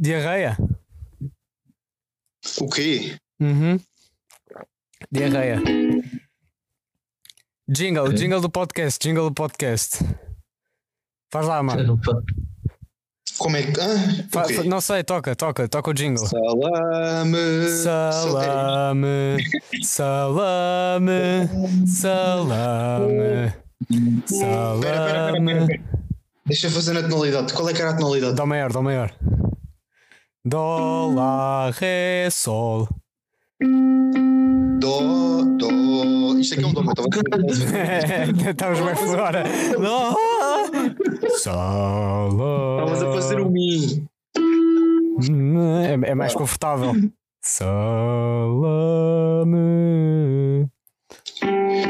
Diarreia. 0.00 0.56
O 2.58 2.68
quê? 2.70 3.16
Uhum. 3.38 3.78
Diarreia. 5.12 5.60
Jingle, 7.68 8.04
Ok. 8.06 8.14
jingle 8.16 8.40
do 8.40 8.48
podcast, 8.50 8.98
jingle 9.06 9.28
do 9.28 9.34
podcast. 9.34 9.98
Faz 11.30 11.46
lá, 11.46 11.62
mano. 11.62 12.00
Como 13.38 13.56
é 13.56 13.62
que. 13.62 13.78
Ah, 13.78 14.28
Fa- 14.32 14.64
não 14.64 14.80
sei, 14.80 15.04
toca, 15.04 15.36
toca, 15.36 15.68
toca 15.68 15.90
o 15.90 15.94
jingle. 15.94 16.26
Salame. 16.26 17.68
Salame, 17.68 19.36
salame, 19.84 21.20
salame, 21.86 23.52
Pera, 23.88 24.80
pera, 24.80 24.80
pera, 24.80 24.80
pera, 24.80 25.30
salame. 25.30 25.66
pera. 25.66 25.82
Deixa 26.46 26.66
eu 26.66 26.70
fazer 26.70 26.92
na 26.94 27.02
tonalidade. 27.08 27.52
Qual 27.52 27.68
é 27.68 27.74
que 27.74 27.80
era 27.82 27.90
a 27.90 27.96
tonalidade? 27.96 28.34
Dó 28.34 28.46
maior, 28.46 28.72
dó 28.72 28.82
maior. 28.82 29.14
Dó, 30.42 31.12
lá, 31.14 31.70
ré, 31.70 32.30
sol. 32.30 32.88
Dó, 34.80 35.42
dó. 35.58 35.68
Isto 36.38 36.54
aqui 36.54 36.64
é 36.64 36.66
um 36.66 36.72
dó, 36.72 36.80
então 36.80 37.04
vai 37.10 37.20
Estamos 38.50 38.80
bem 38.80 38.96
fora. 38.96 39.44
Dó, 39.78 40.14
Estavas 41.26 43.02
a 43.02 43.12
fazer 43.12 43.40
o. 43.40 43.50
Mi. 43.50 44.02
É, 45.86 46.10
é 46.10 46.14
mais 46.14 46.32
confortável. 46.34 46.94
Salame. 47.42 48.40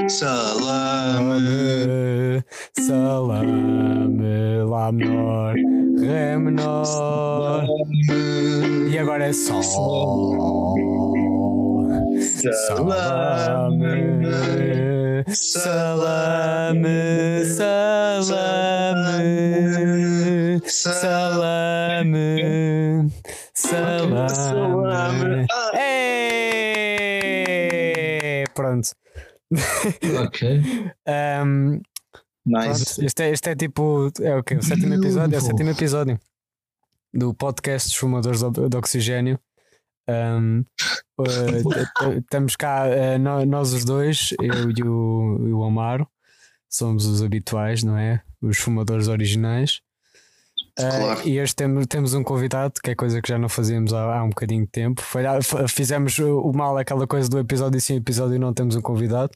Salame. 0.09 1.21
Salame, 1.21 2.45
salame, 2.77 4.65
lá 4.69 4.91
menor, 4.91 5.55
ré 6.01 6.37
menor, 6.37 7.65
e 8.91 8.99
agora 8.99 9.27
é 9.27 9.33
sol. 9.33 10.75
Salame. 12.67 14.21
Salame, 15.29 16.89
salame, 17.45 18.31
salame, 23.53 24.29
salame! 24.31 25.47
Pronto. 28.55 28.89
Ok. 30.25 30.63
Um, 31.07 31.81
Nice. 32.47 32.95
Pronto, 32.95 33.05
este, 33.07 33.23
é, 33.23 33.31
este 33.31 33.51
é 33.51 33.55
tipo. 33.55 34.11
É 34.23 34.35
o 34.37 34.43
quê? 34.43 34.57
O 34.57 34.63
sétimo 34.63 34.95
episódio? 34.95 35.35
É 35.35 35.39
o 35.39 35.43
sétimo 35.43 35.71
episódio 35.71 36.19
do 37.13 37.35
podcast 37.35 37.89
dos 37.89 37.97
Fumadores 37.97 38.41
de, 38.43 38.69
de 38.69 38.77
Oxigênio. 38.77 39.39
Um, 40.09 40.65
eh, 41.27 41.63
t- 41.63 42.19
Estamos 42.19 42.57
cá, 42.57 42.87
eh, 42.89 43.19
nó- 43.19 43.45
nós 43.45 43.73
os 43.73 43.85
dois, 43.85 44.35
eu 44.41 44.71
e 44.71 44.83
o, 44.83 45.49
e 45.49 45.53
o 45.53 45.63
Amaro, 45.65 46.07
somos 46.69 47.07
os 47.07 47.23
habituais, 47.23 47.83
não 47.83 47.97
é? 47.97 48.23
Os 48.43 48.59
fumadores 48.59 49.09
originais. 49.09 49.81
Eh, 50.79 50.89
Claro. 50.89 51.29
E 51.29 51.41
hoje 51.41 51.55
temos, 51.55 51.87
temos 51.87 52.15
um 52.15 52.23
convidado, 52.23 52.75
que 52.83 52.91
é 52.91 52.95
coisa 52.95 53.21
que 53.21 53.29
já 53.29 53.39
não 53.39 53.49
fazíamos 53.49 53.93
há, 53.93 54.19
há 54.19 54.25
um 54.25 54.31
bocadinho 54.31 54.65
de 54.65 54.71
tempo. 54.71 55.03
Foi, 55.03 55.23
f- 55.25 55.69
fizemos 55.69 56.19
o 56.19 56.53
mal, 56.53 56.77
aquela 56.79 57.07
coisa 57.07 57.29
do 57.29 57.39
episódio 57.39 57.81
sim, 57.81 57.97
episódio 57.97 58.39
não 58.39 58.53
temos 58.55 58.77
um 58.77 58.81
convidado, 58.81 59.33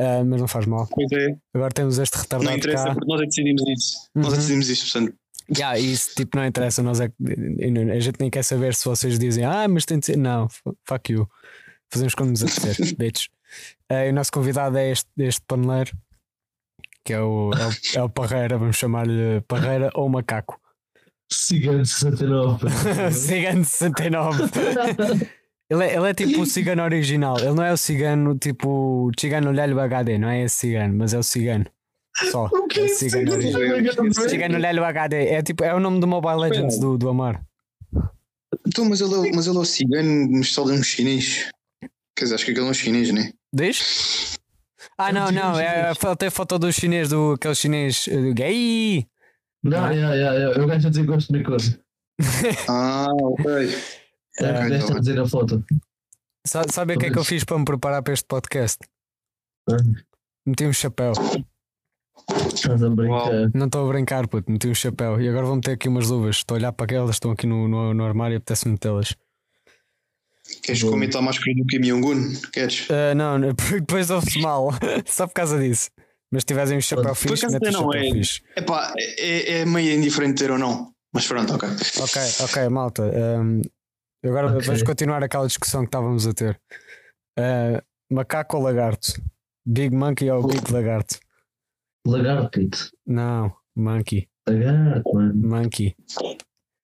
Eh, 0.00 0.22
mas 0.22 0.40
não 0.40 0.46
faz 0.46 0.64
mal. 0.64 0.86
É. 1.12 1.36
Agora 1.52 1.72
temos 1.72 1.98
este 1.98 2.14
Não 2.14 2.22
retardado 2.22 2.56
interessa, 2.56 2.84
cá. 2.84 2.94
porque 2.94 3.08
nós 3.08 3.20
é 3.20 3.24
decidimos 3.26 3.62
isso. 3.66 3.96
Nós 4.14 4.26
é 4.26 4.28
Uhum. 4.30 4.36
decidimos 4.36 4.68
isso, 4.68 4.92
portanto. 4.92 5.16
Yeah, 5.56 5.78
isso 5.78 6.14
tipo 6.14 6.36
não 6.36 6.44
interessa, 6.44 6.82
nós 6.82 7.00
é, 7.00 7.06
a 7.06 8.00
gente 8.00 8.20
nem 8.20 8.28
quer 8.28 8.42
saber 8.42 8.74
se 8.74 8.84
vocês 8.84 9.18
dizem 9.18 9.44
ah, 9.44 9.66
mas 9.66 9.84
tem 9.84 9.98
de 9.98 10.06
ser. 10.06 10.16
Não, 10.16 10.46
fuck 10.86 11.12
you. 11.12 11.28
Fazemos 11.90 12.14
quando 12.14 12.30
nos 12.30 12.42
apetecer, 12.42 12.76
bitch. 12.96 13.28
E 13.90 14.10
o 14.10 14.12
nosso 14.12 14.30
convidado 14.30 14.76
é 14.76 14.90
este, 14.90 15.08
este 15.18 15.40
paneleiro, 15.46 15.96
que 17.02 17.14
é 17.14 17.20
o, 17.20 17.50
é 17.54 17.66
o, 17.66 17.98
é 18.00 18.02
o 18.02 18.08
Parreira, 18.10 18.58
vamos 18.58 18.76
chamar-lhe 18.76 19.40
Parreira 19.48 19.90
ou 19.94 20.08
Macaco. 20.08 20.60
Cigano 21.32 21.84
69. 21.84 22.66
Cigano 23.12 23.64
69. 23.64 24.44
Ele 25.70 25.84
é, 25.84 25.96
ele 25.96 26.08
é 26.08 26.14
tipo 26.14 26.40
o 26.40 26.46
cigano 26.46 26.82
original. 26.82 27.38
Ele 27.38 27.52
não 27.52 27.62
é 27.62 27.70
o 27.70 27.76
cigano 27.76 28.34
tipo 28.38 29.10
Cigano 29.20 29.50
Lelho 29.50 29.78
HD, 29.78 30.16
não 30.16 30.28
é 30.28 30.42
esse 30.44 30.56
cigano, 30.56 30.94
mas 30.96 31.12
é 31.12 31.18
o 31.18 31.22
cigano. 31.22 31.66
Só. 32.30 32.46
O 32.46 32.66
que 32.66 32.80
É 32.80 32.84
é 32.84 32.88
cigano 32.88 34.58
Lelho 34.58 34.84
HD. 34.84 35.26
É, 35.28 35.42
tipo, 35.42 35.62
é 35.64 35.74
o 35.74 35.80
nome 35.80 36.00
do 36.00 36.06
Mobile 36.06 36.36
Legends 36.40 36.78
do, 36.78 36.98
do 36.98 37.08
Amar. 37.08 37.42
Então, 38.66 38.84
mas 38.84 39.00
ele, 39.00 39.28
é- 39.28 39.32
mas 39.34 39.46
ele 39.46 39.56
é 39.56 39.60
o 39.60 39.64
cigano 39.64 40.26
no 40.28 40.40
estilo 40.40 40.66
de 40.72 40.78
um 40.78 40.82
chinês. 40.82 41.50
Quer 42.16 42.24
dizer, 42.24 42.34
acho 42.34 42.44
que 42.44 42.50
aquele 42.50 42.66
é 42.66 42.70
um 42.70 42.74
chinês, 42.74 43.12
né? 43.12 43.32
Diz? 43.52 44.36
Ah, 44.98 45.10
É 45.10 45.12
não, 45.12 45.30
não. 45.30 45.58
É, 45.58 45.92
tem 46.18 46.28
foto 46.30 46.58
do 46.58 46.72
chinês, 46.72 47.08
do 47.10 47.32
aquele 47.32 47.54
chinês 47.54 48.06
eh, 48.08 48.32
gay. 48.32 49.06
Não, 49.62 49.90
yeah, 49.92 50.14
yeah, 50.14 50.34
yeah. 50.38 50.60
eu 50.60 50.66
gajo 50.66 50.86
a 50.86 50.90
dizer 50.90 51.02
que 51.02 51.06
gosto 51.08 51.32
de 51.32 51.42
coisa. 51.44 51.80
Ah, 52.68 53.06
ok. 53.22 53.44
É, 54.40 54.50
Ok, 54.50 54.66
o 54.66 54.68
gajo 54.68 54.68
tá 54.70 54.76
está 54.76 54.84
a 54.90 54.94
bem. 54.94 55.00
dizer 55.00 55.14
na 55.14 55.26
foto. 55.28 55.64
Sa- 56.46 56.64
Sabe 56.70 56.94
o 56.94 56.98
que 56.98 57.06
é 57.06 57.10
que 57.10 57.18
eu 57.18 57.24
fiz 57.24 57.44
para 57.44 57.58
me 57.58 57.64
preparar 57.64 58.02
para 58.02 58.12
este 58.14 58.26
podcast? 58.26 58.78
Meti 60.46 60.66
um 60.66 60.72
chapéu. 60.72 61.12
Estás 62.62 62.82
a 62.82 62.88
brincar. 62.90 63.50
Não 63.54 63.66
estou 63.66 63.86
a 63.86 63.92
brincar, 63.92 64.26
puto. 64.28 64.50
Meti 64.50 64.68
um 64.68 64.74
chapéu. 64.74 65.20
E 65.20 65.28
agora 65.28 65.46
vou 65.46 65.56
meter 65.56 65.72
aqui 65.72 65.88
umas 65.88 66.08
luvas. 66.08 66.36
Estou 66.36 66.54
a 66.56 66.58
olhar 66.58 66.72
para 66.72 66.84
aquelas, 66.84 67.16
estão 67.16 67.30
aqui 67.30 67.46
no, 67.46 67.68
no, 67.68 67.94
no 67.94 68.04
armário 68.04 68.34
e 68.34 68.36
apetece 68.36 68.68
metê-las. 68.68 69.14
Queres 70.62 70.82
Bom. 70.82 70.90
comentar 70.90 71.20
mais 71.22 71.38
querido 71.38 71.60
do 71.62 71.66
que 71.66 71.78
Kim 71.78 71.86
Jong-un? 71.88 72.32
Queres? 72.52 72.88
Ah, 72.90 73.14
não, 73.14 73.38
depois 73.80 74.10
ouve-se 74.10 74.40
mal. 74.40 74.70
Só 75.06 75.26
por 75.26 75.34
causa 75.34 75.58
disso. 75.58 75.90
Mas 76.30 76.42
se 76.42 76.46
tivessem 76.46 76.76
um 76.76 76.80
chapéu 76.80 77.14
fixe, 77.14 77.46
mete 77.48 77.68
um 77.68 77.72
não, 77.72 77.80
chapéu 77.84 78.00
é- 78.02 78.10
fixe. 78.12 78.42
Epá, 78.56 78.92
é, 78.98 79.60
é 79.60 79.64
meio 79.66 79.96
indiferente 79.98 80.38
ter 80.42 80.50
ou 80.50 80.58
não. 80.58 80.92
Mas 81.12 81.26
pronto, 81.26 81.54
ok. 81.54 81.68
Ok, 82.00 82.22
ok, 82.44 82.68
malta. 82.68 83.02
ahm, 83.04 83.62
agora 84.24 84.48
Ok. 84.48 84.60
vamos 84.66 84.82
continuar 84.82 85.22
aquela 85.24 85.46
discussão 85.46 85.82
que 85.82 85.88
estávamos 85.88 86.26
a 86.26 86.34
ter. 86.34 86.60
Ah, 87.38 87.82
macaco 88.10 88.56
ou 88.58 88.62
lagarto? 88.62 89.20
Big 89.66 89.94
Monkey 89.94 90.30
ou 90.30 90.46
Big 90.46 90.70
Lagarto? 90.72 91.18
Lagarto, 92.08 92.60
puto. 92.60 92.90
Não, 93.06 93.52
Monkey. 93.76 94.28
Lagarto, 94.48 95.14
mano. 95.14 95.48
Monkey. 95.48 95.94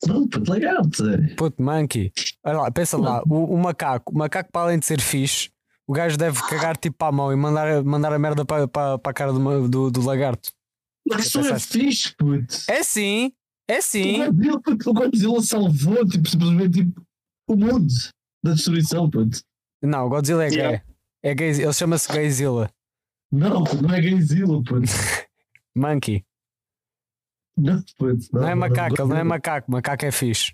Não, 0.06 0.28
puto, 0.28 0.50
lagarto. 0.50 1.02
Puto, 1.36 1.62
Monkey. 1.62 2.12
Olha 2.44 2.58
lá, 2.58 2.70
pensa 2.70 2.98
lá. 2.98 3.22
O, 3.28 3.54
o 3.54 3.58
macaco, 3.58 4.12
o 4.12 4.18
macaco, 4.18 4.52
para 4.52 4.62
além 4.62 4.78
de 4.78 4.84
ser 4.84 5.00
fixe, 5.00 5.50
o 5.86 5.92
gajo 5.92 6.16
deve 6.16 6.40
cagar 6.42 6.76
tipo 6.76 6.96
para 6.96 7.08
a 7.08 7.12
mão 7.12 7.32
e 7.32 7.36
mandar, 7.36 7.82
mandar 7.82 8.12
a 8.12 8.18
merda 8.18 8.44
para, 8.44 8.68
para, 8.68 8.98
para 8.98 9.10
a 9.10 9.14
cara 9.14 9.32
do, 9.32 9.68
do, 9.68 9.90
do 9.90 10.04
lagarto. 10.04 10.52
Mas 11.08 11.26
isso 11.26 11.40
é 11.40 11.58
fixe, 11.58 12.14
puto. 12.16 12.54
É 12.68 12.82
sim, 12.82 13.32
é 13.68 13.80
sim. 13.80 14.22
O 14.22 14.26
Godzilla, 14.26 14.60
puto, 14.60 14.90
o 14.90 14.94
Godzilla 14.94 15.42
salvou, 15.42 16.06
tipo, 16.06 16.28
simplesmente, 16.28 16.84
tipo, 16.84 17.02
o 17.48 17.56
mundo 17.56 17.92
da 18.42 18.52
destruição, 18.52 19.08
puto. 19.10 19.40
Não, 19.82 20.06
o 20.06 20.08
Godzilla 20.08 20.44
é 20.44 20.48
gay. 20.48 20.58
Yeah. 20.58 20.84
É 21.22 21.34
gay. 21.34 21.50
Ele 21.50 21.72
chama-se 21.72 22.08
Gayzilla. 22.12 22.70
Não, 23.34 23.64
puto, 23.64 23.82
não 23.82 23.94
é 23.94 24.00
Godzilla, 24.00 24.62
puto. 24.62 24.82
Monkey. 25.76 26.24
Não, 27.56 27.82
puto. 27.98 28.26
Não 28.32 28.48
é 28.48 28.54
macaco, 28.54 29.00
ele 29.00 29.08
não 29.08 29.16
é 29.16 29.24
macaco. 29.24 29.70
Macaco 29.70 30.04
é 30.04 30.10
fixe. 30.12 30.52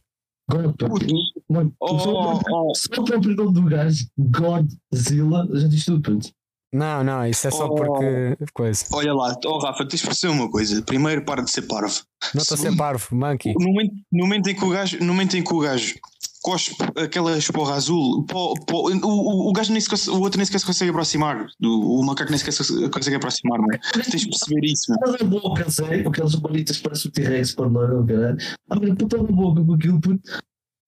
Agora, 0.49 0.73
puto. 0.73 1.07
Mano, 1.49 1.73
Oh, 1.81 1.99
só, 1.99 2.41
oh. 2.51 2.75
só 2.75 3.01
o 3.01 3.05
próprio 3.05 3.35
nome 3.37 3.53
do 3.53 3.63
gajo, 3.65 4.07
Godzilla, 4.19 5.49
já 5.53 5.69
diz 5.69 5.85
tudo, 5.85 6.03
puto. 6.03 6.33
Não, 6.73 7.03
não, 7.03 7.27
isso 7.27 7.49
é 7.49 7.51
só 7.51 7.67
Oh. 7.67 7.75
porque. 7.75 8.37
Coisa. 8.55 8.85
Olha 8.93 9.13
lá, 9.13 9.37
oh 9.45 9.59
Rafa, 9.59 9.87
tens 9.87 10.01
de 10.01 10.07
perceber 10.07 10.33
uma 10.33 10.51
coisa. 10.51 10.81
Primeiro, 10.83 11.25
para 11.25 11.43
de 11.43 11.51
ser 11.51 11.63
parvo. 11.63 12.03
Não 12.35 12.41
estou 12.43 12.55
a 12.55 12.59
ser 12.59 12.63
Segundo, 12.65 12.79
parvo, 12.79 13.09
Monkey. 13.15 13.55
No 13.59 13.67
momento, 13.67 13.95
no 14.13 14.25
momento 14.25 14.49
em 14.51 14.55
que 14.55 14.65
o 14.65 14.71
gajo, 14.71 14.99
no 15.01 15.07
momento 15.07 15.37
em 15.37 15.43
que 15.43 15.53
o 15.53 15.59
gajo 15.61 15.95
cospe 16.43 16.75
aquela 16.97 17.37
esporra 17.37 17.75
azul, 17.75 18.25
pó- 18.25 18.55
pó- 18.67 18.89
o, 18.91 18.97
o, 19.07 19.49
o 19.49 19.53
gajo 19.53 19.73
nem 19.73 19.81
sequer, 19.81 20.11
o 20.11 20.21
outro 20.21 20.39
nem 20.39 20.45
sequer 20.47 20.59
se 20.61 20.67
consegue 20.67 20.91
aproximar. 20.91 21.47
Do, 21.59 21.69
o 21.81 22.05
macaco 22.05 22.31
nem 22.31 22.39
sequer 22.39 22.53
se 22.53 22.89
consegue 22.91 23.17
aproximar, 23.17 23.59
não 23.59 23.69
é? 23.73 23.79
Tens 23.93 24.23
de 24.23 24.29
perceber 24.29 24.65
isso. 24.67 24.93
Abre 25.07 25.23
a 25.23 25.27
boca, 25.27 25.71
sei, 25.71 26.07
aquelas 26.07 26.35
bolitas 26.35 26.79
parecem 26.79 27.09
o 27.09 27.13
T-Rex, 27.13 27.55
por 27.55 27.71
não, 27.71 28.07
caralho. 28.07 28.39
Abre 28.71 28.91
a 28.91 28.97
puta 28.97 29.19
da 29.19 29.25
boca 29.25 29.65
com 29.65 29.75
aquilo, 29.75 30.01
puto. 30.01 30.23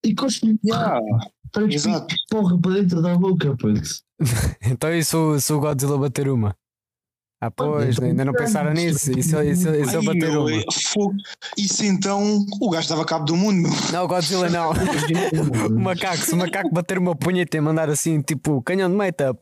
E 0.04 0.14
cospe 0.14 0.58
Yeah, 0.64 1.00
para 1.52 1.68
que 1.68 1.74
exato. 1.76 2.14
porra 2.30 2.58
para 2.58 2.72
dentro 2.72 3.00
da 3.02 3.16
boca, 3.16 3.56
puto. 3.56 3.80
Então 4.62 4.92
e 4.94 5.04
se 5.04 5.16
o, 5.16 5.38
se 5.38 5.52
o 5.52 5.60
Godzilla 5.60 5.98
bater 5.98 6.28
uma? 6.28 6.54
Ah, 7.44 7.50
pois, 7.50 7.96
então 7.96 8.06
ainda 8.06 8.24
não 8.24 8.32
pensaram 8.32 8.70
é 8.70 8.74
nisso. 8.74 9.10
E 9.18 9.20
se, 9.20 9.36
e 9.36 9.56
se, 9.56 9.68
e 9.68 9.84
se 9.84 9.94
eu 9.96 10.00
Ai, 10.00 10.06
bater 10.06 10.38
uma? 10.38 10.52
é. 10.52 10.64
Isso 11.58 11.84
então, 11.84 12.46
o 12.60 12.70
gajo 12.70 12.88
dava 12.88 13.04
cabo 13.04 13.24
do 13.24 13.36
mundo. 13.36 13.68
Não, 13.92 14.04
o 14.04 14.06
Godzilla 14.06 14.48
não. 14.48 14.70
O 14.70 15.80
macaco, 15.80 16.18
se 16.18 16.34
o 16.34 16.36
macaco 16.36 16.70
bater 16.72 16.98
uma 16.98 17.16
punheta 17.16 17.56
e 17.56 17.60
mandar 17.60 17.90
assim, 17.90 18.20
tipo, 18.22 18.62
canhão 18.62 18.88
de 18.88 18.96
meta. 18.96 19.36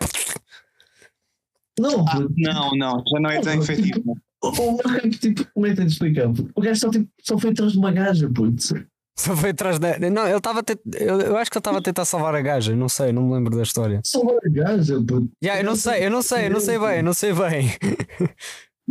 Não, 1.78 2.06
Ah, 2.08 2.20
não, 2.38 2.70
não, 2.70 3.04
já 3.06 3.20
não 3.20 3.30
é 3.30 3.40
tão 3.42 3.52
efetivo. 3.52 4.16
O 4.42 4.76
macaco, 4.78 5.10
tipo, 5.10 5.46
como 5.52 5.66
é 5.66 5.70
que 5.70 5.76
tem 5.76 5.86
de 5.86 5.92
explicar? 5.92 6.28
O 6.54 6.60
gajo 6.62 6.80
só, 6.80 6.88
tipo, 6.88 7.06
só 7.22 7.38
foi 7.38 7.50
atrás 7.50 7.72
de 7.72 7.78
uma 7.78 7.92
gaja, 7.92 8.30
puto. 8.30 8.82
Só 9.18 9.36
foi 9.36 9.50
atrás 9.50 9.78
da. 9.78 9.98
Não, 9.98 10.26
ele 10.26 10.36
estava 10.38 10.60
a 10.60 10.62
tentar. 10.62 10.80
Eu, 10.98 11.20
eu 11.20 11.36
acho 11.36 11.50
que 11.50 11.56
ele 11.56 11.60
estava 11.60 11.78
a 11.78 11.82
tentar 11.82 12.04
salvar 12.04 12.34
a 12.34 12.40
gaja, 12.40 12.74
não 12.74 12.88
sei, 12.88 13.12
não 13.12 13.22
me 13.28 13.34
lembro 13.34 13.54
da 13.56 13.62
história. 13.62 14.00
Salvar 14.04 14.36
a 14.36 14.48
gaja, 14.48 14.94
puto. 15.06 15.28
Yeah, 15.42 15.60
eu 15.60 15.66
não 15.66 15.76
sei, 15.76 16.06
eu 16.06 16.10
não 16.10 16.22
sei, 16.22 16.46
eu 16.46 16.50
não 16.50 16.60
sei 16.60 16.78
bem, 16.78 17.02
não 17.02 17.12
sei 17.12 17.32
bem. 17.32 17.70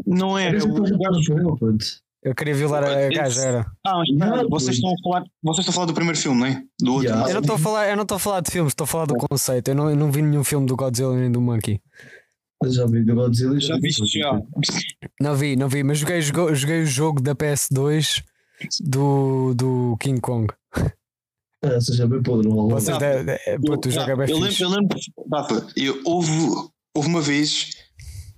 Não 0.05 0.37
era. 0.37 0.51
Parece 0.57 0.65
que 0.67 0.71
O 0.79 0.83
estás 0.85 0.91
a 0.93 1.11
gajo. 1.11 1.23
falar 1.27 1.41
com 1.43 1.49
ele, 1.67 1.73
puto. 1.73 1.85
Eu 2.23 2.35
queria 2.35 2.53
violar 2.53 2.83
a 2.85 3.09
gaja, 3.09 3.41
era. 3.41 3.65
Ah, 3.85 3.97
mas 3.97 4.09
espera, 4.09 4.43
Não, 4.43 4.49
vocês 4.49 4.75
estão 4.75 4.89
a 4.91 4.95
falar. 5.03 5.23
Vocês 5.43 5.59
estão 5.59 5.71
a 5.71 5.75
falar 5.75 5.85
do 5.87 5.93
primeiro 5.93 6.17
filme, 6.17 6.39
não 6.39 6.47
é? 6.47 6.63
Do 6.79 6.93
outro. 6.93 7.07
Yeah. 7.09 7.29
Eu 7.29 7.33
não 7.33 7.41
estou 7.41 7.55
a 7.55 7.59
falar, 7.59 7.89
eu 7.89 7.95
não 7.95 8.03
estou 8.03 8.15
a 8.15 8.19
falar 8.19 8.39
de 8.41 8.51
filmes, 8.51 8.71
estou 8.71 8.83
a 8.85 8.87
falar 8.87 9.05
do 9.05 9.15
conceito. 9.15 9.67
Eu 9.69 9.75
não, 9.75 9.89
eu 9.89 9.95
não 9.95 10.11
vi 10.11 10.21
nenhum 10.21 10.43
filme 10.43 10.65
do 10.67 10.75
Godzilla 10.75 11.15
nem 11.17 11.31
do 11.31 11.41
Monkey. 11.41 11.81
Eu 12.63 12.71
Já 12.71 12.85
vi 12.85 13.03
do 13.03 13.15
Godzilla 13.15 13.57
e 13.57 13.59
Já 13.61 13.77
viste 13.77 14.05
já. 14.19 14.39
Não 15.19 15.35
vi, 15.35 15.55
não 15.55 15.67
vi, 15.69 15.83
mas 15.83 15.97
joguei, 15.97 16.21
jogo- 16.21 16.53
joguei 16.53 16.81
o 16.83 16.85
jogo 16.85 17.21
da 17.21 17.33
PS2 17.35 18.23
do, 18.81 19.53
do 19.55 19.97
King 19.99 20.19
Kong. 20.21 20.47
Ah, 21.63 21.73
Essa 21.75 21.93
já 21.93 22.07
bem 22.07 22.21
podre, 22.23 22.47
não 22.47 22.69
Vocês 22.69 22.97
Não, 22.97 23.61
puto, 23.61 23.89
é 23.89 24.15
bem 24.15 24.29
eu 24.29 24.39
lembro, 24.39 24.63
eu 24.63 24.69
lembro, 24.69 24.97
Rafa, 25.31 25.67
eu, 25.75 26.01
houve, 26.05 26.31
houve 26.95 27.09
uma 27.09 27.21
vez 27.21 27.71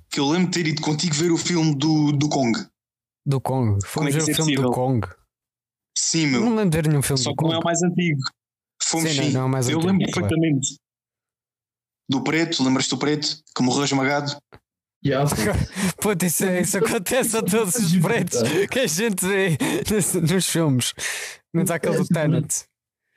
que 0.09 0.19
eu 0.19 0.27
lembro 0.27 0.49
de 0.49 0.63
ter 0.63 0.67
ido 0.69 0.81
contigo 0.81 1.13
ver 1.13 1.31
o 1.31 1.37
filme 1.37 1.75
do, 1.75 2.11
do 2.11 2.27
Kong. 2.29 2.57
Do 3.25 3.39
Kong. 3.39 3.77
É 3.83 3.87
Fomos 3.87 4.13
ver 4.13 4.21
o 4.23 4.29
é 4.31 4.33
filme 4.33 4.55
do 4.55 4.61
possível? 4.63 4.71
Kong. 4.71 5.07
Sim, 5.97 6.27
Não 6.31 6.41
meu. 6.41 6.49
me 6.49 6.55
lembro 6.57 6.69
de 6.71 6.77
ver 6.77 6.87
nenhum 6.89 7.01
filme 7.01 7.21
Só 7.21 7.29
do 7.29 7.35
que 7.35 7.43
não 7.43 7.51
é 7.51 7.55
Kong. 7.55 7.63
o 7.63 7.65
mais 7.65 7.83
antigo. 7.83 8.19
Fomos 8.83 9.11
Sim, 9.11 9.17
não- 9.17 9.23
sim. 9.25 9.31
não 9.31 9.41
é 9.41 9.43
o 9.45 9.49
mais 9.49 9.69
eu 9.69 9.77
antigo, 9.77 9.91
lembro 9.91 10.11
claro. 10.11 10.27
perfeitamente. 10.29 10.75
Do 12.09 12.23
preto, 12.23 12.63
lembras-te 12.63 12.89
do 12.89 12.97
preto? 12.97 13.37
Que 13.55 13.61
morreu 13.63 13.83
esmagado? 13.85 14.35
Puto. 15.03 15.35
Puto, 16.01 16.25
isso, 16.25 16.45
isso 16.45 16.77
acontece 16.77 17.37
a 17.37 17.41
todos 17.41 17.75
os 17.75 17.95
pretos 17.97 18.41
que 18.69 18.79
a 18.79 18.87
gente 18.87 19.25
vê 19.25 19.57
nos, 20.31 20.45
filmes. 20.47 20.93
Menos 21.53 21.71
aquele 21.71 21.97
do 21.97 22.05
Tenet. 22.07 22.63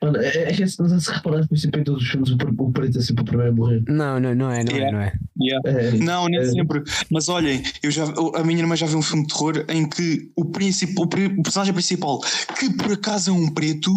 Mano, 0.03 0.17
é, 0.17 0.27
é 0.51 0.59
não 0.79 0.89
sei 0.89 0.99
se 0.99 1.11
reparaste, 1.11 1.47
mas 1.49 1.61
sempre 1.61 1.81
em 1.81 1.83
todos 1.83 2.03
os 2.03 2.09
filmes 2.09 2.29
o, 2.29 2.37
pre- 2.37 2.53
o 2.57 2.71
preto 2.71 2.97
é 2.97 3.01
sempre 3.01 3.21
o 3.23 3.25
primeiro 3.25 3.51
a 3.51 3.55
morrer. 3.55 3.83
Não, 3.87 4.19
não, 4.19 4.35
não 4.35 4.51
é, 4.51 4.63
não 4.63 4.71
é, 4.71 4.77
Yeah. 4.77 4.91
não 4.91 4.99
é. 5.01 5.13
Yeah. 5.41 5.69
É, 5.69 5.91
Não, 5.97 6.27
nem 6.27 6.39
É. 6.41 6.45
sempre. 6.45 6.83
Mas 7.09 7.29
olhem, 7.29 7.63
eu 7.81 7.89
já, 7.91 8.03
a 8.35 8.43
minha 8.43 8.59
irmã 8.59 8.75
já 8.75 8.85
viu 8.87 8.97
um 8.97 9.01
filme 9.01 9.25
de 9.25 9.33
terror 9.33 9.65
em 9.69 9.87
que 9.87 10.31
o, 10.35 10.45
princip, 10.45 10.93
o, 10.99 11.03
o 11.03 11.43
personagem 11.43 11.73
principal, 11.73 12.19
que 12.59 12.71
por 12.75 12.91
acaso 12.91 13.29
é 13.31 13.33
um 13.33 13.51
preto, 13.53 13.89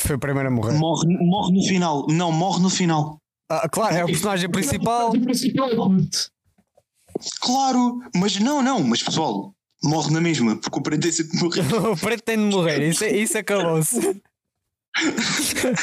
Foi 0.00 0.16
o 0.16 0.18
primeiro 0.18 0.48
a 0.48 0.50
morrer. 0.50 0.72
morre, 0.78 1.06
morre 1.20 1.52
no 1.54 1.62
final. 1.64 2.06
Não, 2.08 2.32
morre 2.32 2.62
no 2.62 2.70
final. 2.70 3.18
Ah, 3.50 3.68
claro, 3.68 3.94
é 3.94 4.04
o 4.04 4.06
personagem 4.06 4.48
principal. 4.50 5.10
O 5.10 5.20
principal, 5.20 5.68
puto. 5.76 6.30
Claro, 7.40 8.00
mas 8.14 8.38
não, 8.38 8.62
não, 8.62 8.82
mas 8.82 9.02
pessoal, 9.02 9.54
morre 9.82 10.12
na 10.12 10.20
mesma, 10.20 10.56
porque 10.56 10.78
o 10.78 10.82
preto 10.82 11.06
é 11.08 11.12
sempre 11.12 11.38
morrer. 11.38 11.62
o 11.90 11.96
preto 11.96 12.22
tem 12.22 12.36
de 12.36 12.44
morrer, 12.54 12.88
isso, 12.88 13.04
isso 13.04 13.38
acabou-se. 13.38 14.20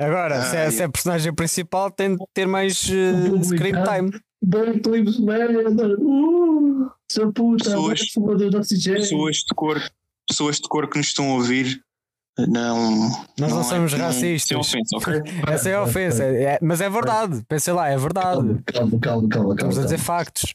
Agora, 0.00 0.42
se, 0.44 0.56
é, 0.56 0.66
Ah, 0.66 0.70
se 0.70 0.82
é 0.82 0.88
personagem 0.88 1.34
principal, 1.34 1.90
tem 1.90 2.14
de 2.16 2.24
ter 2.32 2.46
mais 2.46 2.88
Publicado. 2.88 3.44
screen 3.44 3.74
time. 3.84 4.20
Black 4.40 4.88
Lives 4.88 5.18
Matter, 5.18 5.66
uh, 6.00 7.32
puta, 7.34 7.64
Pessoas- 7.64 7.98
de. 7.98 8.12
Pessoas 8.94 9.36
de 9.38 9.54
cor, 9.56 9.82
pessoas 10.28 10.56
de 10.60 10.68
cor 10.68 10.88
que 10.88 10.98
nos 10.98 11.08
estão 11.08 11.28
a 11.32 11.34
ouvir, 11.34 11.82
não. 12.46 13.08
Nós 13.38 13.50
não 13.52 13.60
é- 13.60 13.64
somos 13.64 13.92
não- 13.92 13.98
racistas. 14.06 14.48
Sem 14.48 14.56
ofensa, 14.58 14.96
ok? 14.96 15.14
Essa 15.48 15.68
é 15.70 15.74
a 15.74 15.82
ofensa, 15.82 16.24
é- 16.24 16.42
é- 16.44 16.58
mas 16.62 16.80
é 16.80 16.88
verdade. 16.88 17.42
Pensei 17.48 17.72
lá, 17.72 17.88
é 17.88 17.96
verdade. 17.96 18.36
Calma, 18.36 18.62
calma, 18.66 18.98
calma, 19.00 19.28
calma. 19.28 19.52
Estamos 19.54 19.58
a 19.58 19.80
calma. 19.80 19.82
dizer 19.84 19.98
factos. 19.98 20.54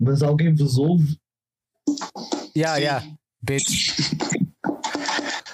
Mas 0.00 0.22
alguém 0.22 0.54
vos 0.54 0.76
ouve? 0.78 1.16
Yeah, 2.56 2.76
Sim. 2.76 2.82
yeah. 2.82 3.06
Bitch. 3.42 3.94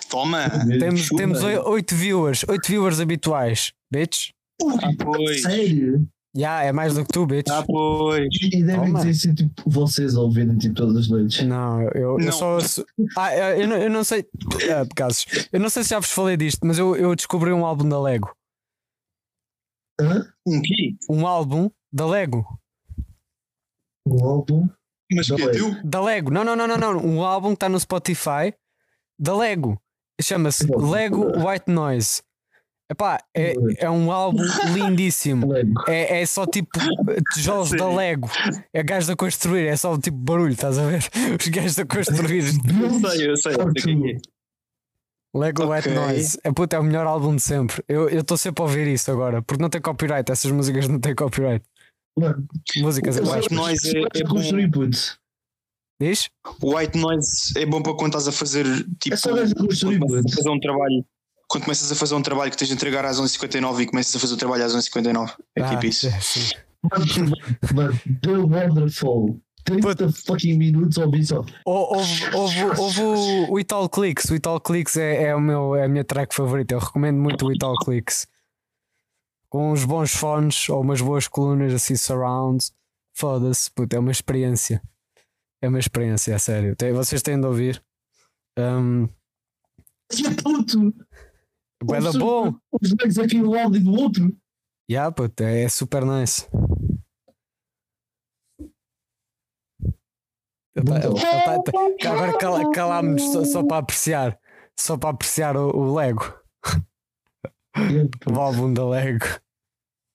Toma! 0.09 0.49
Temos, 0.79 1.09
temos 1.09 1.43
oi- 1.43 1.59
oito 1.59 1.95
viewers, 1.95 2.45
oito 2.49 2.67
viewers 2.67 3.01
habituais. 3.01 3.73
Bitch. 3.93 4.31
Ah, 4.63 4.91
pois. 4.99 5.43
Sério? 5.43 6.07
Yeah, 6.37 6.65
é 6.65 6.71
mais 6.73 6.95
do 6.95 7.05
que 7.05 7.13
tu, 7.13 7.27
bitch. 7.27 7.49
Ah, 7.51 7.65
pois. 7.67 8.29
E 8.53 8.63
devem 8.63 8.95
dizer 8.95 9.11
assim, 9.11 9.35
tipo, 9.35 9.69
vocês 9.69 10.15
ouvirem 10.15 10.57
tipo, 10.59 10.77
todas 10.77 10.97
as 10.97 11.09
noites. 11.09 11.45
Não, 11.45 11.83
eu, 11.83 11.91
eu 11.93 12.19
Não. 12.19 12.33
só. 12.33 12.61
sou- 12.61 12.87
Ah, 13.17 13.35
eu, 13.37 13.63
eu 13.63 13.69
não, 13.69 13.77
eu 13.77 13.91
não 13.91 14.05
sei. 14.05 14.25
Ah, 14.71 14.87
casos. 14.95 15.27
Eu 15.53 15.59
não 15.59 15.69
sei 15.69 15.83
se 15.83 15.91
já 15.91 15.99
vos 15.99 16.11
falei 16.11 16.37
disto, 16.37 16.61
mas 16.65 16.79
eu, 16.79 16.95
eu 16.95 17.17
descobri 17.17 17.53
um 17.53 17.67
álbum 17.67 17.89
da 17.89 18.01
Lego. 18.01 18.33
Hã? 20.01 20.33
Um 20.47 20.63
quê? 20.63 20.95
Um 21.11 21.27
álbum 21.27 21.69
da 21.93 22.07
Lego. 22.07 22.47
Um 24.07 24.25
álbum? 24.25 24.69
Mas 25.13 25.29
Não 25.29 25.37
que 25.37 25.43
é 25.43 25.51
teu? 25.51 25.83
Da 25.85 26.01
Lego. 26.01 26.31
Não, 26.31 26.45
não, 26.45 26.55
não, 26.55 26.69
não, 26.69 26.79
não. 26.79 26.97
Um 27.05 27.25
álbum 27.25 27.49
que 27.49 27.55
está 27.55 27.69
no 27.69 27.79
Spotify 27.81 28.55
da 29.19 29.37
Lego. 29.37 29.81
Chama-se. 30.23 30.65
Lego 30.77 31.27
White 31.47 31.69
Noise. 31.71 32.23
Epá, 32.91 33.23
é, 33.37 33.55
é 33.79 33.89
um 33.89 34.11
álbum 34.11 34.43
lindíssimo. 34.75 35.55
É, 35.87 36.23
é 36.23 36.27
só 36.27 36.45
tipo 36.45 36.71
tijolos 37.35 37.71
da 37.71 37.79
Sério? 37.79 37.95
Lego. 37.97 38.29
É 38.73 38.83
gajos 38.83 39.09
a 39.11 39.15
construir, 39.17 39.67
é 39.69 39.77
só 39.77 39.97
tipo 39.97 40.17
barulho, 40.17 40.53
estás 40.53 40.77
a 40.77 40.87
ver? 40.89 41.09
Os 41.41 41.49
gajos 41.49 41.79
a 41.79 41.87
construir. 41.87 42.39
Eu 42.47 43.11
sei, 43.11 43.31
eu 43.31 43.37
sei. 43.37 43.55
eu 43.55 43.73
sei 43.73 43.83
quem 43.83 44.11
é. 44.11 44.19
Lego 45.33 45.73
White 45.73 45.89
Ok. 45.89 45.95
Noise. 45.95 46.39
É 46.43 46.51
puta, 46.53 46.75
é 46.75 46.79
o 46.81 46.83
melhor 46.83 47.07
álbum 47.07 47.37
de 47.37 47.43
sempre. 47.43 47.85
Eu 47.89 48.09
estou 48.09 48.37
sempre 48.37 48.63
a 48.63 48.67
ouvir 48.67 48.89
isso 48.89 49.09
agora, 49.13 49.41
porque 49.41 49.63
não 49.63 49.71
tem 49.71 49.81
copyright. 49.81 50.29
Essas 50.33 50.51
músicas 50.51 50.89
não 50.89 50.99
têm 50.99 51.15
copyright. 51.15 51.65
Mano, 52.19 52.45
Músicas 52.79 53.17
em 53.19 53.25
só- 53.25 53.37
White 53.37 53.55
Noise 53.55 53.97
é- 53.97 54.19
é 54.21 54.25
construir, 54.27 54.69
puto. 54.69 55.17
Diz? 56.03 56.29
White 56.61 56.99
noise 56.99 57.53
é 57.57 57.65
bom 57.67 57.81
para 57.83 57.95
quando 57.95 58.17
estás 58.17 58.27
a 58.27 58.33
fazer 58.33 58.65
tipo. 58.99 59.15
É 59.15 59.17
só 59.17 59.33
gajo 59.35 59.55
de 59.55 59.61
construir, 59.67 60.01
puto. 60.01 60.35
fazer 60.35 60.49
um 60.51 60.59
trabalho. 60.59 61.05
Quando 61.51 61.65
começas 61.65 61.91
a 61.91 61.95
fazer 61.97 62.15
um 62.15 62.23
trabalho 62.23 62.51
que 62.51 62.57
tens 62.57 62.69
de 62.69 62.75
entregar 62.75 63.05
às 63.05 63.21
11h59 63.21 63.81
e 63.81 63.87
começas 63.87 64.15
a 64.15 64.19
fazer 64.21 64.35
o 64.35 64.37
trabalho 64.37 64.65
às 64.65 64.73
11h59. 64.75 65.35
É 65.57 65.63
tipo 65.65 65.77
Ah, 65.83 65.87
isso. 65.87 66.09
sim, 66.21 66.41
sim. 66.41 66.55
Wonderful. 68.25 69.41
30 69.65 70.11
fucking 70.13 70.57
minutos 70.57 70.97
a 70.99 71.05
ouvir 71.05 71.25
só. 71.27 71.45
Ou- 71.67 71.97
Houve, 71.97 72.35
houve, 72.35 72.65
houve 72.81 73.03
o, 73.03 73.53
o 73.53 73.57
It 73.59 73.73
All 73.75 73.89
Clicks. 73.89 74.25
O 74.31 74.35
It 74.35 74.49
All 74.49 74.61
Clicks 74.61 74.97
é, 74.97 75.25
é, 75.25 75.35
o 75.35 75.41
meu, 75.41 75.75
é 75.77 75.85
a 75.85 75.89
minha 75.89 76.05
track 76.05 76.35
favorita. 76.35 76.75
Eu 76.75 76.79
recomendo 76.79 77.19
muito 77.19 77.47
o 77.47 77.51
It 77.51 77.63
All 77.65 77.77
Clicks. 77.77 78.27
Com 79.49 79.73
uns 79.73 79.85
bons 79.85 80.13
fones 80.15 80.69
ou 80.69 80.81
umas 80.81 81.01
boas 81.01 81.29
colunas 81.29 81.75
assim, 81.75 81.95
surrounds. 81.97 82.73
Foda-se, 83.15 83.71
puto, 83.73 83.95
é 83.95 83.99
uma 83.99 84.11
experiência. 84.13 84.81
É 85.61 85.69
uma 85.69 85.79
experiência, 85.79 86.33
é 86.33 86.39
sério. 86.39 86.75
Tem- 86.75 86.93
vocês 86.93 87.21
têm 87.21 87.39
de 87.39 87.47
ouvir. 87.47 87.83
Um, 88.59 89.09
Que 90.09 90.23
puto! 90.37 90.95
Bué 91.83 92.01
da 92.01 92.13
bom! 92.13 92.55
Os 92.81 92.91
legs 93.01 93.19
aqui 93.19 93.39
do 93.41 93.51
lado 93.51 93.77
e 93.77 93.81
do 93.81 93.93
outro. 93.93 94.37
Yeah, 94.91 95.11
puto, 95.13 95.43
é, 95.43 95.63
é 95.63 95.69
super 95.69 96.05
nice. 96.05 96.47
Tá- 100.75 100.83
tá- 100.85 101.63
tá- 101.63 101.73
agora 102.11 102.39
cala- 102.39 102.71
calámos 102.73 103.23
só, 103.23 103.45
só 103.45 103.63
para 103.65 103.79
apreciar. 103.79 104.39
Só 104.79 104.97
para 104.97 105.11
apreciar 105.11 105.57
o, 105.57 105.69
o 105.77 105.95
Lego. 105.95 106.35
O 108.27 108.39
álbum 108.41 108.73
da 108.73 108.87
Lego. 108.89 109.27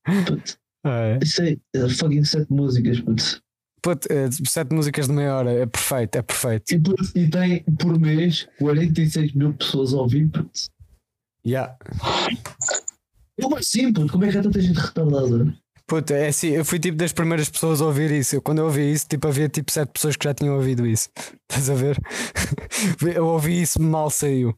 Puto, 0.05 0.57
É. 0.85 1.17
Isso 1.19 1.41
é 1.41 1.57
é 1.75 1.89
fucking 1.89 2.23
sete 2.23 2.51
músicas, 2.53 2.99
puto. 3.01 3.41
Puto, 3.81 4.07
eh, 4.13 4.29
sete 4.47 4.71
músicas 4.71 5.07
de 5.07 5.13
meia 5.13 5.35
hora, 5.35 5.51
é 5.51 5.65
perfeito, 5.65 6.15
é 6.15 6.21
perfeito. 6.21 6.71
E, 6.71 6.79
puto, 6.79 7.03
e 7.17 7.27
tem 7.27 7.63
por 7.79 7.99
mês 7.99 8.47
46 8.59 9.33
mil 9.33 9.51
pessoas 9.55 9.95
a 9.95 9.97
ouvir, 9.97 10.29
puto. 10.29 10.51
Yeah. 11.45 11.77
Como 13.39 13.57
assim, 13.57 13.93
puto? 13.93 14.11
Como 14.11 14.25
é 14.25 14.31
que 14.31 14.37
há 14.37 14.43
tanta 14.43 14.59
gente 14.59 14.79
retardada? 14.79 15.55
Puto, 15.87 16.13
é 16.13 16.29
assim, 16.29 16.47
eu 16.47 16.65
fui 16.65 16.79
tipo 16.79 16.97
das 16.97 17.13
primeiras 17.13 17.47
pessoas 17.47 17.79
a 17.79 17.85
ouvir 17.85 18.09
isso. 18.09 18.35
Eu, 18.35 18.41
quando 18.41 18.59
eu 18.59 18.65
ouvi 18.65 18.91
isso, 18.91 19.07
tipo, 19.07 19.27
havia 19.27 19.47
tipo 19.47 19.71
sete 19.71 19.91
pessoas 19.91 20.15
que 20.15 20.23
já 20.23 20.33
tinham 20.33 20.55
ouvido 20.55 20.87
isso. 20.87 21.09
Estás 21.47 21.69
a 21.69 21.75
ver? 21.75 21.97
Eu 23.15 23.27
ouvi 23.27 23.61
isso 23.61 23.79
mal 23.81 24.09
saiu. 24.09 24.57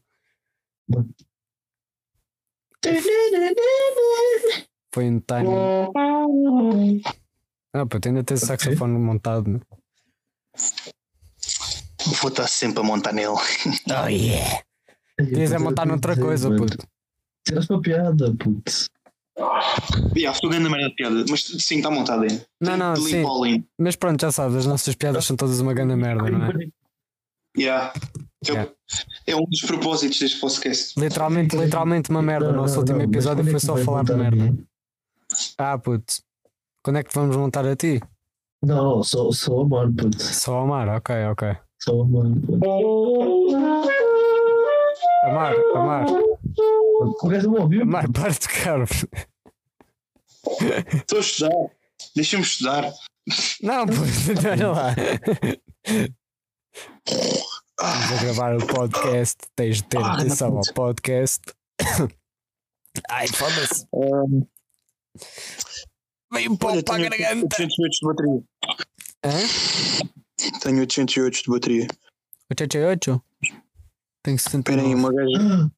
Foi 4.94 5.04
em 5.04 5.20
timing. 5.20 7.02
Ah, 7.74 7.86
puto, 7.86 8.08
ainda 8.08 8.24
tens 8.24 8.42
o 8.42 8.46
saxofone 8.46 8.98
montado, 8.98 9.50
né? 9.50 9.60
Vou 12.22 12.30
estar 12.30 12.48
sempre 12.48 12.80
a 12.80 12.82
montar 12.82 13.12
nele. 13.12 13.28
Oh 13.28 14.08
yeah! 14.08 14.62
Tens 15.18 15.52
é 15.52 15.58
montar 15.58 15.86
noutra 15.86 16.16
coisa, 16.16 16.48
puto. 16.54 16.78
Tiraste 17.44 17.72
uma 17.72 17.80
piada, 17.82 18.34
puto. 18.34 18.72
Yeah, 20.16 20.32
estou 20.34 20.50
ganhando 20.50 20.70
merda 20.70 20.88
de 20.88 20.94
piada, 20.96 21.24
mas 21.28 21.42
sim, 21.44 21.76
está 21.76 21.90
montado 21.90 22.22
aí. 22.24 22.40
Não, 22.60 22.76
não, 22.76 22.96
sim. 22.96 23.22
Mas 23.78 23.94
pronto, 23.96 24.20
já 24.20 24.32
sabes, 24.32 24.56
as 24.56 24.66
nossas 24.66 24.94
piadas 24.94 25.24
são 25.24 25.36
todas 25.36 25.60
uma 25.60 25.72
grande 25.74 25.94
merda, 25.94 26.28
não 26.28 26.46
é? 26.46 26.68
Yeah. 27.56 27.92
É, 28.46 28.50
o- 28.50 28.54
Yeah. 28.54 28.72
é 29.26 29.36
um 29.36 29.44
dos 29.44 29.60
propósitos 29.62 30.18
deste 30.18 30.38
podcast. 30.40 30.98
Literalmente, 30.98 31.56
literalmente 31.56 32.10
uma 32.10 32.22
merda. 32.22 32.50
O 32.50 32.52
nosso 32.52 32.74
não, 32.74 32.80
último 32.80 32.98
não, 32.98 33.04
episódio 33.04 33.46
é 33.46 33.50
foi 33.50 33.60
só 33.60 33.76
falar 33.76 34.04
de 34.04 34.14
merda. 34.14 34.58
Ah, 35.56 35.78
puto. 35.78 36.14
Quando 36.82 36.96
é 36.98 37.02
que 37.02 37.10
te 37.10 37.14
vamos 37.14 37.36
montar 37.36 37.66
a 37.66 37.76
ti? 37.76 38.00
Não, 38.62 39.02
só, 39.04 39.30
só 39.30 39.60
amar, 39.60 39.88
puto. 39.92 40.20
Só 40.22 40.60
amar, 40.60 40.88
ok, 40.88 41.14
ok. 41.26 41.56
Só 41.80 42.00
amar, 42.02 42.24
puto. 42.44 42.58
Amar, 45.24 45.54
amar, 45.74 46.04
O 47.22 47.28
gajo 47.28 47.50
não 47.50 47.62
ouviu? 47.62 47.82
amar, 47.82 48.10
para 48.10 48.30
de 48.30 48.38
tocar. 48.40 48.80
Estou 50.94 51.18
a 51.18 51.20
estudar. 51.20 51.70
Deixa-me 52.14 52.42
estudar. 52.42 52.92
Não, 53.62 53.86
puto, 53.86 54.48
olha 54.50 54.68
lá. 54.68 54.94
Estamos 57.06 58.12
a 58.12 58.22
gravar 58.22 58.56
o 58.56 58.66
podcast, 58.66 59.36
tens 59.54 59.76
de 59.78 59.84
ter 59.84 59.98
Ah, 59.98 60.14
atenção 60.14 60.56
ao 60.56 60.74
podcast. 60.74 61.40
Ai, 63.10 63.28
foda-se. 63.28 63.86
Veio 66.32 66.52
um 66.52 66.56
pau 66.56 66.82
para 66.82 66.94
a 66.94 66.98
tenho 66.98 67.10
garganta. 67.10 67.56
808 67.62 67.92
de 67.92 68.06
bateria. 68.06 68.42
Hã? 69.24 70.60
Tenho 70.60 70.80
808 70.80 71.42
de 71.42 71.50
bateria. 71.50 71.86
88? 72.50 73.22
Tenho 74.22 74.36
Espera 74.36 74.80
aí, 74.82 74.90
79. 74.90 74.94
uma 74.94 75.12
gaja. 75.12 75.70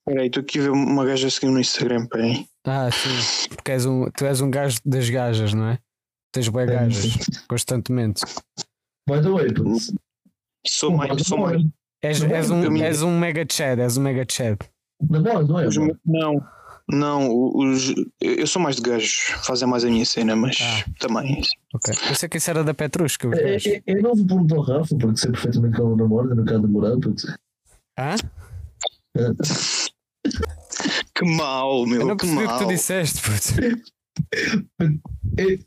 Espera 0.00 0.20
aí, 0.22 0.26
estou 0.26 0.40
aqui 0.42 0.58
a 0.58 0.62
ver 0.62 0.70
uma 0.70 1.04
gaja 1.04 1.26
a 1.26 1.30
seguir 1.30 1.46
no 1.52 1.60
Instagram. 1.60 2.02
Espera 2.04 2.24
aí. 2.24 2.46
Ah, 2.66 2.90
sim. 2.90 3.48
Porque 3.48 3.72
és 3.72 3.86
um, 3.86 4.10
tu 4.10 4.24
és 4.26 4.40
um 4.40 4.50
gajo 4.50 4.78
das 4.84 5.08
gajas, 5.08 5.54
não 5.54 5.68
é? 5.68 5.78
Tens 6.32 6.48
bem 6.48 6.66
gajas, 6.66 7.16
constantemente. 7.48 8.22
By 9.08 9.22
the 9.22 9.30
way, 9.30 9.52
putz. 9.52 9.92
Sou 10.66 10.90
mais. 10.96 11.22
Sou 11.26 11.38
mais. 11.38 11.62
És, 12.02 12.22
és, 12.22 12.50
um, 12.50 12.62
eu 12.62 12.70
me- 12.70 12.82
és 12.82 13.02
um 13.02 13.18
mega 13.18 13.44
chad, 13.50 13.78
és 13.80 13.96
um 13.96 14.02
mega 14.02 14.24
chad. 14.30 14.58
Não 15.00 15.58
é? 15.60 15.66
Não. 16.04 16.46
Não, 16.90 17.28
os, 17.54 17.92
eu 18.18 18.46
sou 18.46 18.62
mais 18.62 18.76
de 18.76 18.82
gajos, 18.82 19.12
fazem 19.44 19.68
mais 19.68 19.84
a 19.84 19.88
minha 19.88 20.06
cena, 20.06 20.34
mas 20.34 20.56
Ah. 20.62 20.84
também. 20.98 21.38
Ok. 21.74 21.92
Eu 22.08 22.14
sei 22.14 22.28
que 22.30 22.38
isso 22.38 22.48
era 22.48 22.64
da 22.64 22.72
Petrusca. 22.72 23.28
É, 23.28 23.52
gajos. 23.52 23.66
é, 23.66 23.82
Eu 23.86 24.02
não 24.02 24.14
vou 24.14 24.26
perguntar 24.26 24.56
ao 24.56 24.62
Rafa, 24.62 24.96
porque 24.96 25.16
sei 25.18 25.30
perfeitamente 25.30 25.74
que 25.76 25.80
ela 25.82 25.94
namora, 25.96 26.34
não 26.34 26.44
quero 26.46 26.60
demorar, 26.62 26.96
putz. 26.98 27.26
Hã? 27.98 28.14
Que 31.14 31.24
mal, 31.36 31.84
meu, 31.86 32.02
Eu 32.02 32.06
não 32.08 32.16
que 32.16 32.26
percebi 32.26 32.44
o 32.46 32.48
que 32.48 32.58
tu 32.64 32.68
disseste, 32.68 33.20
puto. 33.22 33.54
É- 35.36 35.58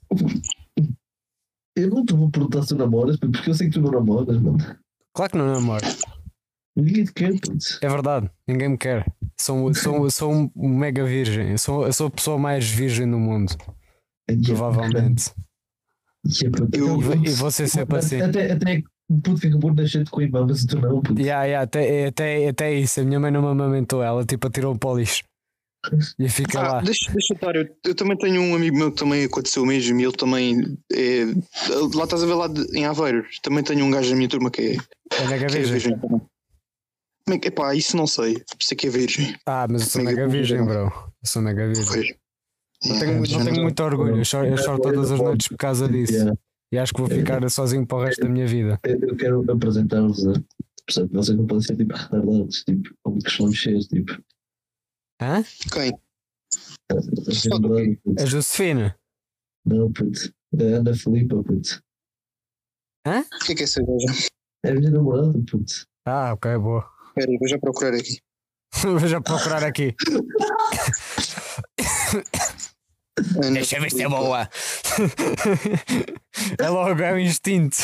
Eu 1.75 1.89
não 1.89 2.05
te 2.05 2.13
vou 2.13 2.29
perguntar 2.29 2.61
se 2.63 2.69
tu 2.69 2.75
namoras, 2.75 3.17
porque 3.17 3.49
eu 3.49 3.53
sei 3.53 3.67
que 3.67 3.73
tu 3.73 3.81
não 3.81 3.91
namoras, 3.91 4.39
mano. 4.41 4.57
Claro 5.13 5.31
que 5.31 5.37
não 5.37 5.47
namoro. 5.47 5.85
Ninguém 6.75 7.03
te 7.03 7.13
quer, 7.13 7.31
putz. 7.39 7.79
É 7.81 7.89
verdade, 7.89 8.29
ninguém 8.47 8.69
me 8.69 8.77
quer. 8.77 9.05
Sou, 9.39 9.73
sou, 9.73 10.09
sou 10.09 10.31
um 10.55 10.69
mega 10.69 11.03
virgem. 11.05 11.51
Eu 11.51 11.57
sou, 11.57 11.85
eu 11.85 11.91
sou 11.93 12.07
a 12.07 12.11
pessoa 12.11 12.37
mais 12.37 12.69
virgem 12.69 13.09
do 13.09 13.17
mundo, 13.19 13.53
provavelmente. 14.45 15.31
Eu- 16.73 16.99
E, 16.99 17.03
vo- 17.03 17.25
e 17.25 17.29
você 17.31 17.67
sempre 17.67 17.97
assim. 17.97 18.21
Até, 18.21 18.51
até 18.53 18.83
puto 19.19 19.41
que 19.41 19.47
acabou 19.47 19.71
de 19.71 19.81
nascer 19.83 20.07
com 20.09 20.19
a 20.19 20.23
irmã, 20.23 20.45
mas 20.47 20.65
tu 20.65 20.79
não, 20.79 21.01
putz. 21.01 21.19
Yeah, 21.19 21.43
yeah, 21.45 21.63
até, 21.63 22.05
até, 22.07 22.47
até 22.49 22.73
isso, 22.73 23.01
a 23.01 23.03
minha 23.03 23.19
mãe 23.19 23.31
não 23.31 23.41
me 23.41 23.47
amamentou, 23.49 24.01
ela 24.03 24.23
tipo 24.25 24.47
atirou 24.47 24.77
para 24.77 24.89
o 24.89 24.97
lixo. 24.97 25.23
E 26.19 26.29
fica 26.29 26.59
Ah, 26.59 26.73
lá. 26.73 26.81
deixa, 26.81 27.11
deixa 27.11 27.33
eu 27.33 27.35
estar, 27.35 27.55
eu, 27.55 27.67
eu 27.85 27.95
também 27.95 28.15
tenho 28.15 28.39
um 28.39 28.53
amigo 28.55 28.77
meu 28.77 28.91
que 28.91 28.97
também 28.99 29.23
aconteceu 29.25 29.63
o 29.63 29.65
mesmo 29.65 29.99
e 29.99 30.03
ele 30.03 30.11
também 30.13 30.77
é, 30.93 31.23
lá 31.95 32.03
estás 32.03 32.21
a 32.21 32.25
ver 32.27 32.35
lá 32.35 32.47
de- 32.47 32.77
em 32.77 32.85
Aveiro, 32.85 33.25
também 33.41 33.63
tenho 33.63 33.83
um 33.83 33.89
gajo 33.89 34.11
da 34.11 34.15
minha 34.15 34.29
turma 34.29 34.51
que 34.51 34.61
é, 34.61 34.75
É 35.19 35.27
mega 35.27 35.47
que 35.47 35.55
é 35.55 35.57
virgem. 35.57 35.71
virgem 35.73 35.99
também. 35.99 36.21
É 37.29 37.37
que, 37.39 37.47
epá, 37.47 37.73
isso 37.73 37.97
não 37.97 38.05
sei, 38.05 38.43
sei 38.61 38.77
que 38.77 38.87
é 38.87 38.89
virgem. 38.91 39.35
Ah, 39.47 39.65
mas 39.69 39.81
eu 39.81 39.87
sou 39.87 40.03
Mega 40.03 40.17
mega 40.17 40.27
virgem, 40.31 40.57
virgem. 40.59 40.75
bro. 40.75 40.93
Eu 40.93 41.27
sou 41.27 41.41
mega 41.41 41.65
virgem. 41.65 41.85
Foi. 41.85 42.15
Não 42.83 42.99
tenho, 42.99 43.13
não 43.21 43.43
tenho 43.45 43.61
muito 43.63 43.83
orgulho, 43.83 44.17
eu 44.17 44.25
choro, 44.25 44.47
eu 44.47 44.57
choro 44.57 44.81
todas 44.81 45.11
as 45.11 45.19
noites 45.19 45.47
por 45.47 45.57
causa 45.57 45.87
disso. 45.87 46.31
E 46.71 46.77
acho 46.77 46.93
que 46.93 47.01
vou 47.01 47.09
ficar 47.09 47.47
sozinho 47.49 47.85
para 47.85 47.97
o 47.97 48.03
resto 48.05 48.21
da 48.21 48.29
minha 48.29 48.47
vida. 48.47 48.79
Eu 48.83 48.97
eu 49.01 49.17
quero 49.17 49.51
apresentar-vos 49.51 50.25
a. 50.25 50.33
Percebe? 50.85 51.13
Vocês 51.13 51.37
não 51.37 51.45
podem 51.45 51.63
ser 51.63 51.75
tipo 51.75 51.93
retardados, 51.93 52.63
tipo, 52.63 52.95
como 53.03 53.21
que 53.21 53.29
são 53.29 53.47
mexer, 53.47 53.77
tipo. 53.79 54.13
Hã? 55.21 55.43
Quem? 55.71 55.91
a 56.91 58.23
A. 58.23 58.25
Josefina. 58.25 58.97
Não, 59.65 59.91
putz. 59.91 60.31
A 60.57 60.63
Ana 60.63 60.95
Filipa, 60.95 61.43
putz. 61.43 61.81
O 63.05 63.45
que 63.45 63.51
é 63.51 63.55
que 63.55 63.61
é 63.61 63.65
essa 63.65 63.81
gaja? 63.81 64.27
É 64.63 64.71
a 64.71 64.75
minha 64.75 64.91
namorada, 64.91 65.37
putz. 65.49 65.85
Ah, 66.05 66.33
ok, 66.33 66.57
boa. 66.57 66.89
Espera 67.17 67.37
vou 67.37 67.47
já 67.47 67.59
procurar 67.59 67.93
aqui. 67.93 68.19
Vou 68.81 68.99
já 68.99 69.21
procurar 69.21 69.63
aqui. 69.63 69.95
Ana 73.43 73.51
Deixa 73.51 73.77
eu 73.77 73.81
ver 73.81 73.91
se 73.91 74.01
é 74.03 74.09
boa. 74.09 74.49
É 76.57 76.69
logo, 76.69 77.01
é 77.01 77.13
um 77.13 77.19
instinto. 77.19 77.75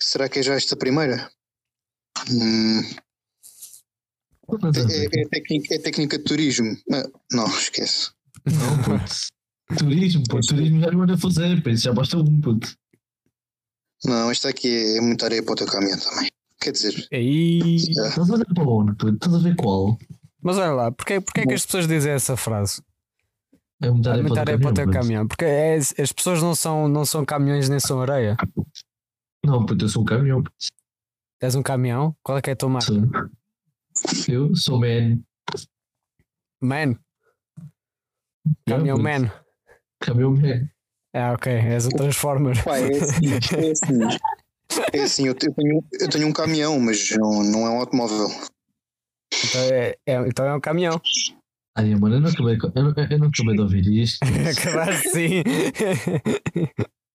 Será 0.00 0.28
que 0.28 0.40
é 0.40 0.42
já 0.42 0.54
esta 0.54 0.76
primeira? 0.76 1.30
Hum, 2.30 2.80
é, 4.50 5.18
é- 5.18 5.22
é 5.22 5.28
técnica, 5.28 5.74
é 5.74 5.78
técnica 5.78 6.18
de 6.18 6.24
turismo. 6.24 6.76
Ah, 6.92 7.04
não, 7.32 7.46
esquece. 7.46 8.10
não, 8.46 8.82
putz. 8.82 9.28
Turismo, 9.78 10.24
putz. 10.28 10.46
Turismo 10.48 10.80
já 10.80 10.90
não 10.90 11.02
anda 11.02 11.14
a 11.14 11.18
fazer. 11.18 11.62
Já 11.76 11.92
basta 11.92 12.16
um, 12.18 12.40
putz. 12.40 12.76
Não, 14.04 14.30
esta 14.30 14.48
aqui 14.48 14.96
é 14.96 15.00
muita 15.00 15.26
areia 15.26 15.42
para 15.42 15.52
o 15.52 15.56
teu 15.56 15.66
caminhão 15.66 15.98
também. 15.98 16.28
Quer 16.60 16.72
dizer, 16.72 17.06
Aí. 17.12 17.76
Estás 17.76 18.18
a 18.30 18.36
ver 18.36 18.46
para 18.54 18.64
onde, 18.68 18.96
putz? 18.96 19.14
Estás 19.14 19.34
a 19.34 19.38
ver 19.38 19.54
qual? 19.56 19.96
Mas 20.42 20.56
olha 20.58 20.72
lá, 20.72 20.92
porque, 20.92 21.20
porque 21.20 21.40
é 21.40 21.46
que 21.46 21.54
as 21.54 21.64
pessoas 21.66 21.86
dizem 21.88 22.12
essa 22.12 22.36
frase? 22.36 22.82
É 23.80 23.90
muita 23.90 24.10
areia 24.10 24.54
é 24.54 24.56
o 24.56 24.60
para 24.60 24.70
o 24.70 24.74
teu 24.74 24.90
caminhão. 24.90 25.26
Porque 25.26 25.44
é- 25.44 25.76
as 25.76 26.12
pessoas 26.12 26.42
não 26.42 26.54
são, 26.54 26.88
não 26.88 27.04
são 27.04 27.24
caminhões 27.24 27.68
nem 27.68 27.78
são 27.80 28.00
areia. 28.00 28.36
Não, 29.44 29.64
putz, 29.64 29.82
eu 29.82 29.88
sou 29.88 30.02
um 30.02 30.04
caminhão. 30.04 30.42
És 31.40 31.54
um 31.54 31.62
caminhão? 31.62 32.16
Qual 32.22 32.36
é 32.38 32.42
que 32.42 32.50
é 32.50 32.52
a 32.52 32.56
tua 32.56 32.68
marca? 32.68 32.86
Sou. 32.92 34.34
Eu 34.34 34.54
sou 34.56 34.80
man. 34.80 35.20
Man. 36.60 36.96
Caminhão 38.66 38.96
Yeah, 38.98 39.20
Man. 39.28 39.32
Caminhão 40.00 40.30
man. 40.32 40.68
Ah, 41.14 41.32
ok. 41.32 41.52
És 41.52 41.86
um 41.86 41.90
Transformer. 41.90 42.62
pá, 42.64 42.78
é 42.78 42.88
assim, 42.96 43.32
é 43.32 43.70
assim. 43.70 44.18
É 44.92 45.00
assim, 45.00 45.26
eu 45.26 45.34
te- 45.34 45.46
eu 45.46 45.54
tenho, 45.54 45.84
eu 45.98 46.10
tenho 46.10 46.28
um 46.28 46.32
caminhão, 46.32 46.78
mas 46.78 47.10
não, 47.16 47.42
não 47.42 47.66
é 47.66 47.70
um 47.70 47.78
automóvel. 47.80 48.28
Então 49.32 49.60
é, 49.62 49.96
é- 50.06 50.28
então 50.28 50.46
é 50.46 50.54
um 50.54 50.60
caminhão. 50.60 51.00
Ai, 51.76 51.94
mano, 51.94 52.16
eu 52.16 52.20
não 52.20 52.28
acabei, 52.30 52.56
eu 52.56 52.82
não, 52.82 52.94
eu 53.10 53.18
não 53.18 53.28
acabei 53.28 53.54
de 53.54 53.60
ouvir 53.60 53.86
isto. 54.02 54.18
Acabaste 54.24 55.10
sim. 55.10 55.42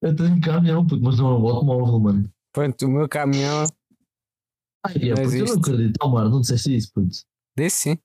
Eu 0.02 0.16
tenho 0.16 0.32
um 0.36 0.42
caminhão, 0.42 0.86
puto, 0.86 1.02
mas 1.04 1.18
não 1.18 1.28
é 1.28 1.38
um 1.40 1.48
automóvel, 1.48 2.00
mano. 2.00 2.30
Pronto, 2.54 2.86
o 2.86 2.90
meu 2.90 3.10
caminhão. 3.10 3.66
Ai, 4.86 4.96
é, 5.10 5.16
puto, 5.16 5.36
eu 5.36 5.46
não 5.46 5.54
acredito. 5.56 5.98
Oh, 6.02 6.10
Mar, 6.10 6.30
não 6.30 6.42
disseste 6.42 6.76
isso, 6.76 6.92
puto. 6.94 7.16
Disse 7.58 7.78
sim. 7.78 7.98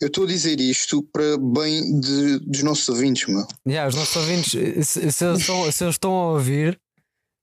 Eu 0.00 0.08
estou 0.08 0.24
a 0.24 0.26
dizer 0.26 0.60
isto 0.60 1.02
para 1.12 1.38
bem 1.38 2.00
de, 2.00 2.38
dos 2.40 2.62
nossos 2.62 2.88
ouvintes, 2.88 3.26
meu. 3.28 3.46
Já, 3.66 3.86
os 3.88 3.94
nossos 3.94 4.16
ouvintes, 4.16 4.50
se, 4.86 5.10
se 5.12 5.24
eles 5.24 5.40
estão, 5.40 5.72
se 5.72 5.84
eles 5.84 5.94
estão 5.94 6.12
a 6.12 6.32
ouvir, 6.32 6.78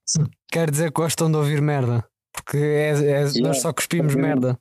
Sim. 0.07 0.23
quer 0.51 0.69
dizer 0.69 0.91
que 0.91 1.01
gostam 1.01 1.31
de 1.31 1.37
ouvir 1.37 1.61
merda. 1.61 2.05
Porque 2.33 2.57
é, 2.57 2.89
é- 2.89 3.23
nós 3.23 3.35
Yeah. 3.35 3.59
só 3.59 3.73
cuspimos 3.73 4.13
merda. 4.13 4.57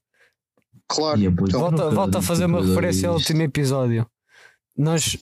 Claro. 0.88 1.20
Eu 1.20 1.32
Volta, 1.32 1.90
volta 1.90 2.18
a 2.18 2.22
fazer 2.22 2.44
uma 2.46 2.64
referência 2.64 3.08
ao 3.08 3.14
último 3.16 3.42
episódio. 3.42 4.06
Nós 4.76 5.18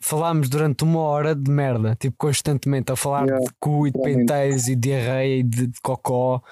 falámos 0.00 0.48
durante 0.48 0.84
uma 0.84 1.00
hora 1.00 1.34
de 1.34 1.50
merda, 1.50 1.96
tipo 1.96 2.16
constantemente, 2.18 2.92
a 2.92 2.96
falar 2.96 3.24
Yeah, 3.26 3.44
de 3.44 3.50
cu 3.58 3.86
e 3.86 3.90
de 3.90 4.00
penteiros 4.00 4.68
e 4.68 4.74
de 4.74 4.88
diarreia 4.88 5.38
e 5.38 5.42
de, 5.42 5.66
de 5.68 5.80
cocó. 5.80 6.42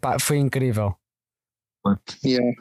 Pá, 0.00 0.18
foi 0.20 0.38
incrível. 0.38 0.94
Yeah. 2.24 2.56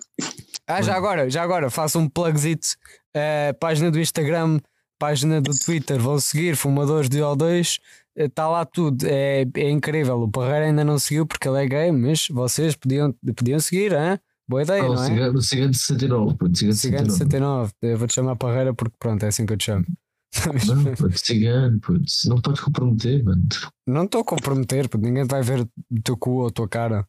Ah, 0.68 0.82
já 0.82 0.96
agora, 0.96 1.30
já 1.30 1.44
agora, 1.44 1.70
faço 1.70 2.00
um 2.00 2.10
plugzito. 2.10 2.68
eh, 3.14 3.54
página 3.54 3.92
do 3.92 4.00
Instagram, 4.00 4.60
página 5.00 5.42
do 5.42 5.52
Twitter, 5.66 6.00
vão 6.00 6.20
seguir, 6.20 6.56
Fumadores 6.56 7.10
de 7.10 7.20
O2, 7.20 7.80
está 8.16 8.48
lá 8.48 8.66
tudo, 8.66 9.06
é, 9.08 9.46
é 9.56 9.70
incrível. 9.70 10.22
O 10.22 10.30
Parreira 10.30 10.66
ainda 10.66 10.84
não 10.84 10.98
seguiu 10.98 11.26
porque 11.26 11.48
ele 11.48 11.64
é 11.64 11.68
gay, 11.68 11.92
mas 11.92 12.28
vocês 12.30 12.76
podiam, 12.76 13.14
podiam 13.36 13.60
seguir, 13.60 13.92
hein? 13.94 14.20
Boa 14.48 14.64
ideia, 14.64 14.84
Ah, 14.84 14.90
o 14.90 14.94
não 14.96 15.04
é? 15.04 15.08
cigano, 15.08 15.38
o 15.38 15.42
cigano 15.42 15.72
de 15.72 15.78
69, 15.78 16.36
puto, 16.38 16.58
cigano 16.58 16.74
de 16.74 16.80
Cigano 16.80 17.10
69. 17.12 17.70
69, 17.70 17.74
eu 17.82 17.98
vou-te 17.98 18.14
chamar 18.14 18.36
Parreira 18.36 18.74
porque 18.74 18.96
pronto, 19.00 19.24
é 19.24 19.28
assim 19.28 19.46
que 19.46 19.54
eu 19.54 19.58
te 19.58 19.66
chamo. 19.66 19.86
Não, 20.68 20.96
puto, 20.96 21.18
cigano, 21.18 21.80
puto, 21.80 22.04
não 22.26 22.42
podes 22.42 22.60
comprometer, 22.62 23.24
mano. 23.24 23.42
Não 23.88 24.04
estou 24.04 24.20
a 24.22 24.26
comprometer, 24.26 24.90
porque 24.90 25.06
ninguém 25.08 25.24
vai 25.24 25.42
ver 25.42 25.62
o 25.62 26.02
teu 26.04 26.18
cu 26.18 26.42
ou 26.42 26.48
a 26.48 26.52
tua 26.52 26.68
cara. 26.68 27.08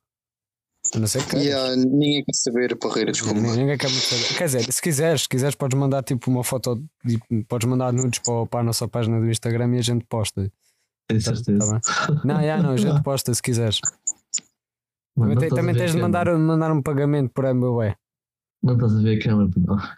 A 0.94 0.98
não 1.00 1.08
ser 1.08 1.26
que. 1.26 1.34
Yeah, 1.36 1.74
ninguém 1.74 2.22
quer 2.24 2.32
saber, 2.32 2.76
Parreira, 2.76 3.10
desculpa. 3.10 3.34
Ninguém 3.40 3.56
ninguém 3.56 3.76
quer 3.78 3.90
saber. 3.90 4.38
Quer 4.38 4.44
dizer, 4.44 4.72
se 4.72 4.80
quiseres, 4.80 5.22
se 5.22 5.28
quiseres, 5.28 5.56
podes 5.56 5.76
mandar 5.76 6.04
tipo 6.04 6.30
uma 6.30 6.44
foto, 6.44 6.80
tipo, 7.04 7.26
podes 7.48 7.68
mandar 7.68 7.92
nudes 7.92 8.20
para, 8.20 8.46
para 8.46 8.60
a 8.60 8.62
nossa 8.62 8.86
página 8.86 9.18
do 9.18 9.28
Instagram 9.28 9.74
e 9.74 9.78
a 9.78 9.82
gente 9.82 10.04
posta. 10.08 10.48
Tenho 11.08 11.20
Tá- 11.22 11.34
certeza. 11.34 11.80
tá? 11.80 12.20
Não, 12.24 12.40
já 12.40 12.62
não, 12.62 12.70
a 12.70 12.76
gente 12.76 13.02
posta 13.02 13.34
se 13.34 13.42
quiseres. 13.42 13.80
Mano, 15.16 15.34
Também, 15.34 15.48
não 15.50 15.56
também 15.56 15.74
tens 15.74 15.92
de 15.92 15.98
mandar, 16.00 16.26
mandar 16.38 16.70
um 16.72 16.82
pagamento 16.82 17.30
por 17.32 17.44
MBWay. 17.46 17.94
Não 18.62 18.74
estás 18.74 18.96
a 18.96 19.00
ver 19.00 19.18
a 19.18 19.22
câmera. 19.22 19.50
Ah, 19.70 19.94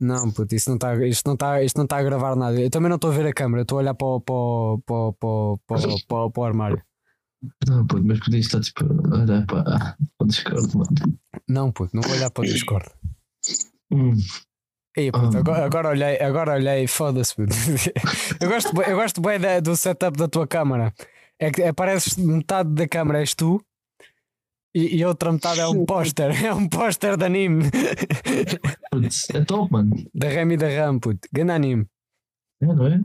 Não, 0.00 0.30
puto, 0.30 0.54
isso 0.54 0.68
não 0.70 0.76
está 0.76 1.06
isto 1.06 1.26
não 1.28 1.36
tá, 1.36 1.62
isto 1.62 1.76
não 1.78 1.86
tá 1.86 1.98
a 1.98 2.02
gravar 2.02 2.34
nada. 2.36 2.60
Eu 2.60 2.70
também 2.70 2.88
não 2.88 2.96
estou 2.96 3.10
a 3.10 3.14
ver 3.14 3.26
a 3.26 3.32
câmera, 3.32 3.62
estou 3.62 3.78
a 3.78 3.82
olhar 3.82 3.94
para 3.94 4.06
o, 4.06 4.20
para, 4.20 4.34
o- 4.34 4.78
para, 4.86 4.94
o- 4.96 5.58
para, 5.66 6.30
para, 6.30 6.40
o- 6.40 6.44
armário. 6.44 6.82
Não, 7.68 7.86
puto, 7.86 8.04
mas 8.06 8.20
podia 8.20 8.38
estar 8.40 8.60
tipo 8.60 8.84
a 8.84 9.18
olhar 9.22 9.46
para 9.46 9.96
o 10.20 10.24
Discord, 10.24 10.76
mano. 10.76 10.90
Não, 11.48 11.72
puto, 11.72 11.94
não 11.94 12.02
vou 12.02 12.12
olhar 12.12 12.30
para 12.30 12.42
o 12.42 12.46
Discord. 12.46 12.86
Hum. 13.90 14.12
Ei, 14.96 15.10
puto, 15.10 15.36
Ah. 15.36 15.40
agora, 15.40 15.64
agora 15.64 15.88
olhei, 15.88 16.18
agora 16.20 16.54
olhei, 16.54 16.86
foda-se, 16.86 17.34
puto. 17.34 17.52
Eu 18.40 18.48
gosto, 18.48 18.82
eu 18.82 18.96
gosto 18.96 19.20
bem 19.20 19.38
da- 19.40 19.60
do 19.60 19.76
setup 19.76 20.16
da 20.18 20.28
tua 20.28 20.46
câmara. 20.46 20.92
É 21.38 21.50
que 21.50 21.62
apareces 21.62 22.16
metade 22.16 22.70
da 22.74 22.86
câmara 22.86 23.18
és 23.20 23.34
tu 23.34 23.60
e, 24.74 24.96
e 24.96 25.02
a 25.02 25.08
outra 25.08 25.32
metade 25.32 25.60
é 25.60 25.66
um 25.66 25.84
póster. 25.84 26.30
É 26.44 26.52
um 26.54 26.68
póster 26.68 27.16
de 27.16 27.24
anime. 27.24 27.64
Putz, 28.90 29.28
é 29.30 29.44
top, 29.44 29.72
mano. 29.72 29.94
Da 30.14 30.28
Remy 30.28 30.54
e 30.54 30.56
da 30.56 30.68
Ram, 30.68 30.98
puto. 30.98 31.28
Grande 31.32 31.52
anime. 31.52 31.86
É, 32.60 32.66
não 32.66 32.86
é? 32.86 33.00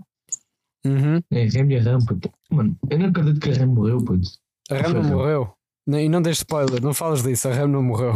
Uhum. 0.86 1.22
É 1.32 1.46
Rem 1.46 1.72
e 1.72 1.78
a 1.78 1.82
Ram, 1.84 2.00
puto. 2.06 2.32
Mano, 2.52 2.78
eu 2.90 3.00
não 3.00 3.08
acredito 3.10 3.40
que 3.40 3.50
a 3.50 3.54
Rem 3.54 3.66
morreu, 3.68 3.98
puto. 4.04 4.30
A 4.70 4.76
Ram 4.76 4.94
não 4.94 5.04
morreu. 5.04 5.54
Não- 5.86 6.00
E 6.00 6.10
não 6.10 6.22
deixes 6.22 6.40
spoiler, 6.40 6.82
não 6.82 6.94
falas 6.94 7.24
disso. 7.24 7.48
A 7.50 7.54
Ram 7.54 7.68
não 7.68 7.84
morreu. 7.84 8.14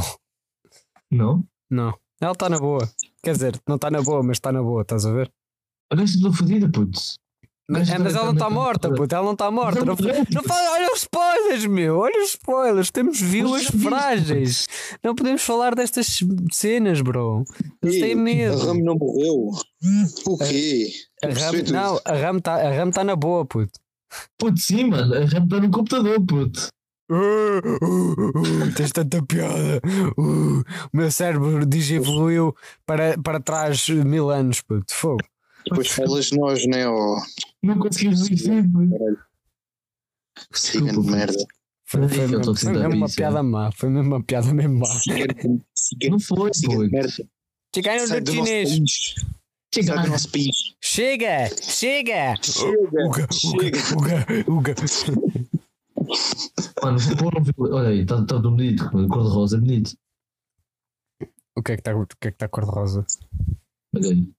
Não? 1.10 1.46
Não. 1.70 1.98
Ela 2.22 2.32
está 2.34 2.50
na 2.50 2.60
boa. 2.60 2.88
Quer 3.24 3.34
dizer, 3.34 3.60
não 3.68 3.76
está 3.76 3.90
na 3.92 4.02
boa, 4.02 4.22
mas 4.24 4.38
está 4.38 4.52
na 4.52 4.62
boa, 4.62 4.82
estás 4.84 5.06
a 5.06 5.12
ver? 5.12 5.32
Olha 5.92 6.04
essa 6.04 6.20
tua 6.20 6.32
fodida, 6.34 6.70
puto. 6.70 7.00
Mas, 7.72 7.90
é, 7.90 7.98
mas 7.98 8.16
ela 8.16 8.26
não 8.26 8.34
está 8.34 8.46
também- 8.46 8.60
morta, 8.64 8.90
puto. 8.94 9.16
Ela 9.16 9.26
não 9.26 9.32
está 9.34 9.50
morta. 9.52 9.86
Não, 9.86 9.96
morreu, 9.96 10.26
não 10.32 10.44
fala, 10.44 10.72
olha 10.74 10.94
os 10.94 11.00
spoilers, 11.00 11.66
meu. 11.66 11.98
Olha 12.00 12.22
os 12.24 12.30
spoilers. 12.32 12.92
Temos 12.92 13.20
viste, 13.22 13.78
frágeis. 13.80 14.68
Não 15.04 15.16
podemos 15.16 15.42
falar 15.42 15.74
destas 15.74 16.20
cenas, 16.52 17.02
bro. 17.02 17.44
Eles 17.82 18.00
têm 18.00 18.16
medo. 18.16 18.62
A 18.62 18.66
Ram 18.66 18.74
não 18.76 18.96
morreu. 18.96 19.52
O 20.28 20.38
quê? 20.38 20.88
A 21.24 21.28
Eu 21.28 21.34
Ram, 21.34 21.52
não, 21.72 22.02
a 22.06 22.14
Ram 22.14 22.38
está 22.38 22.56
a 22.56 22.70
Ram 22.72 22.92
tá 22.92 23.04
na 23.04 23.16
boa, 23.16 23.46
puto. 23.46 23.80
Puto, 24.38 24.60
sim, 24.60 24.86
mano. 24.86 25.14
A 25.16 25.20
Rem 25.20 25.44
está 25.44 25.60
no 25.60 25.72
computador, 25.72 26.20
puto. 26.26 26.68
Uh, 27.10 27.60
uh, 27.84 28.40
uh, 28.40 28.74
tens 28.76 28.92
tanta 28.92 29.22
piada. 29.26 29.82
O 30.18 30.64
meu 30.94 31.12
cérebro 31.12 31.66
digievoluiu 31.66 32.56
para, 32.86 33.18
para 33.22 33.40
trás 33.40 33.88
mil 33.90 34.30
anos, 34.30 34.62
puto. 34.62 34.94
Fogo. 34.94 35.20
Depois 35.66 35.88
falas 35.88 36.32
nós, 36.32 36.66
né? 36.68 36.88
Ó, 36.88 37.18
Não 37.64 37.80
conseguimos 37.80 38.22
puto. 38.22 38.38
siga 38.38 38.62
de 38.62 38.68
puto. 40.94 41.04
merda. 41.04 41.36
Foi, 41.86 42.08
foi, 42.08 42.24
eu 42.24 42.30
mesmo, 42.30 42.56
foi 42.56 42.72
mesmo 42.72 42.96
uma 42.96 43.06
dizer. 43.06 43.16
piada 43.18 43.44
má. 43.44 43.72
Foi 43.74 43.90
mesmo 43.90 44.16
uma 44.16 44.24
piada 44.24 44.54
mesmo 44.54 44.80
má. 44.80 44.88
De 44.88 45.00
siga- 45.76 46.10
Não 46.10 46.20
foi, 46.20 46.52
de 46.52 46.68
merda. 46.90 47.14
Chegaram 47.76 48.08
Sai 48.08 48.22
do 48.22 48.32
chinês. 48.32 49.16
Chega 49.74 49.94
Sai 49.96 50.04
do 50.06 50.10
nosso 50.10 50.30
país. 50.32 50.56
Chega! 50.82 51.50
Chega! 51.62 52.36
Chega. 52.42 53.08
Uga, 53.08 53.28
Chega. 53.32 53.78
uga, 53.96 54.26
uga, 54.48 54.76
uga. 54.76 54.76
Mano, 56.84 56.98
um 56.98 57.44
vídeo. 57.44 57.54
Olha 57.74 57.90
aí, 57.90 58.02
está 58.02 58.18
tá 58.26 58.42
tão 58.42 58.42
bonito. 58.42 58.84
mano. 58.94 59.08
Cor-de-rosa 59.08 59.58
é 59.58 59.60
bonito. 59.60 59.96
O 61.56 61.62
que 61.64 61.74
é 61.74 61.76
que 61.76 61.82
está 61.82 61.96
o 61.96 62.06
que 62.08 62.28
é 62.28 62.32
que 62.32 62.38
tá 62.38 62.48
cor-de-rosa? 62.48 63.06
Olha 63.96 64.10
aí. 64.10 64.30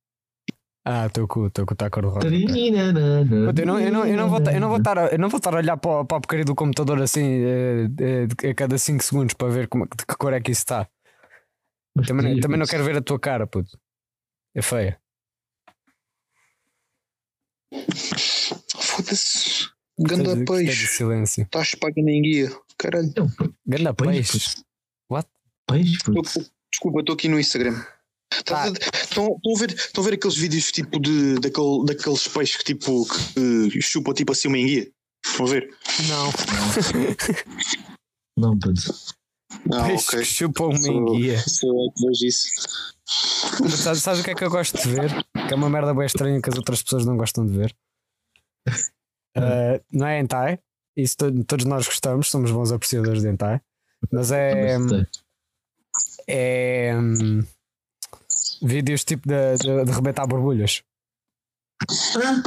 Ah, 0.84 1.08
teu 1.10 1.28
cu 1.28 1.46
está 1.46 1.88
cor-de-rosa. 1.90 2.26
ok. 2.26 2.44
Tarinanana. 2.46 3.46
Puta, 3.46 3.62
Eu 3.62 3.66
não, 3.66 3.78
eu, 3.80 3.92
não, 3.92 4.04
eu, 4.06 4.16
não 4.16 4.28
vou, 4.28 4.40
eu, 4.40 4.60
não 4.60 4.68
vou 4.68 4.78
estar 4.78 4.98
a, 4.98 5.06
eu 5.06 5.18
não 5.18 5.28
vou 5.28 5.38
estar 5.38 5.54
a 5.54 5.58
olhar 5.58 5.76
para, 5.76 6.00
o- 6.00 6.04
para 6.04 6.16
a 6.16 6.20
porcaria 6.20 6.44
do 6.44 6.54
computador 6.56 7.00
assim 7.00 7.44
eh, 7.44 7.86
eh, 8.42 8.50
a 8.50 8.54
cada 8.54 8.76
5 8.76 9.02
segundos 9.02 9.34
para 9.34 9.48
ver 9.48 9.68
como, 9.68 9.84
de 9.86 10.04
que 10.04 10.16
cor 10.16 10.32
é 10.32 10.40
que 10.40 10.50
isso 10.50 10.62
está. 10.62 10.88
Mas 11.96 12.08
Também, 12.08 12.40
também 12.40 12.58
não 12.58 12.66
quero 12.66 12.82
ver 12.84 12.96
a 12.96 13.02
tua 13.02 13.18
cara, 13.20 13.46
puto. 13.46 13.78
É 14.56 14.60
feia. 14.62 14.98
Foda-se. 18.76 19.68
Ganda 19.98 20.34
de- 20.36 20.44
peixe. 20.44 20.86
silêncio. 20.88 21.44
Estás 21.44 21.74
paga 21.76 22.02
nem 22.02 22.22
guia. 22.22 22.50
Caralho. 22.78 23.08
É 23.16 23.48
Ganda 23.66 23.94
peixe, 23.94 24.32
peixe. 24.32 24.62
What? 25.10 25.28
Peixe, 25.68 25.98
puto. 26.04 26.22
Desculpa, 26.72 27.00
estou 27.00 27.14
aqui 27.14 27.28
no 27.28 27.38
Instagram. 27.38 27.80
Estão 28.38 28.72
estão 29.34 29.54
a 29.54 29.58
ver, 29.58 29.70
estão 29.74 30.02
a 30.02 30.06
ver 30.06 30.14
aqueles 30.14 30.36
vídeos 30.36 30.72
tipo 30.72 30.98
de, 31.00 31.34
daquele, 31.40 31.84
daqueles 31.86 32.26
peixes 32.28 32.56
que 32.56 32.64
tipo 32.64 33.06
que 33.70 33.80
chupam 33.82 34.12
tipo 34.14 34.32
assim 34.32 34.48
uma 34.48 34.58
enguia? 34.58 34.90
Estão 35.24 35.46
a 35.46 35.48
ver? 35.50 35.76
Não. 36.08 36.30
Não, 38.36 38.58
puto. 38.58 38.80
Ah, 39.72 39.84
Peixe 39.86 40.06
ok. 40.08 40.18
que 40.20 40.24
chupa 40.24 40.64
uma 40.64 40.88
enguia. 40.88 41.38
Sou 41.46 41.70
eu 41.86 41.92
que 41.92 42.06
vejo 42.06 42.26
isso. 42.26 42.48
Mas 43.60 43.74
Sabes, 43.74 44.02
sabes 44.02 44.20
o 44.20 44.24
que 44.24 44.30
é 44.30 44.34
que 44.34 44.44
eu 44.44 44.50
gosto 44.50 44.76
de 44.80 44.88
ver? 44.88 45.10
Que 45.46 45.52
é 45.52 45.54
uma 45.54 45.68
merda 45.68 45.92
bem 45.94 46.06
estranha 46.06 46.40
que 46.40 46.48
as 46.48 46.56
outras 46.56 46.82
pessoas 46.82 47.04
não 47.04 47.16
gostam 47.16 47.46
de 47.46 47.56
ver. 47.56 47.74
Ah, 49.34 49.80
não 49.90 50.06
é 50.06 50.20
hentai. 50.20 50.58
Isso 50.94 51.16
to- 51.16 51.44
todos 51.44 51.64
nós 51.64 51.86
gostamos, 51.86 52.28
somos 52.28 52.50
bons 52.50 52.70
apreciadores 52.70 53.22
de 53.22 53.28
hentai. 53.28 53.62
Mas 54.12 54.30
é. 54.30 54.76
Sei. 54.78 55.06
é 56.28 56.94
hum, 56.94 57.42
vídeos 58.62 59.04
tipo 59.04 59.28
de, 59.28 59.56
de, 59.58 59.84
de 59.84 59.92
rebentar 59.92 60.26
borbulhas. 60.26 60.82
Ah, 62.16 62.42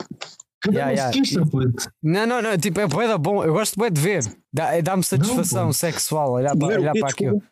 Yeah, 0.72 0.92
yeah. 0.92 1.46
puto? 1.52 1.92
Não, 2.02 2.26
não, 2.26 2.42
não, 2.42 2.58
tipo, 2.58 2.80
é 2.80 2.88
bué 2.88 3.08
da 3.08 3.20
bom. 3.20 3.44
Eu 3.44 3.54
gosto 3.54 3.76
bué 3.78 3.92
de 3.92 4.02
ver. 4.02 4.24
Dá- 4.52 4.82
Dá-me 4.82 5.04
satisfação 5.04 5.68
pô. 5.68 5.74
sexual 5.74 6.32
olhar 6.32 6.58
para, 6.58 6.80
olhar 6.80 6.94
para 6.94 7.10
aquilo. 7.10 7.44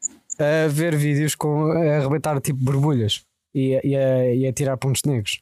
Desculpa. 0.00 0.44
A 0.64 0.68
ver 0.68 0.96
vídeos 0.96 1.36
com 1.36 1.70
a 1.70 1.96
arrebentar 1.98 2.40
tipo 2.40 2.58
borbulhas 2.58 3.24
e, 3.54 3.76
a- 3.76 3.80
e, 3.84 3.94
a, 3.96 4.34
e 4.34 4.46
a 4.48 4.52
tirar 4.52 4.76
pontos 4.78 5.02
negros. 5.06 5.40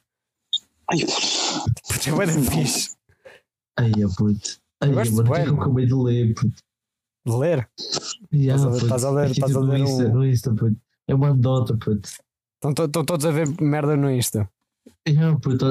Ai, 0.91 0.99
Puta, 0.99 2.09
é 2.09 2.11
bué 2.13 2.25
da 2.27 2.33
fixe. 2.51 2.91
Ai, 3.79 3.89
é 3.91 4.07
puto. 4.15 4.59
Ai, 4.81 4.89
mano, 4.91 5.21
o 5.21 5.23
que 5.23 5.33
é 5.33 5.47
eu 5.47 5.61
acabei 5.61 5.85
de 5.87 5.93
ler, 5.95 6.33
puto? 6.35 6.55
De 7.25 7.33
ler. 7.35 7.67
Yeah, 8.31 8.63
a- 8.63 8.69
puto. 8.69 8.83
estás 8.85 9.03
a 9.03 9.09
ler- 9.09 9.23
Aqui 9.23 9.31
estás 9.31 9.55
a 9.55 9.59
ler 9.61 9.81
um- 9.81 10.23
Insta, 10.23 10.53
puto. 10.53 10.77
É 11.07 11.15
uma 11.15 11.29
anedota, 11.29 11.75
puto. 11.75 12.07
Estão 12.55 12.73
to- 12.73 12.85
estão 12.85 13.05
todos 13.05 13.25
a 13.25 13.31
ver 13.31 13.47
merda 13.61 13.95
no 13.95 14.09
Insta. 14.11 14.49
Yeah, 15.07 15.37
puto. 15.39 15.65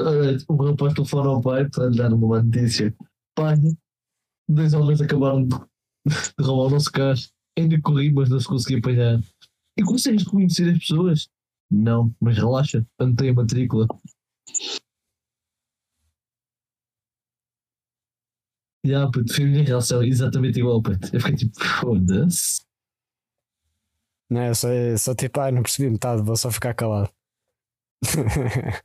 O 0.48 0.56
rapaz 0.70 0.94
telefona 0.94 1.28
ao 1.30 1.40
pai 1.40 1.68
para 1.68 1.88
lhe 1.88 1.96
dar 1.98 2.12
uma 2.12 2.42
notícia. 2.42 2.94
Pai, 3.36 3.56
dois 4.48 4.74
homens 4.74 5.00
acabaram 5.00 5.46
de 5.46 5.56
roubar 6.40 6.66
o 6.66 6.70
nosso 6.70 6.90
carro. 6.92 7.18
Ainda 7.58 7.80
corri, 7.80 8.12
mas 8.12 8.28
não 8.30 8.38
se 8.40 8.46
conseguia 8.46 8.78
apanhar. 8.78 9.20
E 9.78 9.82
consegues 9.82 10.24
reconhecer 10.24 10.70
as 10.70 10.78
pessoas? 10.78 11.28
Não, 11.70 12.14
mas 12.20 12.36
relaxa, 12.36 12.84
anotei 12.98 13.30
a 13.30 13.34
matrícula. 13.34 13.86
Já, 18.86 19.10
puto, 19.10 19.32
foi 19.34 19.44
a 19.44 19.48
minha 19.48 19.64
reação 19.64 20.02
exatamente 20.02 20.58
igual, 20.60 20.82
puto. 20.82 21.08
Eu 21.12 21.20
fiquei 21.20 21.36
tipo, 21.36 21.58
foda-se. 21.64 22.63
Não 24.30 24.40
é? 24.40 24.54
Só, 24.54 24.68
só 24.98 25.14
tipo, 25.14 25.40
ah, 25.40 25.50
não 25.50 25.62
percebi 25.62 25.90
metade, 25.90 26.22
vou 26.22 26.36
só 26.36 26.50
ficar 26.50 26.74
calado. 26.74 27.10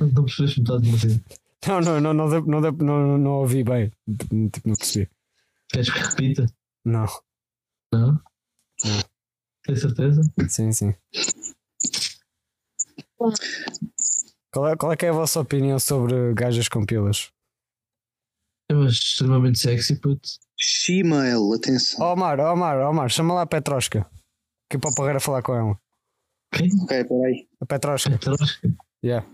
Não 0.00 0.24
percebeste 0.24 0.60
metade 0.60 0.82
de 0.84 0.90
você. 0.92 1.20
não, 1.66 1.80
não, 1.80 2.00
não, 2.00 2.14
não, 2.14 2.40
não, 2.42 2.60
deu- 2.60 2.72
não, 2.86 3.18
não 3.18 3.30
ouvi 3.32 3.64
bem. 3.64 3.90
Tipo, 4.52 4.68
não 4.68 4.76
percebi. 4.76 5.10
Queres 5.68 5.90
que 5.90 5.98
repita? 5.98 6.46
Não, 6.84 7.06
Não? 7.92 8.12
Não. 8.84 9.00
Tens 9.64 9.80
certeza? 9.80 10.22
sim, 10.48 10.72
sim. 10.72 10.94
Qual 14.52 14.68
é, 14.68 14.76
qual 14.76 14.92
é 14.92 14.96
que 14.96 15.06
é 15.06 15.10
a 15.10 15.12
vossa 15.12 15.40
opinião 15.40 15.78
sobre 15.78 16.34
gajas 16.34 16.68
com 16.68 16.84
pilas? 16.86 17.30
Eu 18.70 18.82
acho 18.82 19.00
extremamente 19.00 19.58
sexy, 19.58 19.96
puto. 19.96 20.28
Gmail, 20.86 21.52
atenção. 21.54 22.06
Omar, 22.06 22.38
Omar, 22.40 22.78
Omar, 22.88 23.10
chama 23.10 23.34
lá 23.34 23.42
a 23.42 23.46
Petrosca. 23.46 24.08
Que 24.70 24.78
para 24.78 24.90
o 24.90 24.94
Parreira 24.94 25.20
falar 25.20 25.42
com 25.42 25.54
ela. 25.54 25.80
Quem? 26.54 26.68
Ok, 26.82 27.04
peraí. 27.04 27.48
A 27.60 27.66
Petrosca. 27.66 28.10
Petrosca? 28.10 28.68
Yeah. 29.04 29.28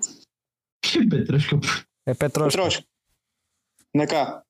Que 0.83 1.07
Petrosca? 1.07 1.57
É 2.07 2.15
Petrosca. 2.15 2.57
Petrosca. 2.59 2.85
Na 3.95 4.07
cá. 4.07 4.43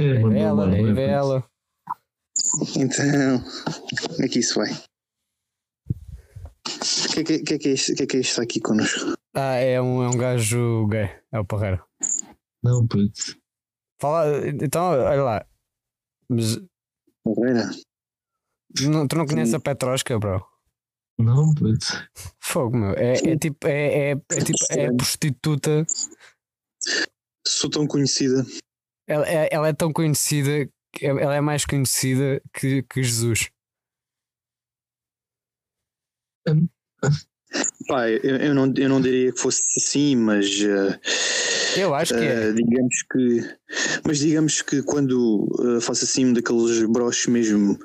É, 0.00 0.04
É 0.04 0.38
ela, 0.40 0.76
é 0.76 1.10
ela. 1.10 1.50
Então, 2.76 3.42
como 4.08 4.24
é 4.24 4.28
que 4.28 4.40
isso 4.40 4.58
vai? 4.58 4.70
O 5.88 7.12
que, 7.14 7.20
é 7.20 7.24
que, 7.24 7.38
que, 7.42 7.54
é 7.54 7.58
que, 7.58 7.68
é 7.68 7.72
isto, 7.72 7.94
que 7.94 8.02
é 8.02 8.06
que 8.06 8.16
é 8.16 8.20
isto 8.20 8.40
aqui 8.42 8.60
connosco? 8.60 9.16
Ah, 9.34 9.54
é 9.54 9.80
um, 9.80 10.02
é 10.02 10.08
um 10.08 10.16
gajo 10.16 10.86
gay. 10.88 11.08
É 11.32 11.38
o 11.38 11.44
Parreira. 11.44 11.84
Não, 12.62 12.86
puto. 12.86 13.36
Fala, 14.00 14.46
então, 14.48 14.90
olha 14.90 15.22
lá. 15.22 15.46
Mas 16.28 16.58
Moreira? 17.24 17.70
Não- 18.84 19.06
tu 19.08 19.16
não 19.16 19.26
conheces 19.26 19.54
a 19.54 19.60
Petrosca, 19.60 20.18
bro? 20.18 20.44
Não, 21.18 21.54
puto. 21.54 21.86
Fogo, 22.40 22.76
meu. 22.76 22.92
É, 22.92 23.14
é 23.14 23.36
tipo, 23.38 23.66
é, 23.66 24.10
é, 24.10 24.10
é 24.10 24.40
tipo, 24.44 24.58
é 24.70 24.92
prostituta. 24.94 25.86
Sou 27.46 27.70
tão 27.70 27.86
conhecida. 27.86 28.44
Ela, 29.08 29.26
é- 29.28 29.48
ela 29.50 29.68
é 29.68 29.72
tão 29.72 29.92
conhecida, 29.92 30.68
ela 31.00 31.34
é 31.34 31.40
mais 31.40 31.64
conhecida 31.64 32.42
que, 32.52 32.82
que 32.82 33.02
Jesus. 33.02 33.48
Pá, 37.88 38.08
eu, 38.10 38.36
eu, 38.36 38.54
não, 38.54 38.72
eu 38.76 38.88
não 38.88 39.00
diria 39.00 39.32
que 39.32 39.38
fosse 39.40 39.62
assim, 39.76 40.16
mas. 40.16 40.46
eh, 40.60 41.80
Eu 41.80 41.94
acho 41.94 42.12
que 42.14 42.20
é. 42.20 42.50
Uh, 42.50 42.54
digamos 42.54 43.02
que, 43.12 43.58
mas 44.06 44.18
digamos 44.18 44.62
que 44.62 44.82
quando 44.82 45.48
uh, 45.60 45.80
faço 45.80 46.04
assim 46.04 46.32
daqueles 46.32 46.82
broches 46.90 47.26
mesmo 47.26 47.78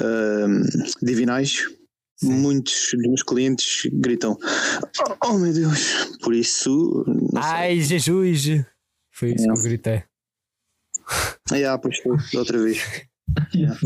uh, 0.00 1.04
divinais, 1.04 1.58
Sim. 2.16 2.32
muitos 2.34 2.90
dos 2.92 3.02
meus 3.08 3.22
clientes 3.22 3.82
gritam: 3.92 4.36
Oh, 5.22 5.28
oh, 5.28 5.38
meu 5.38 5.52
Deus! 5.52 6.16
Por 6.22 6.34
isso, 6.34 7.04
não 7.06 7.42
sei. 7.42 7.50
Ai, 7.52 7.80
Jesus! 7.80 8.64
Foi 9.12 9.32
isso 9.34 9.44
que 9.44 9.50
eu 9.50 9.62
gritei. 9.62 10.04
Ah, 11.66 11.78
pois 11.78 11.98
foi, 11.98 12.16
outra 12.38 12.58
vez. 12.62 12.78
Yeah. 13.54 13.78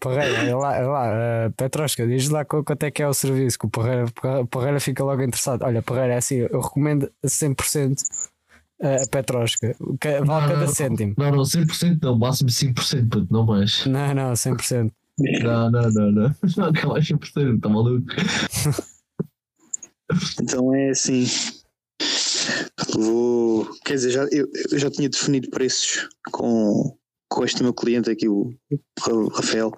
Parreira, 0.00 0.44
é 0.44 0.54
lá, 0.54 0.76
é 0.76 0.82
lá 0.82 1.08
uh, 1.48 1.52
Petrosca, 1.52 2.06
diz 2.06 2.28
lá 2.28 2.44
qu- 2.44 2.62
quanto 2.62 2.82
é 2.82 2.90
que 2.90 3.02
é 3.02 3.08
o 3.08 3.14
serviço, 3.14 3.58
que 3.58 3.66
o 3.66 3.70
Parreira, 3.70 4.04
Parreira 4.50 4.80
fica 4.80 5.02
logo 5.02 5.22
interessado. 5.22 5.62
Olha, 5.62 5.80
Parreira, 5.80 6.14
é 6.14 6.16
assim, 6.18 6.36
eu 6.50 6.60
recomendo 6.60 7.10
a 7.24 7.26
100% 7.26 7.96
a 8.80 9.06
Petrosca, 9.10 9.74
vale 9.78 10.24
Não, 10.24 10.48
cada 10.48 10.56
não. 10.66 10.68
cêntimo. 10.68 11.14
Não, 11.18 11.30
não, 11.32 11.42
100% 11.42 11.98
não, 12.02 12.18
máximo 12.18 12.48
5%, 12.50 13.08
puto, 13.08 13.26
não 13.32 13.44
mais. 13.46 13.84
Não, 13.86 14.14
não, 14.14 14.32
100%. 14.32 14.92
Não, 15.42 15.70
não, 15.70 15.90
não, 15.90 16.12
não. 16.12 16.34
Não, 16.56 16.72
que 16.72 16.86
mais 16.86 17.04
100%, 17.08 17.60
tá 17.60 17.68
maluco? 17.68 18.06
Então 20.40 20.74
é 20.74 20.90
assim. 20.90 21.24
Vou. 22.94 23.68
Quer 23.84 23.94
dizer, 23.94 24.10
já, 24.12 24.22
eu, 24.30 24.48
eu 24.70 24.78
já 24.78 24.88
tinha 24.90 25.08
definido 25.08 25.50
preços 25.50 26.08
com, 26.30 26.96
com 27.28 27.44
este 27.44 27.62
meu 27.64 27.74
cliente 27.74 28.08
aqui, 28.10 28.28
o, 28.28 28.54
Rafael. 29.34 29.72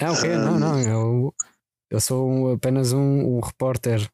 Ah, 0.00 0.12
ok, 0.12 0.30
não, 0.36 0.58
não, 0.58 0.80
eu, 0.80 1.34
eu 1.90 2.00
sou 2.00 2.28
um- 2.30 2.52
apenas 2.54 2.92
um, 2.92 3.00
um 3.36 3.40
repórter. 3.40 4.08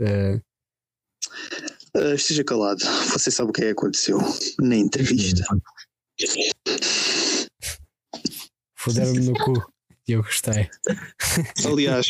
eh, 0.00 0.40
Ah, 1.94 2.14
esteja 2.14 2.44
calado, 2.44 2.84
você 3.12 3.30
sabe 3.30 3.50
o 3.50 3.52
que 3.52 3.62
é 3.62 3.64
que 3.66 3.70
aconteceu 3.72 4.18
na 4.60 4.76
entrevista. 4.76 5.44
Fuderam-me 8.76 9.20
no 9.20 9.32
cu 9.34 9.72
e 10.08 10.12
eu 10.12 10.22
gostei. 10.22 10.68
Aliás, 11.66 12.06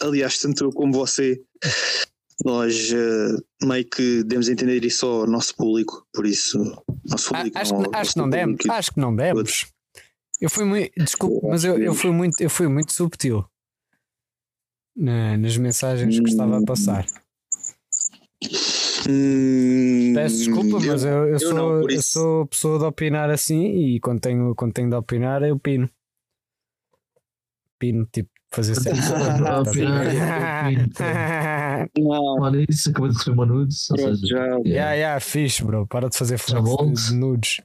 aliás, 0.00 0.38
tanto 0.38 0.64
eu 0.64 0.70
como 0.72 0.92
você, 0.92 1.42
nós 2.44 2.90
ah, 2.92 3.66
meio 3.66 3.84
que 3.88 4.22
demos 4.24 4.48
a 4.48 4.52
entender 4.52 4.84
isso 4.84 5.06
ao 5.06 5.26
nosso 5.26 5.54
público, 5.56 6.06
por 6.12 6.26
isso, 6.26 6.58
nosso 7.04 7.34
Ah, 7.34 7.38
público 7.38 7.58
acho, 7.58 7.74
não, 7.74 7.82
que, 7.90 7.96
acho 7.96 8.12
que 8.12 8.18
não 8.18 8.30
demos, 8.30 8.56
público. 8.56 8.72
acho 8.74 8.92
que 8.92 9.00
não 9.00 9.16
demos. 9.16 9.66
Eu 10.40 10.50
fui 10.50 10.64
muito, 10.64 10.92
desculpa, 11.02 11.48
mas 11.48 11.64
eu, 11.64 11.78
eu 11.82 11.94
fui 11.94 12.10
muito, 12.10 12.38
eu 12.40 12.50
fui 12.50 12.68
muito 12.68 12.92
subtil 12.92 13.44
na- 14.94 15.36
nas 15.38 15.56
mensagens 15.56 16.18
que 16.20 16.28
estava 16.28 16.58
a 16.58 16.62
passar. 16.64 17.06
Hum, 19.08 20.12
Peço 20.14 20.38
desculpa, 20.38 20.80
mas 20.84 21.04
eu, 21.04 21.28
eu, 21.28 21.38
sou, 21.38 21.54
não, 21.54 21.90
eu 21.90 22.02
sou 22.02 22.46
pessoa 22.46 22.78
de 22.78 22.84
opinar 22.84 23.30
assim 23.30 23.64
e 23.64 24.00
quando 24.00 24.20
tenho, 24.20 24.54
quando 24.54 24.72
tenho 24.72 24.90
de 24.90 24.96
opinar, 24.96 25.42
eu 25.42 25.58
pino. 25.58 25.88
Pino, 27.78 28.06
tipo, 28.12 28.30
fazer 28.50 28.74
sempre. 28.80 28.98
Ah, 29.46 29.62
eu 29.64 29.72
pino, 29.72 30.88
Não, 32.08 32.40
Olha 32.40 32.64
isso, 32.68 32.90
acabei 32.90 33.10
de 33.10 33.16
receber 33.16 33.34
uma 33.34 33.46
nudes. 33.46 33.90
Ou 33.90 33.98
seja, 33.98 34.26
já, 34.26 34.44
Yeah, 34.66 34.92
yeah, 34.94 35.20
fixe, 35.20 35.62
bro. 35.62 35.86
Para 35.86 36.08
de 36.08 36.16
fazer 36.16 36.38
flex 36.38 36.64
bom. 36.64 36.92
de, 36.92 37.06
de 37.06 37.14
nudes. 37.14 37.60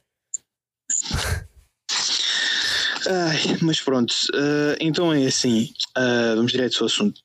Ai, 3.08 3.58
mas 3.62 3.80
pronto, 3.80 4.14
ah, 4.34 4.76
então 4.80 5.12
é 5.12 5.26
assim, 5.26 5.68
ah, 5.96 6.34
vamos 6.36 6.52
direto 6.52 6.78
ao 6.80 6.86
assunto. 6.86 7.20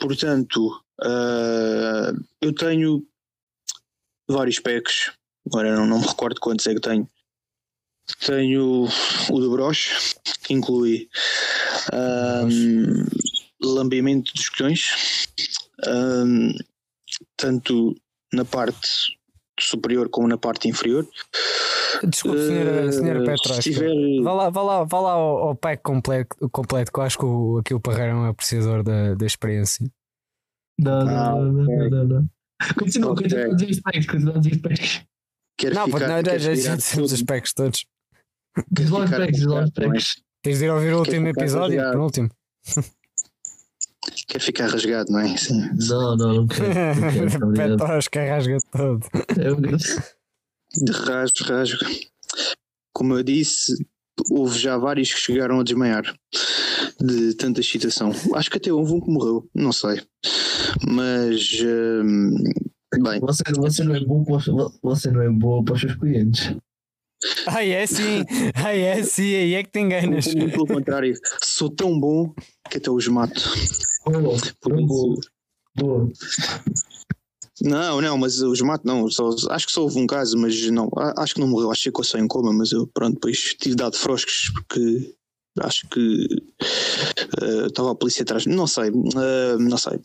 Portanto, 0.00 0.70
ah, 1.02 2.12
eu 2.40 2.54
tenho 2.54 3.02
vários 4.28 4.58
packs, 4.58 5.12
agora 5.46 5.74
não, 5.74 5.86
não 5.86 6.00
me 6.00 6.06
recordo 6.06 6.40
quantos 6.40 6.66
é 6.66 6.74
que 6.74 6.80
tenho. 6.80 7.08
Tenho 8.24 8.88
o 9.30 9.40
do 9.40 9.50
broche, 9.50 9.90
que 10.42 10.54
inclui 10.54 11.08
ahm, 11.92 13.04
lambimento 13.62 14.32
dos 14.34 14.48
colhões, 14.48 15.26
ahm, 15.86 16.52
tanto 17.36 17.94
na 18.32 18.44
parte 18.44 18.88
superior 19.60 20.08
como 20.08 20.26
na 20.28 20.38
parte 20.38 20.68
inferior. 20.68 21.06
Desculpe, 22.04 22.38
senhora, 22.38 22.88
Ah, 22.88 22.92
senhora 22.92 23.20
se 23.20 23.26
Petrosca. 23.26 23.62
tiver- 23.62 24.22
Vá 24.22 24.32
lá, 24.32 24.50
vá 24.50 24.62
lá, 24.62 24.84
vá 24.84 25.00
lá 25.00 25.12
ao, 25.12 25.38
ao 25.48 25.56
pack 25.56 25.82
completo, 25.82 26.48
completo, 26.50 26.92
que 26.92 26.98
eu 27.00 27.04
acho 27.04 27.18
que 27.18 27.24
o, 27.24 27.58
aqui 27.58 27.74
o 27.74 27.80
Parreira 27.80 28.12
é 28.12 28.14
um 28.14 28.24
apreciador 28.26 28.82
da, 28.82 29.14
da 29.14 29.26
experiência. 29.26 29.90
Não, 30.78 31.04
não, 31.04 31.42
não, 31.52 31.64
não, 31.64 31.90
não, 31.90 32.04
não. 32.04 32.30
Continua, 32.76 33.14
continua 33.14 33.44
a 33.46 33.54
dizer 33.54 33.70
os 33.70 33.80
packs, 33.80 34.06
continua 34.06 34.34
a 34.36 34.38
dizer 34.38 34.56
os 34.56 34.60
packs. 34.62 35.02
Quer 35.56 35.74
não, 35.74 35.86
ficar, 35.86 36.08
não, 36.08 36.22
quer 36.22 36.40
já, 36.40 36.74
dissemos 36.76 37.12
os 37.12 37.22
packs 37.22 37.52
todos. 37.52 37.86
Diz 38.70 38.90
lá 38.90 39.04
os 39.04 39.10
packs, 39.10 39.36
diz 39.38 39.46
lá 39.46 39.64
os 39.64 39.70
é? 39.70 39.72
packs. 39.88 40.22
Tens 40.42 40.58
de 40.58 40.64
ir 40.64 40.70
ouvir 40.70 40.94
o 40.94 40.98
último 40.98 41.28
episódio, 41.28 41.76
rasgado. 41.76 41.92
penúltimo. 41.92 42.30
quer 44.28 44.40
ficar 44.40 44.68
rasgado, 44.68 45.12
não 45.12 45.20
é? 45.20 45.36
Sim. 45.36 45.60
Não, 45.88 46.16
não, 46.16 46.34
não 46.34 46.46
quero. 46.46 46.68
Não 47.00 47.12
quero, 47.12 47.52
quero. 47.54 47.76
Petrosca 47.76 48.24
rasga 48.24 48.58
todo. 48.72 49.06
Eu- 49.36 49.56
De 49.60 50.92
rasgo, 50.92 51.44
rasgo. 51.44 51.78
Como 52.92 53.14
eu 53.14 53.22
disse, 53.22 53.72
houve 54.30 54.58
já 54.58 54.76
vários 54.76 55.12
que 55.12 55.20
chegaram 55.20 55.60
a 55.60 55.62
desmaiar 55.64 56.02
de 57.00 57.34
tanta 57.34 57.60
excitação. 57.60 58.12
Acho 58.34 58.50
que 58.50 58.56
até 58.58 58.72
houve 58.72 58.92
um 58.92 59.00
que 59.00 59.10
morreu, 59.10 59.48
não 59.54 59.72
sei. 59.72 60.00
Mas, 60.86 61.60
hum, 61.62 62.34
bem, 63.02 63.20
Você, 63.20 63.42
você, 63.56 63.84
não 63.84 63.94
é 63.94 64.00
bom 64.00 64.24
para 64.24 64.36
os, 64.36 64.46
você 64.82 65.10
não 65.10 65.22
é 65.22 65.30
bom 65.30 65.62
para 65.64 65.74
os 65.74 65.80
seus 65.80 65.94
clientes. 65.94 66.54
Ai, 67.46 67.72
é 67.72 67.86
sim, 67.86 68.24
ai, 68.54 68.80
é 68.80 69.02
sim, 69.02 69.34
aí 69.34 69.54
é 69.54 69.62
que 69.64 69.70
te 69.70 69.80
enganas. 69.80 70.32
muito 70.34 70.52
pelo 70.52 70.66
contrário, 70.66 71.14
sou 71.42 71.68
tão 71.68 71.98
bom 71.98 72.32
que 72.70 72.78
até 72.78 72.90
os 72.90 73.08
mato. 73.08 73.42
Boa, 74.04 74.36
Por 74.60 74.80
isso, 74.80 75.20
boa. 75.76 76.08
Não, 77.62 78.00
não, 78.00 78.16
mas 78.18 78.40
os 78.40 78.60
mato 78.60 78.86
não. 78.86 79.10
Só, 79.10 79.30
acho 79.50 79.66
que 79.66 79.72
só 79.72 79.82
houve 79.82 79.98
um 79.98 80.06
caso, 80.06 80.36
mas 80.38 80.60
não. 80.70 80.88
Acho 81.16 81.34
que 81.34 81.40
não 81.40 81.48
morreu. 81.48 81.70
Acho 81.70 81.82
que 81.82 81.88
ficou 81.88 82.04
só 82.04 82.18
em 82.18 82.28
coma, 82.28 82.52
mas 82.52 82.72
eu, 82.72 82.86
pronto, 82.86 83.14
depois 83.14 83.54
tive 83.60 83.74
dado 83.74 83.96
froscos 83.96 84.50
porque 84.54 85.14
acho 85.60 85.88
que 85.88 86.26
eh, 87.42 87.66
estava 87.66 87.90
a 87.92 87.94
polícia 87.94 88.22
atrás. 88.22 88.46
Não 88.46 88.66
sei, 88.66 88.88
eh, 88.88 89.56
não 89.58 89.76
sei. 89.76 89.98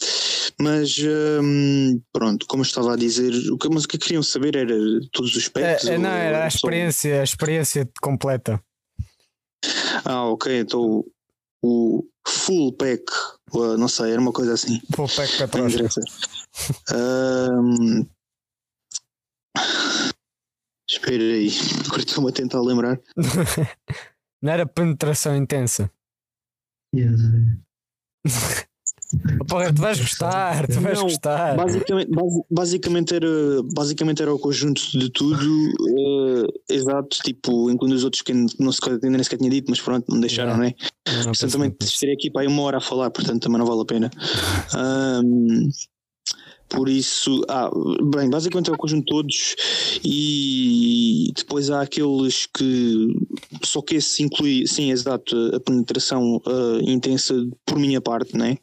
Mas 0.59 0.95
hum, 1.41 2.01
pronto, 2.11 2.45
como 2.47 2.61
eu 2.61 2.65
estava 2.65 2.93
a 2.93 2.97
dizer, 2.97 3.31
o 3.51 3.57
que, 3.57 3.69
mas 3.69 3.83
o 3.83 3.87
que 3.87 3.97
queriam 3.97 4.23
saber 4.23 4.55
era 4.55 4.75
todos 5.11 5.31
os 5.31 5.37
É, 5.37 5.39
aspectos. 5.39 5.89
é, 5.89 5.97
não, 5.97 6.09
era 6.09 6.45
a 6.45 6.47
experiência, 6.47 7.21
a 7.21 7.23
experiência 7.23 7.89
completa. 8.01 8.59
Ah, 10.05 10.25
ok, 10.25 10.59
então 10.59 11.03
o 11.63 12.05
full 12.27 12.73
pack, 12.73 13.03
não 13.53 13.87
sei, 13.87 14.11
era 14.11 14.21
uma 14.21 14.33
coisa 14.33 14.53
assim. 14.53 14.79
Pô, 14.95 15.05
pack 15.07 15.57
interessa. 15.57 16.01
Ahm, 16.91 18.05
Espera 20.89 21.23
aí, 21.23 21.49
agora 21.87 22.01
estou-me 22.01 22.29
a 22.29 22.33
tentar 22.33 22.61
lembrar. 22.61 22.99
Não 24.41 24.51
era 24.51 24.65
penetração 24.65 25.35
intensa. 25.35 25.89
Yes. 26.93 27.19
Tu 29.73 29.81
vais 29.81 29.99
gostar, 29.99 30.67
tu 30.67 30.79
vais 30.79 30.97
Não, 30.97 31.03
gostar. 31.05 31.55
Basicamente, 31.55 32.09
basi- 32.09 32.43
basicamente, 32.49 33.15
era, 33.15 33.27
basicamente 33.73 34.21
era 34.21 34.33
o 34.33 34.39
conjunto 34.39 34.81
de 34.97 35.09
tudo, 35.09 35.69
eh, 35.97 36.73
exato, 36.73 37.17
tipo, 37.23 37.69
incluindo 37.69 37.95
os 37.95 38.03
outros 38.03 38.21
que 38.21 38.33
não 38.33 38.71
se, 38.71 38.79
ainda 38.89 39.09
nem 39.09 39.23
sequer 39.23 39.37
tinha 39.37 39.49
dito, 39.49 39.69
mas 39.69 39.79
pronto, 39.81 40.05
não 40.09 40.19
deixaram, 40.19 40.57
né? 40.57 40.73
Não, 41.07 41.13
não 41.15 41.23
Portanto, 41.25 41.51
também 41.51 41.75
estaria 41.81 42.15
aqui 42.15 42.31
para 42.31 42.41
aí 42.41 42.47
uma 42.47 42.61
hora 42.63 42.77
a 42.77 42.81
falar, 42.81 43.09
portanto 43.11 43.41
também 43.43 43.59
não 43.59 43.65
vale 43.65 43.81
a 43.81 43.85
pena. 43.85 44.11
Ahm, 44.75 45.69
por 46.69 46.89
isso, 46.89 47.43
ah, 47.49 47.69
bem, 48.15 48.29
basicamente 48.29 48.69
é 48.71 48.73
o 48.73 48.77
conjunto 48.77 49.05
de 49.05 49.11
todos 49.11 49.55
e 50.03 51.31
depois 51.35 51.69
há 51.69 51.81
aqueles 51.81 52.47
que 52.47 53.07
só 53.63 53.81
que 53.81 53.95
esse 53.95 54.23
inclui, 54.23 54.65
sim, 54.65 54.91
exato, 54.91 55.35
a 55.53 55.59
penetração 55.59 56.41
ah, 56.47 56.79
intensa 56.81 57.35
por 57.65 57.77
minha 57.77 58.01
parte, 58.01 58.35
né? 58.35 58.57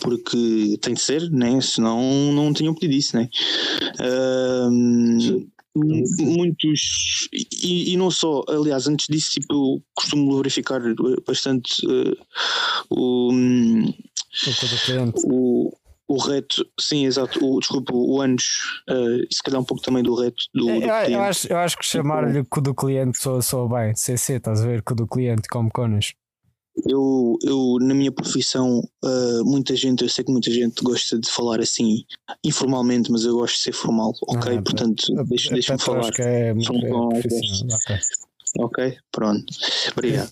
Porque 0.00 0.78
tem 0.80 0.94
de 0.94 1.00
ser, 1.00 1.30
né? 1.30 1.60
Senão 1.60 2.32
não 2.32 2.52
tinham 2.52 2.74
pedido 2.74 2.94
isso, 2.98 3.16
né? 3.16 3.28
Ahm, 4.00 5.48
muitos 5.76 7.28
e, 7.32 7.92
e 7.92 7.96
não 7.96 8.10
só, 8.10 8.42
aliás, 8.48 8.86
antes 8.86 9.06
disso, 9.08 9.32
tipo, 9.32 9.52
eu 9.52 9.82
costumo 9.94 10.36
verificar 10.36 10.80
bastante 11.26 11.84
eh, 11.86 12.16
o, 12.90 13.32
hum, 13.32 13.92
O 15.24 15.32
o, 15.32 15.72
o 16.08 16.18
reto, 16.18 16.66
sim, 16.80 17.04
exato, 17.04 17.38
o, 17.44 17.60
desculpa, 17.60 17.92
o 17.94 18.20
anos, 18.20 18.44
eh, 18.88 19.26
e 19.30 19.34
se 19.34 19.42
calhar 19.42 19.60
um 19.60 19.64
pouco 19.64 19.82
também 19.82 20.02
do 20.02 20.14
reto 20.14 20.42
do, 20.54 20.64
do 20.64 20.70
Eu, 20.70 20.80
eu, 20.80 20.80
cliente. 20.80 21.14
acho, 21.14 21.52
eu 21.52 21.58
acho 21.58 21.76
que 21.78 21.84
chamar-lhe 21.86 22.44
cu 22.44 22.60
do 22.60 22.74
cliente 22.74 23.18
soa, 23.18 23.42
soa 23.42 23.68
bem. 23.68 23.94
CC, 23.94 24.34
estás 24.34 24.62
a 24.62 24.66
ver? 24.66 24.82
Cu 24.82 24.94
do 24.94 25.06
cliente, 25.06 25.48
como 25.48 25.70
conas. 25.70 26.14
Eu, 26.86 27.36
eu 27.42 27.76
na 27.80 27.94
minha 27.94 28.12
profissão, 28.12 28.80
uh, 29.04 29.44
muita 29.44 29.74
gente, 29.76 30.02
eu 30.02 30.08
sei 30.08 30.24
que 30.24 30.30
muita 30.32 30.50
gente 30.50 30.82
gosta 30.82 31.18
de 31.18 31.30
falar 31.30 31.60
assim 31.60 32.04
informalmente, 32.44 33.10
mas 33.10 33.24
eu 33.24 33.34
gosto 33.34 33.56
de 33.56 33.62
ser 33.62 33.72
formal, 33.72 34.12
ok? 34.22 34.56
Ah, 34.58 34.62
Portanto, 34.62 35.04
deixa- 35.26 35.50
deixa-me 35.52 35.78
falar. 35.80 36.12
É, 36.18 36.54
Sou 36.60 36.76
um 36.76 36.80
bom 36.88 37.08
profissional, 37.08 37.78
ok. 37.78 37.96
Ok, 38.60 38.98
pronto. 39.12 39.44
Obrigado. 39.92 40.30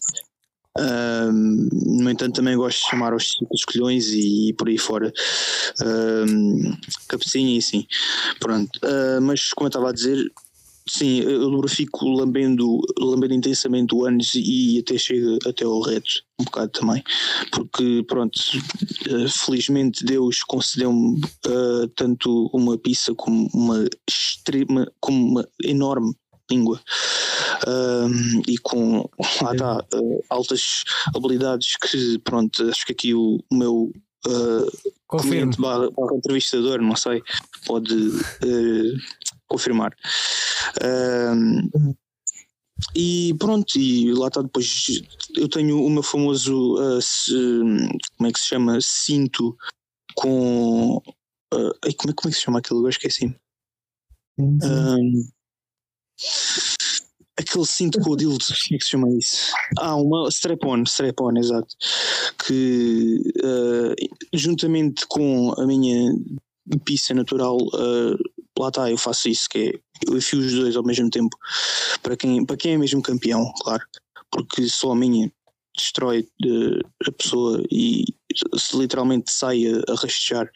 Ahm, 0.78 1.68
no 2.02 2.10
entanto, 2.10 2.34
também 2.36 2.54
gosto 2.56 2.80
de 2.82 2.90
chamar 2.90 3.12
aos 3.14 3.30
ciclos 3.32 3.64
colhões 3.64 4.08
e, 4.08 4.52
por 4.58 4.68
aí 4.68 4.76
fora. 4.76 5.10
Ahm, 5.80 6.76
cabecinha 7.08 7.54
e 7.54 7.58
assim. 7.58 7.86
Pronto. 8.40 8.78
Ah, 8.82 9.18
mas, 9.22 9.50
como 9.50 9.66
eu 9.66 9.68
estava 9.68 9.88
a 9.88 9.92
dizer, 9.92 10.18
sim, 10.88 11.20
eu 11.20 11.48
lubrifico 11.48 12.08
lambendo, 12.08 12.80
lambendo 12.98 13.34
intensamente 13.34 13.94
o 13.94 14.04
ânus 14.04 14.32
e 14.34 14.78
até 14.78 14.96
chega 14.96 15.38
até 15.46 15.64
ao 15.64 15.80
reto, 15.80 16.22
um 16.40 16.44
bocado 16.44 16.70
também. 16.72 17.02
Porque, 17.52 18.04
pronto, 18.06 18.38
ah, 19.10 19.28
felizmente 19.28 20.04
Deus 20.04 20.42
concedeu-me 20.44 21.20
ah, 21.46 21.88
tanto 21.96 22.50
uma 22.52 22.78
pizza 22.78 23.14
como 23.14 23.48
uma 23.52 23.84
extrema, 24.08 24.90
como 25.00 25.30
uma 25.30 25.48
enorme 25.62 26.14
língua 26.50 26.80
um, 27.66 28.42
e 28.46 28.56
com 28.58 29.08
lá 29.42 29.52
está, 29.52 29.84
uh, 29.94 30.24
altas 30.30 30.84
habilidades 31.14 31.76
que 31.76 32.18
pronto, 32.20 32.68
acho 32.68 32.86
que 32.86 32.92
aqui 32.92 33.14
o, 33.14 33.40
o 33.50 33.54
meu 33.54 33.92
uh, 34.26 34.92
Confirmo. 35.06 35.32
cliente 35.32 35.60
barra, 35.60 35.90
barra 35.90 36.16
entrevistador, 36.16 36.80
não 36.80 36.96
sei, 36.96 37.22
pode 37.66 37.94
uh, 37.94 38.96
confirmar. 39.46 39.94
Um, 40.82 41.94
e 42.94 43.34
pronto, 43.38 43.78
e 43.78 44.12
lá 44.12 44.28
está 44.28 44.42
depois 44.42 44.86
eu 45.34 45.48
tenho 45.48 45.82
o 45.82 45.88
meu 45.90 46.02
famoso 46.02 46.74
uh, 46.74 47.00
se- 47.00 47.32
como 48.16 48.28
é 48.28 48.32
que 48.32 48.38
se 48.38 48.46
chama? 48.46 48.78
Cinto 48.82 49.56
com 50.14 50.96
uh, 50.98 51.72
ai, 51.84 51.92
como, 51.94 52.10
é, 52.10 52.14
como 52.14 52.28
é 52.28 52.30
que 52.30 52.32
se 52.32 52.42
chama 52.42 52.58
aquele 52.58 52.78
lugar? 52.78 52.90
Esqueci. 52.90 53.34
Um, 54.38 55.26
aquele 57.38 57.66
cinto 57.66 58.00
com 58.00 58.10
o 58.10 58.16
dildo, 58.16 58.44
como 58.44 58.74
é 58.74 58.78
que 58.78 58.84
se 58.84 58.90
chama 58.90 59.08
isso? 59.16 59.52
Ah, 59.78 59.96
uma 59.96 60.28
strap-on, 60.28 60.82
strap-on, 60.84 61.38
exato. 61.38 61.74
Que 62.46 63.20
uh, 63.42 63.94
juntamente 64.34 65.06
com 65.06 65.52
a 65.58 65.66
minha 65.66 66.12
pizza 66.84 67.14
natural, 67.14 67.56
uh, 67.56 68.18
lá 68.58 68.68
está, 68.68 68.90
eu 68.90 68.98
faço 68.98 69.28
isso, 69.28 69.48
que 69.48 69.58
é 69.58 69.72
eu 70.06 70.16
enfio 70.16 70.38
os 70.38 70.52
dois 70.52 70.76
ao 70.76 70.84
mesmo 70.84 71.10
tempo. 71.10 71.36
Para 72.02 72.16
quem, 72.16 72.44
para 72.44 72.56
quem 72.56 72.74
é 72.74 72.78
mesmo 72.78 73.02
campeão, 73.02 73.52
claro. 73.62 73.82
Porque 74.30 74.68
só 74.68 74.92
a 74.92 74.96
minha 74.96 75.30
destrói 75.76 76.26
uh, 76.44 77.08
a 77.08 77.12
pessoa 77.12 77.62
e 77.70 78.04
se 78.56 78.76
literalmente 78.76 79.30
sai 79.30 79.66
a, 79.66 79.92
a 79.92 79.94
rastejar 79.94 80.50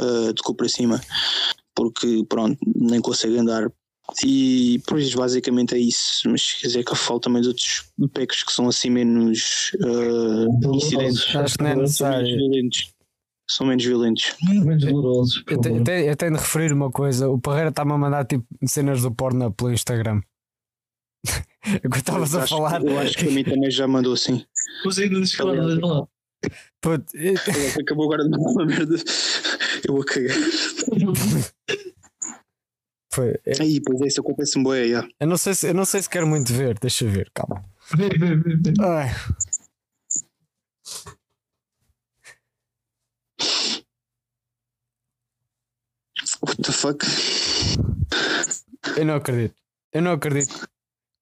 uh, 0.00 0.32
de 0.32 0.42
cu 0.42 0.54
para 0.54 0.68
cima 0.68 1.00
porque 1.80 2.24
pronto, 2.28 2.58
nem 2.76 3.00
consegue 3.00 3.38
andar. 3.38 3.72
E 4.24 4.82
pois 4.86 5.14
basicamente 5.14 5.74
é 5.74 5.78
isso, 5.78 6.28
mas 6.28 6.52
quer 6.54 6.66
dizer 6.66 6.84
que 6.84 6.94
falta 6.94 7.28
também 7.28 7.40
de 7.40 7.48
outros 7.48 7.84
pecos 8.12 8.42
que 8.42 8.52
são 8.52 8.68
assim 8.68 8.90
menos 8.90 9.70
uh, 9.76 10.74
incidentes, 10.76 11.34
Acho 11.34 11.56
que 11.56 11.62
não 11.62 11.70
é 11.70 11.76
necessário. 11.76 12.36
violentos. 12.36 12.92
São 13.50 13.66
menos 13.66 13.84
violentos. 13.84 14.34
Menos 14.42 14.84
dolorosos, 14.84 15.42
Eu, 15.48 15.60
te- 15.60 15.68
eu 15.70 15.84
te- 15.84 15.90
eu 16.06 16.16
tenho 16.16 16.32
de 16.34 16.38
referir 16.38 16.72
uma 16.72 16.90
coisa: 16.90 17.28
o 17.28 17.38
Parreira 17.40 17.70
está-me 17.70 17.92
a 17.92 17.98
mandar 17.98 18.24
tipo 18.24 18.46
cenas 18.66 19.02
do 19.02 19.10
porno 19.12 19.52
pelo 19.52 19.72
Instagram. 19.72 20.20
Enquanto 21.84 21.96
estavas 21.96 22.34
a 22.34 22.46
falar, 22.46 22.80
Eu 22.82 22.98
acho 22.98 23.16
que 23.18 23.28
a 23.28 23.30
mim 23.30 23.44
também 23.44 23.70
já 23.70 23.86
mandou 23.88 24.12
assim. 24.14 24.44
Os 24.86 24.98
ainda 24.98 25.18
das 25.20 25.34
cordas 25.34 25.78
lá. 25.78 26.06
puto, 26.80 27.04
eh, 27.16 27.34
Acabou 27.80 28.04
agora 28.06 28.26
de 28.28 28.34
uma 28.36 28.64
merda. 28.64 28.94
Eu 29.86 29.94
vou 29.94 30.04
cagar. 30.04 30.36
foi, 33.12 33.30
eh, 33.44 33.54
Aí, 33.60 33.80
pois 33.84 34.00
é, 34.00 34.06
isso 34.06 34.20
acontece-me 34.20 34.64
boé, 34.64 34.88
já. 34.88 35.08
eu, 35.18 35.26
não 35.26 35.36
sei 35.36 35.54
se, 35.54 35.68
eu 35.68 35.74
não 35.74 35.84
sei 35.84 36.00
se 36.02 36.08
quero 36.08 36.26
muito 36.26 36.52
ver, 36.52 36.78
deixa 36.78 37.04
eu 37.04 37.10
ver, 37.10 37.30
calma. 37.34 37.64
Vê, 37.96 38.08
vê, 38.08 38.36
vê, 38.36 38.56
What 46.42 46.62
the 46.62 46.72
fuck? 46.72 47.04
Eu 48.96 49.04
não 49.04 49.14
acredito. 49.14 49.54
Eu 49.92 50.02
não 50.02 50.12
acredito. 50.12 50.68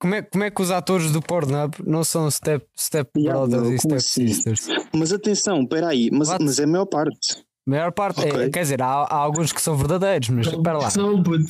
Como 0.01 0.15
é, 0.15 0.23
como 0.23 0.45
é 0.45 0.51
que 0.51 0.63
os 0.63 0.71
atores 0.71 1.11
do 1.11 1.21
Pornhub 1.21 1.75
não 1.85 2.05
são 2.05 2.31
Step, 2.31 2.65
step 2.79 3.11
Yeah, 3.19 3.37
Brothers 3.47 3.63
bro, 3.63 3.75
e 3.75 3.79
como 3.79 4.01
Step 4.01 4.25
assim? 4.25 4.29
Sisters? 4.33 4.67
Mas 4.95 5.13
atenção, 5.13 5.67
peraí, 5.67 6.09
mas, 6.13 6.29
What? 6.29 6.45
mas 6.45 6.59
é 6.61 6.65
a 6.65 6.67
maior 6.69 6.87
parte. 6.87 7.39
A 7.67 7.71
maior 7.71 7.93
parte, 7.93 8.21
é- 8.25 8.29
Ok. 8.33 8.51
quer 8.51 8.63
dizer, 8.63 8.81
há, 8.81 8.87
há 8.87 9.15
alguns 9.17 9.53
que 9.53 9.61
são 9.61 9.77
verdadeiros, 9.77 10.29
mas 10.29 10.47
espera 10.47 10.79
lá. 10.79 10.89
Não, 10.97 11.21
puto. 11.23 11.45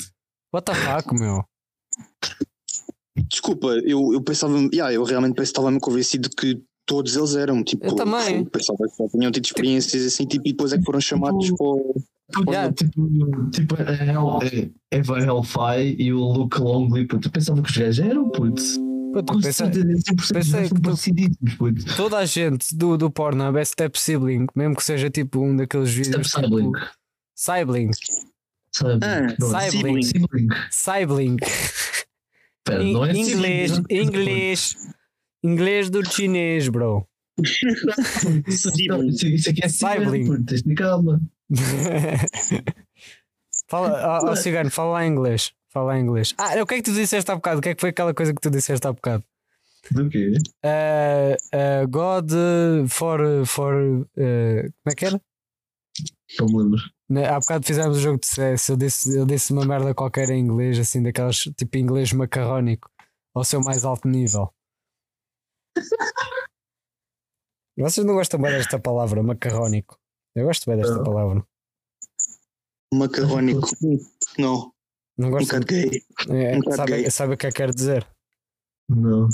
What 0.51 0.65
the 0.65 0.73
fuck, 0.73 1.13
meu? 1.13 1.43
Desculpa, 3.29 3.67
eu, 3.85 4.13
eu 4.13 4.21
pensava, 4.21 4.57
yeah, 4.73 4.91
eu 4.93 5.03
realmente 5.03 5.33
pensava- 5.35 5.43
estava-me 5.49 5.79
convencido 5.79 6.29
que 6.29 6.59
todos 6.85 7.15
eles 7.15 7.35
eram, 7.35 7.63
tipo, 7.63 7.85
Eu 7.85 7.95
também. 7.95 8.45
pensava 8.45 8.79
que 8.79 8.95
só 8.95 9.07
tinham 9.09 9.31
tido 9.31 9.45
experiências 9.45 10.03
assim, 10.05 10.25
tipo, 10.25 10.47
e 10.47 10.51
depois 10.53 10.73
é 10.73 10.77
que 10.77 10.83
foram 10.85 10.99
chamados 10.99 11.45
Tipo, 11.45 11.57
para 11.93 12.01
o- 12.29 12.31
Puto, 12.31 12.51
Yeah. 12.51 12.73
Tipo, 12.73 13.49
tipo 13.51 13.75
a 13.75 13.91
Hell, 13.91 14.39
é 14.43 14.97
Eva 14.97 15.19
Hellfire 15.19 15.95
e 15.97 16.13
o 16.13 16.19
Luke 16.19 16.59
Longley, 16.61 17.05
puto. 17.05 17.27
Eu 17.27 17.31
pensava 17.31 17.61
que 17.61 17.69
os 17.71 17.77
gajos 17.77 17.99
eram, 18.05 18.29
puto. 18.29 18.61
Puto, 19.13 19.33
Com 19.33 19.41
pensa- 19.41 19.65
certeza, 19.65 19.87
100% 19.87 20.33
pensei 20.33 20.67
são 20.67 20.77
que 20.77 21.55
puto. 21.57 21.95
toda 21.97 22.17
a 22.19 22.25
gente 22.25 22.75
do, 22.77 22.95
do 22.95 23.09
Pornhub 23.09 23.57
é 23.57 23.65
Step 23.65 23.99
Sibling, 23.99 24.45
mesmo 24.55 24.75
que 24.75 24.83
seja 24.83 25.09
tipo 25.09 25.39
um 25.39 25.55
daqueles 25.55 25.89
vídeos. 25.91 26.27
Step 26.27 26.45
Sibling. 26.45 26.71
Tipo, 26.71 26.87
Sibling. 27.35 27.89
Sabe? 28.71 28.99
Ah, 29.03 29.35
Não 29.39 29.49
Sibling. 29.71 30.03
Sibling. 30.03 30.47
Sibling. 30.69 31.37
Pera, 32.63 32.83
não 32.83 33.03
é 33.05 33.11
inglês, 33.13 33.71
sibling, 33.71 34.01
inglês. 34.03 34.75
Inglês 35.43 35.89
do 35.89 36.05
chinês, 36.05 36.69
bro. 36.69 37.07
Não, 37.39 39.03
Isso, 39.07 39.49
aqui 39.49 39.63
é 39.63 39.67
Sibling. 39.69 40.03
Sibling, 40.03 40.25
puto. 40.27 40.43
Tens 40.45 40.61
de 40.61 40.73
calma. 40.75 41.21
fala, 43.67 44.21
ó, 44.21 44.31
ó, 44.31 44.35
Cigano, 44.35 44.69
fala 44.69 44.91
lá 44.91 45.05
em 45.05 45.11
inglês. 45.11 45.53
Fala 45.71 45.97
em 45.97 46.03
inglês. 46.03 46.33
Ah, 46.37 46.61
o 46.61 46.65
que 46.65 46.75
é 46.75 46.77
que 46.77 46.83
tu 46.83 46.93
disseste 46.93 47.31
há 47.31 47.35
bocado? 47.35 47.59
O 47.59 47.61
que 47.61 47.69
é 47.69 47.75
que 47.75 47.81
foi 47.81 47.91
aquela 47.91 48.13
coisa 48.13 48.33
que 48.33 48.41
tu 48.41 48.49
disseste 48.49 48.85
há 48.87 48.91
bocado? 48.91 49.23
Do 49.91 50.09
quê? 50.09 50.33
Uh, 50.65 51.35
uh, 51.55 51.87
God 51.87 52.31
for. 52.87 53.45
for 53.45 53.73
uh, 53.73 54.05
como 54.15 54.73
é 54.87 54.95
que 54.95 55.05
era? 55.05 55.21
Não 56.39 56.47
me 56.47 56.63
lembro. 56.63 56.79
Há 57.27 57.39
bocado 57.39 57.65
fizemos 57.65 57.97
o 57.97 57.99
jogo 57.99 58.19
de 58.19 58.27
sucesso. 58.27 58.73
Eu 58.73 58.77
disse, 58.77 59.17
eu 59.17 59.25
disse 59.25 59.51
uma 59.51 59.65
merda 59.65 59.93
qualquer 59.93 60.29
em 60.29 60.39
inglês, 60.39 60.77
assim, 60.77 61.01
daquelas 61.01 61.37
tipo 61.37 61.77
inglês 61.77 62.13
macarrónico, 62.13 62.89
ao 63.33 63.43
seu 63.43 63.61
mais 63.61 63.83
alto 63.83 64.07
nível. 64.07 64.53
Vocês 67.77 68.05
não 68.05 68.13
gostam 68.13 68.41
bem 68.41 68.51
desta 68.51 68.77
palavra, 68.77 69.23
macarrónico? 69.23 69.98
Eu 70.35 70.45
gosto 70.45 70.65
bem 70.69 70.77
desta 70.77 70.95
Não. 70.95 71.03
palavra. 71.03 71.43
macarrónico. 72.93 73.67
Não, 74.37 74.71
Não 75.17 75.27
um 75.27 75.31
gosto. 75.31 75.47
bocado 75.47 75.65
gay. 75.65 76.01
É, 76.29 76.57
um 76.57 76.71
sabe, 76.71 76.91
gay. 76.91 77.11
sabe 77.11 77.33
o 77.33 77.37
que 77.37 77.47
é 77.47 77.51
que 77.51 77.57
quer 77.57 77.73
dizer? 77.73 78.07
Não. 78.89 79.27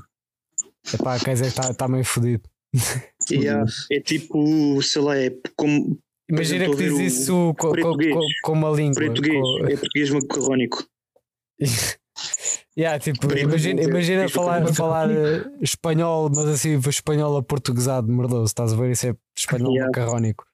Epá, 0.93 1.19
quer 1.19 1.33
dizer 1.33 1.45
que 1.53 1.59
está 1.59 1.73
tá 1.73 1.87
meio 1.87 2.05
fodido. 2.05 2.47
Yeah, 3.31 3.65
é 3.91 3.99
tipo, 4.01 4.79
sei 4.83 5.01
lá, 5.01 5.17
é 5.17 5.31
como 5.55 5.97
Imagina 6.29 6.65
que 6.65 6.73
a 6.73 6.75
diz 6.75 6.99
isso 6.99 7.55
co- 7.57 7.69
co- 7.69 7.71
português. 7.71 8.13
co- 8.13 8.21
com 8.43 8.51
uma 8.53 8.69
língua. 8.69 9.03
português, 9.03 9.41
com- 9.41 9.65
é 9.67 9.77
português 9.77 10.09
macarrónico. 10.11 10.87
Yeah, 12.77 12.99
tipo, 12.99 13.25
imagina, 13.37 13.81
é- 13.81 13.85
imagina 13.85 14.23
é- 14.23 14.27
falar, 14.27 14.73
falar 14.73 15.09
eh, 15.09 15.43
espanhol, 15.61 16.29
mas 16.29 16.45
assim, 16.47 16.77
espanhol 16.87 17.35
aportuguesado, 17.37 18.11
merdoso, 18.11 18.45
estás 18.45 18.73
a 18.73 18.75
ver? 18.75 18.91
Isso 18.91 19.07
é 19.07 19.15
espanhol 19.35 19.71
Yeah. 19.73 19.87
macarrónico. 19.87 20.45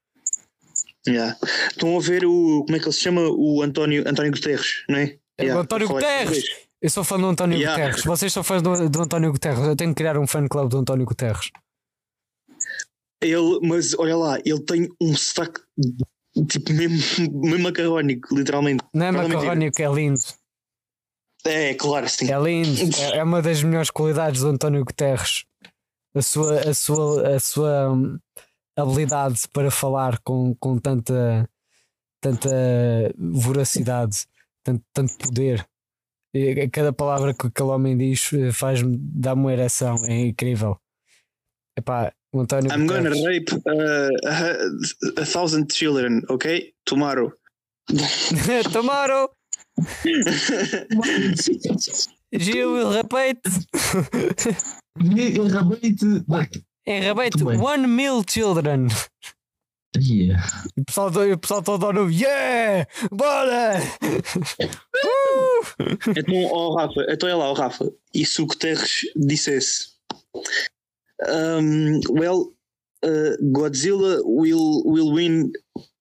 Yeah. 1.07 1.37
Estão 1.69 1.97
a 1.97 1.99
ver 1.99 2.25
o. 2.25 2.63
Como 2.65 2.75
é 2.75 2.79
que 2.79 2.85
ele 2.85 2.93
se 2.93 3.01
chama? 3.01 3.21
O 3.21 3.61
António, 3.61 4.03
António 4.07 4.31
Guterres, 4.31 4.83
não 4.87 4.97
é? 4.97 5.17
É 5.37 5.43
o 5.43 5.45
Yeah, 5.45 5.61
António 5.61 5.85
a 5.85 5.87
falar 5.87 6.01
Guterres! 6.01 6.43
Eu 6.81 6.89
sou 6.89 7.03
fã 7.03 7.19
do 7.19 7.27
António 7.27 7.57
Yeah. 7.57 7.81
Guterres. 7.81 8.05
Vocês 8.05 8.33
são 8.33 8.43
fãs 8.43 8.61
do, 8.61 8.89
do 8.89 9.01
António 9.01 9.31
Guterres. 9.31 9.59
Eu 9.65 9.75
tenho 9.75 9.91
que 9.91 9.97
criar 9.97 10.17
um 10.17 10.27
fan 10.27 10.47
club 10.47 10.69
do 10.69 10.77
António 10.79 11.05
Guterres. 11.05 11.51
Ele, 13.21 13.59
mas 13.61 13.93
olha 13.93 14.17
lá, 14.17 14.39
ele 14.43 14.59
tem 14.61 14.89
um 14.99 15.15
sotaque 15.15 15.61
tipo 16.47 16.73
mesmo, 16.73 16.97
mesmo 17.43 17.63
macarrónico, 17.63 18.35
literalmente. 18.35 18.83
Não 18.93 19.05
é 19.05 19.09
é 19.09 19.11
macarrónico, 19.11 19.81
é 19.81 19.93
lindo. 19.93 20.21
É, 21.45 21.73
claro, 21.73 22.07
sim. 22.09 22.31
É 22.31 22.39
lindo. 22.39 22.95
É, 23.13 23.17
é 23.17 23.23
uma 23.23 23.41
das 23.41 23.61
melhores 23.63 23.89
qualidades 23.89 24.41
do 24.41 24.49
António 24.49 24.85
Guterres. 24.85 25.43
A 26.15 26.21
sua, 26.21 26.59
a 26.59 26.73
sua, 26.73 27.35
a 27.35 27.39
sua 27.39 27.91
hum, 27.91 28.19
habilidade 28.75 29.47
para 29.53 29.71
falar 29.71 30.19
com, 30.19 30.53
com 30.55 30.77
tanta, 30.77 31.49
tanta 32.21 32.49
voracidade, 33.17 34.25
tanto, 34.63 34.83
tanto 34.93 35.17
poder. 35.17 35.65
E 36.33 36.69
Cada 36.69 36.93
palavra 36.93 37.33
que 37.33 37.47
aquele 37.47 37.69
homem 37.69 37.97
diz 37.97 38.31
eh, 38.33 38.51
faz-me, 38.53 38.95
dá-me 38.97 39.41
uma 39.41 39.51
ereção. 39.53 39.95
É 40.05 40.27
incrível. 40.27 40.77
Epá, 41.77 42.13
O 42.33 42.39
António 42.39 42.71
I'm 42.71 42.87
gonna 42.87 43.09
Guterres. 43.09 43.25
rape 43.25 43.53
uh, 43.67 44.09
a, 44.27 45.21
a 45.21 45.25
thousand 45.25 45.67
children, 45.71 46.21
ok? 46.29 46.73
Tomorrow. 46.85 47.33
Tomorrow, 48.71 49.29
Gil 52.33 52.73
will 52.73 52.91
repeat. 52.93 53.37
Bem. 57.45 57.59
one 57.59 57.87
mil 57.87 58.23
children. 58.27 58.87
Yeah. 59.97 60.41
O 60.79 60.85
pessoal, 60.85 61.11
todo- 61.11 61.31
o 61.33 61.37
pessoal 61.37 61.61
todo 61.61 61.85
ao 61.85 61.93
novo, 61.93 62.11
yeah! 62.11 62.87
Bora! 63.11 63.79
Uh! 64.01 65.61
Então, 66.17 66.45
ó 66.51 66.75
Rafa, 66.75 67.05
então 67.09 67.27
é 67.29 67.35
lá, 67.35 67.49
ó 67.49 67.53
Rafa. 67.53 67.91
E 68.13 68.25
se 68.25 68.41
o 68.41 68.45
Guterres 68.45 69.01
dissesse 69.15 69.89
um, 71.27 71.99
Well, 72.09 72.53
uh, 73.03 73.51
Godzilla 73.51 74.21
will, 74.25 74.81
will 74.85 75.13
win 75.13 75.51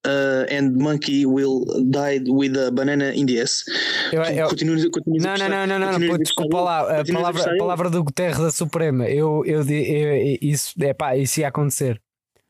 uh, 0.06 0.46
and 0.52 0.72
Monkey 0.76 1.26
will 1.26 1.64
die 1.90 2.20
with 2.28 2.56
a 2.56 2.70
banana 2.70 3.12
in 3.14 3.26
the 3.26 3.40
ass. 3.42 3.64
Eu- 4.12 4.22
eu- 4.22 4.48
continuas- 4.48 4.84
continuas 4.90 5.22
Não, 5.40 5.48
não, 5.48 5.66
não, 5.66 5.78
não, 5.78 5.98
não, 5.98 6.08
pô, 6.08 6.14
a 6.14 6.18
desculpa 6.18 6.60
lá. 6.60 7.02
dele? 7.02 7.16
A 7.16 7.20
palavra, 7.20 7.42
a 7.54 7.56
palavra 7.58 7.90
do 7.90 8.04
Guterres 8.04 8.38
da 8.38 8.50
Suprema. 8.50 9.08
Eu, 9.08 9.42
eu, 9.46 9.62
eu- 9.62 10.38
isso, 10.40 10.72
é 10.80 10.92
pá, 10.94 11.16
isso 11.16 11.40
ia 11.40 11.48
acontecer. 11.48 12.00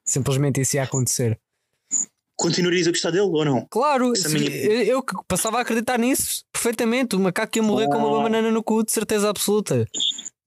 Simplesmente 0.05 0.61
isso 0.61 0.77
ia 0.77 0.83
acontecer. 0.85 1.39
Continuarias 2.37 2.87
a 2.87 2.91
gostar 2.91 3.11
dele 3.11 3.25
ou 3.25 3.45
não? 3.45 3.67
Claro, 3.71 4.17
se- 4.17 4.29
minha- 4.39 4.51
eu, 4.85 5.03
que 5.03 5.15
passava 5.29 5.59
a 5.59 5.61
acreditar 5.61 5.99
nisso 5.99 6.43
perfeitamente. 6.51 7.15
O 7.15 7.21
macaco 7.21 7.59
ia 7.59 7.63
morrer 7.63 7.87
com 7.89 7.99
uma 7.99 8.21
Ah. 8.21 8.23
banana 8.23 8.51
no 8.51 8.63
cu, 8.63 8.83
de 8.83 8.91
certeza 8.93 9.29
absoluta. 9.29 9.85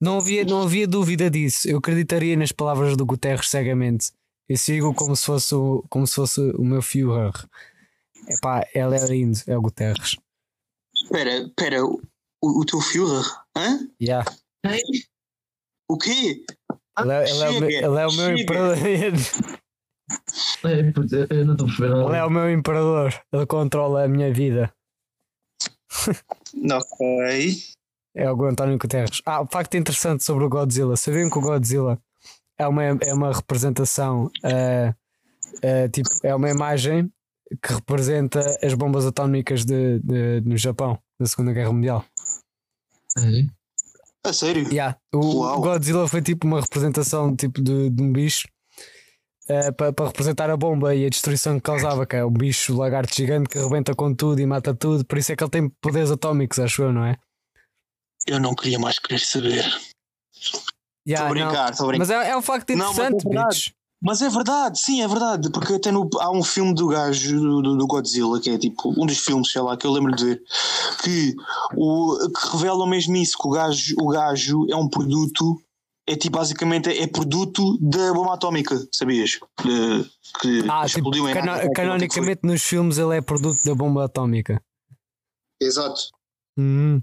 Não 0.02 0.18
havia, 0.18 0.44
não 0.44 0.64
havia 0.64 0.88
dúvida 0.88 1.30
disso. 1.30 1.70
Eu 1.70 1.78
acreditaria 1.78 2.36
nas 2.36 2.52
palavras 2.52 2.98
do 2.98 3.06
Guterres 3.06 3.48
cegamente. 3.48 4.08
Eu 4.50 4.58
sigo 4.58 4.94
como 4.94 5.16
se 5.16 5.26
fosse 5.26 5.56
o, 5.56 5.84
como 5.90 6.06
se 6.06 6.16
fosse 6.16 6.42
o 6.52 6.64
meu 6.64 6.82
Führer. 6.82 7.32
Epá, 8.28 8.66
ele 8.74 8.96
é 8.96 9.06
lindo, 9.06 9.40
é 9.48 9.58
o 9.58 9.62
Guterres. 9.62 10.18
Espera, 10.96 11.32
espera, 11.32 11.84
o, 11.86 12.02
o 12.42 12.66
teu 12.66 12.80
Führer? 12.82 13.26
Hã? 13.58 13.90
Yeah. 14.02 14.30
O 15.90 15.98
quê? 15.98 16.44
Ele, 17.00 17.12
é, 17.12 17.30
ele 17.30 17.44
é 17.44 17.50
o 17.50 17.60
meu- 17.60 17.70
ele 17.70 17.86
é 17.86 18.08
o 18.08 18.12
meu 18.12 18.12
chega. 18.12 18.42
imperador. 18.42 18.78
É, 20.66 20.80
eu 21.40 21.46
não 21.46 21.54
estou 21.54 21.66
a 21.66 21.70
perceber 21.70 21.90
nada. 21.90 22.06
Ele 22.10 22.18
é 22.18 22.24
o 22.26 22.30
meu 22.30 22.52
imperador. 22.52 23.14
Ele 23.32 23.46
controla 23.46 24.04
a 24.04 24.08
minha 24.08 24.34
vida. 24.34 24.74
Ok. 26.72 27.56
É 28.16 28.32
o 28.32 28.46
António 28.46 28.78
Guterres. 28.78 29.22
Ah, 29.26 29.42
o 29.42 29.48
facto 29.48 29.76
interessante 29.76 30.24
sobre 30.24 30.46
o 30.46 30.50
Godzilla. 30.50 30.96
Sabiam 30.96 31.30
que 31.30 31.38
o 31.38 31.42
Godzilla 31.42 32.00
é 32.64 32.68
uma, 32.68 32.84
é 32.84 33.14
uma 33.14 33.34
representação, 33.34 34.30
ah, 34.44 34.94
ah, 35.64 35.90
tipo, 35.90 36.10
é 36.24 36.34
uma 36.34 36.50
imagem 36.50 37.12
que 37.62 37.74
representa 37.74 38.40
as 38.64 38.74
bombas 38.74 39.06
atómicas 39.06 39.64
de, 39.64 40.00
de- 40.00 40.42
no 40.42 40.58
Japão, 40.58 40.98
na 41.20 41.26
Segunda 41.26 41.54
Guerra 41.54 41.72
Mundial. 41.72 42.04
É. 43.18 43.46
A 44.26 44.34
sério? 44.34 44.68
Yeah. 44.70 44.98
O, 45.14 45.42
Uau. 45.42 45.62
Godzilla 45.62 46.08
foi 46.08 46.22
tipo 46.22 46.48
uma 46.48 46.62
representação 46.62 47.36
tipo 47.36 47.62
de, 47.62 47.90
de 47.90 48.02
um 48.02 48.12
bicho 48.12 48.48
para 49.76 50.08
representar 50.08 50.50
a 50.50 50.56
bomba 50.56 50.96
e 50.96 51.06
a 51.06 51.10
destruição 51.10 51.58
que 51.58 51.64
causava, 51.64 52.06
que 52.06 52.16
é 52.16 52.26
um 52.26 52.32
bicho 52.32 52.76
lagarto 52.78 53.14
gigante 53.14 53.50
que 53.50 53.58
arrebenta 53.58 53.94
com 53.94 54.16
tudo 54.16 54.40
e 54.40 54.46
mata 54.46 54.74
tudo. 54.74 55.06
Por 55.06 55.18
isso 55.18 55.34
é 55.34 55.36
que 55.36 55.44
ele 55.44 55.52
tem 55.52 55.70
poderes 55.82 56.10
atómicos, 56.10 56.60
acho 56.60 56.84
eu, 56.84 56.94
não 56.94 57.06
é? 57.06 57.18
Eu 58.26 58.40
não 58.40 58.56
queria 58.56 58.80
mais 58.80 58.98
querer 58.98 59.20
saber. 59.20 59.66
Yeah, 61.08 61.28
Estou 61.30 61.44
a 61.44 61.48
brincar, 61.48 61.72
estou 61.72 61.86
a 61.86 61.88
brincar. 61.90 62.06
Mas 62.08 62.10
é, 62.10 62.30
é 62.32 62.38
um 62.38 62.42
facto 62.42 62.70
Não, 62.76 62.88
mas 62.94 63.00
é 63.00 63.08
interessante. 63.10 63.76
Mas 64.06 64.22
é 64.22 64.30
verdade, 64.30 64.80
sim, 64.82 65.02
é 65.02 65.08
verdade, 65.08 65.50
porque 65.50 65.74
até 65.76 65.90
no, 65.90 66.10
há 66.20 66.30
um 66.30 66.44
filme 66.44 66.74
do 66.76 66.88
gajo 66.90 67.40
do, 67.40 67.78
do- 67.78 67.88
Godzilla, 67.88 68.38
que 68.42 68.50
é 68.50 68.58
tipo 68.58 68.90
um 69.02 69.06
dos 69.06 69.18
filmes, 69.20 69.50
sei 69.50 69.62
lá, 69.62 69.78
que 69.78 69.88
eu 69.88 69.92
lembro 69.94 70.14
de 70.14 70.26
ver, 70.26 70.44
que, 71.02 71.34
o, 71.78 72.18
que 72.30 72.52
revelam 72.52 72.86
mesmo 72.86 73.16
isso, 73.16 73.38
que 73.38 73.48
o 73.48 73.52
gajo, 73.52 73.96
o 74.02 74.08
gajo 74.10 74.68
é 74.70 74.76
um 74.76 74.90
produto, 74.90 75.58
é 76.06 76.18
tipo 76.18 76.38
basicamente 76.38 76.90
é 76.90 77.08
produto 77.08 77.78
da 77.80 78.12
bomba 78.14 78.34
atómica, 78.34 78.76
sabias? 78.92 79.40
De- 79.64 80.04
que 80.42 80.60
Ah, 80.70 80.86
tipo, 80.86 80.98
explodiu 81.00 81.30
em 81.30 81.34
cano- 81.34 81.60
que 81.62 81.70
canonicamente 81.70 82.42
nos 82.44 82.62
filmes 82.62 82.98
ele 82.98 83.16
é 83.16 83.22
produto 83.22 83.64
da 83.64 83.74
bomba 83.74 84.04
atómica. 84.04 84.62
Exato. 85.62 86.02
Hum. 86.58 87.02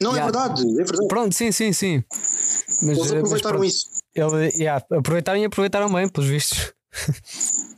Não, 0.00 0.12
Yeah. 0.12 0.20
é 0.20 0.24
verdade, 0.32 0.62
é 0.62 0.84
verdade. 0.84 1.08
Pronto, 1.08 1.34
sim, 1.34 1.52
sim, 1.52 1.72
sim. 1.72 2.04
Mas, 2.82 2.98
Eles 2.98 2.98
eh, 2.98 2.98
mas 3.00 3.12
aproveitaram 3.12 3.58
pronto, 3.58 3.64
isso. 3.68 3.86
ele, 4.14 4.50
yeah, 4.56 4.84
aproveitaram 4.92 5.40
e 5.40 5.44
aproveitaram 5.44 5.92
bem, 5.92 6.08
pelos 6.08 6.28
vistos. 6.28 6.72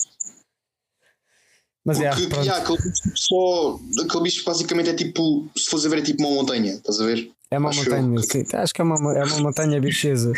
Mas 1.84 2.00
é, 2.00 2.10
pronto. 2.10 2.36
yeah, 2.46 2.62
aquele, 2.62 2.78
bicho 2.78 3.12
só, 3.16 3.80
aquele 4.04 4.22
bicho 4.22 4.44
basicamente 4.44 4.90
é 4.90 4.94
tipo, 4.94 5.48
se 5.56 5.66
fosse 5.66 5.86
a 5.86 5.90
ver, 5.90 5.98
é 5.98 6.02
tipo 6.02 6.22
uma 6.22 6.30
montanha, 6.36 6.74
estás 6.74 7.00
a 7.00 7.04
ver? 7.04 7.28
é 7.50 7.58
uma 7.58 7.70
acho 7.70 7.80
montanha, 7.80 8.14
eu. 8.14 8.22
sim. 8.22 8.44
Acho 8.54 8.72
que 8.72 8.80
é 8.80 8.84
uma, 8.84 9.12
é 9.14 9.24
uma 9.24 9.40
montanha 9.40 9.80
bichesa. 9.80 10.32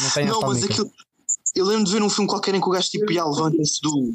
Montanha 0.00 0.28
não, 0.30 0.40
mas 0.42 0.62
aquilo. 0.62 0.90
Eu 1.56 1.64
lembro 1.64 1.84
de 1.84 1.92
ver 1.92 2.02
um 2.02 2.10
filme 2.10 2.28
qualquer 2.28 2.54
em 2.54 2.60
que 2.60 2.68
o 2.68 2.70
gajo 2.70 2.88
tipo, 2.88 3.06
levanta-se 3.06 3.80
do, 3.82 4.14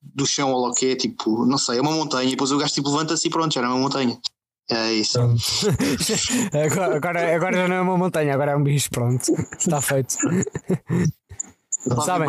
do 0.00 0.26
chão 0.26 0.52
ou 0.52 0.68
lá 0.68 0.74
que 0.74 0.86
é, 0.92 0.96
tipo, 0.96 1.44
não 1.44 1.58
sei, 1.58 1.78
é 1.78 1.80
uma 1.80 1.90
montanha, 1.90 2.28
e 2.28 2.30
depois 2.30 2.52
o 2.52 2.58
gajo 2.58 2.72
tipo 2.72 2.88
levanta-se 2.90 3.26
e 3.26 3.30
pronto, 3.30 3.52
já 3.52 3.60
é 3.62 3.66
uma 3.66 3.78
montanha. 3.78 4.16
É 4.70 4.92
isso. 4.94 5.18
Agora, 6.64 6.96
agora, 6.96 7.36
agora 7.36 7.56
já 7.56 7.68
não 7.68 7.76
é 7.76 7.80
uma 7.82 7.98
montanha, 7.98 8.32
agora 8.34 8.52
é 8.52 8.56
um 8.56 8.62
bicho, 8.62 8.88
pronto. 8.90 9.22
Está 9.58 9.80
feito. 9.82 10.16
Sabem? 12.04 12.28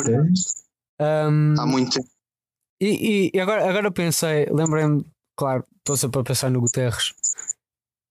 Ahm, 0.99 1.55
Há 1.59 1.65
muito 1.65 1.93
tempo. 1.95 2.09
E, 2.81 2.87
e- 2.87 3.31
e 3.33 3.39
agora, 3.39 3.69
agora 3.69 3.87
eu 3.87 3.91
pensei, 3.91 4.45
lembrei-me, 4.51 5.05
claro, 5.37 5.63
estou 5.77 5.95
sempre 5.95 6.19
a 6.19 6.23
pensar 6.23 6.49
no 6.51 6.59
Guterres. 6.59 7.13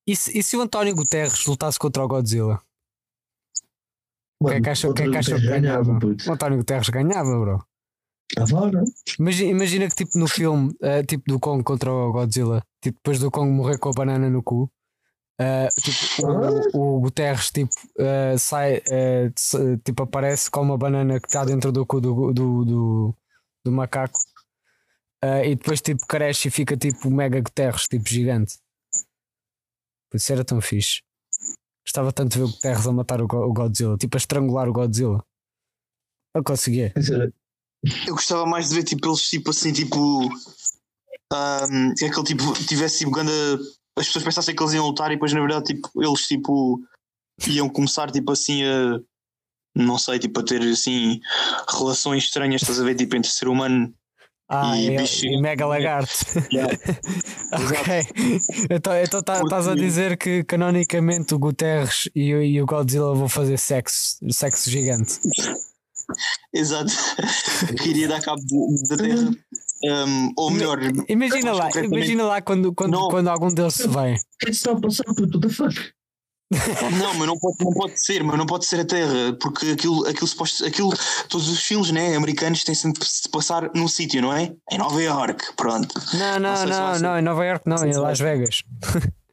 E 0.09 0.17
se, 0.17 0.39
e 0.39 0.43
se 0.43 0.57
o 0.57 0.63
António 0.63 0.95
Guterres 0.95 1.45
lutasse 1.47 1.79
contra 1.79 2.03
o 2.03 2.09
Godzilla? 2.09 2.63
O 4.41 4.49
que 4.49 4.55
é 4.55 4.61
que 4.61 4.69
acham 4.71 4.93
que 4.95 5.03
é 5.03 5.11
que 5.11 5.17
acham 5.19 5.39
que 5.39 5.47
ganhava? 5.47 5.99
O 6.29 6.33
António 6.33 6.59
Guterres 6.59 6.89
ganhava, 6.89 7.39
bro. 7.39 7.65
Agora? 8.37 8.83
Imagina, 9.19 9.51
imagina 9.51 9.89
que 9.89 9.95
tipo 9.95 10.19
no 10.19 10.27
filme, 10.27 10.75
eh, 10.83 11.03
tipo 11.05 11.25
do 11.27 11.39
Kong 11.39 11.63
contra 11.63 11.93
o 11.93 12.13
Godzilla, 12.13 12.65
tipo 12.81 12.99
depois 12.99 13.19
do 13.19 13.31
Kong 13.31 13.51
morrer 13.51 13.79
com 13.79 13.91
a 13.91 13.93
banana 13.93 14.29
no 14.29 14.43
cu, 14.43 14.71
eh, 15.39 15.69
tipo, 15.81 16.27
o, 16.77 16.97
o 16.97 17.01
Guterres 17.01 17.51
tipo, 17.51 17.71
eh, 17.99 18.37
sai, 18.39 18.83
tipo 19.85 20.03
aparece 20.03 20.51
com 20.51 20.63
uma 20.63 20.79
banana 20.79 21.21
que 21.21 21.27
está 21.29 21.45
dentro 21.45 21.71
do 21.71 21.87
cu 21.87 22.01
do, 22.01 22.33
do, 22.33 22.65
do, 22.65 23.17
do 23.65 23.73
macaco 23.73 24.19
e 25.45 25.55
depois 25.55 25.81
tipo 25.81 26.07
cresce 26.07 26.49
e 26.49 26.51
fica 26.51 26.77
tipo 26.77 27.11
mega 27.11 27.41
Guterres, 27.41 27.89
tipo 27.89 28.07
gigante. 28.09 28.59
Por 30.11 30.19
isso 30.19 30.33
era 30.33 30.45
tão 30.45 30.61
fixe. 30.61 31.03
Gostava 31.87 32.13
tanto 32.13 32.33
de 32.33 32.39
ver 32.39 32.45
o 32.45 32.49
Guterres 32.49 32.87
a 32.87 32.93
matar 32.93 33.23
o 33.23 33.27
Godzilla, 33.27 33.97
tipo 33.97 34.17
a 34.17 34.19
estrangular 34.19 34.69
o 34.69 34.73
Godzilla. 34.73 35.25
Eu 36.35 36.45
conseguia. 36.45 36.93
Eu 38.07 38.15
gostava 38.15 38.47
mais 38.47 38.69
de 38.69 38.75
ver 38.77 38.85
tipo, 38.85 39.07
eles 39.09 39.21
tipo 39.29 39.51
assim, 39.51 39.73
tipo. 39.73 40.29
que 41.99 42.05
aquele 42.05 42.25
tipo 42.25 42.53
tivesse 42.67 42.99
tipo 42.99 43.11
grande. 43.11 43.31
As 43.97 44.07
pessoas 44.07 44.25
pensassem 44.25 44.55
que 44.55 44.63
eles 44.63 44.73
iam 44.75 44.87
lutar 44.87 45.11
e 45.11 45.15
depois 45.15 45.33
na 45.33 45.41
verdade 45.41 45.75
tipo, 45.75 45.91
eles 46.03 46.27
tipo 46.27 46.81
iam 47.49 47.69
começar 47.69 48.11
tipo 48.11 48.33
assim 48.33 48.63
a. 48.65 48.99
Não 49.77 49.99
sei, 49.99 50.21
tipo, 50.21 50.39
a 50.39 50.45
ter 50.45 50.63
assim 50.63 51.19
relações 51.69 52.23
estranhas, 52.25 52.63
estás 52.63 52.81
a 52.81 52.85
ver, 52.85 52.95
tipo, 52.95 53.17
entre 53.17 53.29
ser 53.29 53.49
humano 53.49 53.93
Ah, 54.49 54.77
E 54.79 54.87
e, 54.87 54.97
bicho- 54.99 55.27
e 55.27 55.41
Mega 55.41 55.67
Lagarto. 55.67 56.13
Yeah. 56.53 56.73
ok. 57.53 58.67
Então 58.71 58.95
então 58.95 59.21
tá- 59.21 59.41
estás 59.43 59.67
a 59.67 59.75
dizer 59.75 60.17
que 60.17 60.45
canonicamente 60.45 61.35
o 61.35 61.41
Guterres 61.41 62.09
e, 62.15 62.33
o- 62.33 62.43
e 62.43 62.63
o 62.63 62.67
Godzilla 62.67 63.15
vão 63.17 63.29
fazer 63.29 63.59
sexo, 63.59 64.17
sexo 64.31 64.71
gigante. 64.71 65.19
Exato. 66.53 66.93
que 67.83 67.89
iria 67.89 68.09
dar 68.09 68.21
cabo 68.23 68.41
da 68.89 68.97
Terra. 68.97 69.31
Um, 69.87 70.33
ou 70.37 70.51
melhor, 70.51 70.79
Imagina 71.09 71.53
lá, 71.53 71.69
imagina 71.83 72.25
lá 72.25 72.41
quando, 72.41 72.73
quando, 72.73 72.93
Não. 72.93 73.09
quando 73.09 73.29
algum 73.29 73.53
deles 73.53 73.75
se 73.75 73.87
está 74.49 74.73
a 74.73 74.81
passar, 74.81 75.05
the 75.05 75.49
fuck? 75.51 75.75
não, 76.99 77.15
mas 77.15 77.27
não 77.27 77.39
pode, 77.39 77.57
não 77.61 77.73
pode 77.73 78.01
ser, 78.01 78.23
mas 78.23 78.39
não 78.39 78.47
pode 78.47 78.65
ser 78.67 78.81
a 78.81 78.85
Terra, 78.85 79.37
porque 79.41 79.71
aquilo, 79.71 80.07
aquilo, 80.07 80.27
suposto, 80.27 80.65
aquilo 80.65 80.91
todos 81.29 81.49
os 81.49 81.61
filmes 81.61 81.91
né, 81.91 82.17
americanos 82.17 82.65
têm 82.65 82.75
sempre 82.75 83.01
de 83.01 83.09
se 83.09 83.29
passar 83.29 83.71
num 83.75 83.89
sítio, 83.89 84.23
não 84.23 84.33
é? 84.33 84.53
Em 84.71 84.79
Nova 84.79 85.03
York, 85.03 85.55
pronto. 85.57 85.95
Não, 86.15 86.39
Não 86.39 86.41
não, 86.41 86.57
vai 86.57 86.67
não, 86.67 86.95
ser. 86.95 87.03
não, 87.03 87.19
em 87.19 87.23
Nova 87.23 87.45
York 87.45 87.69
não, 87.69 87.77
em 87.77 87.93
vai 87.93 88.01
Las 88.01 88.21
Vegas. 88.21 88.63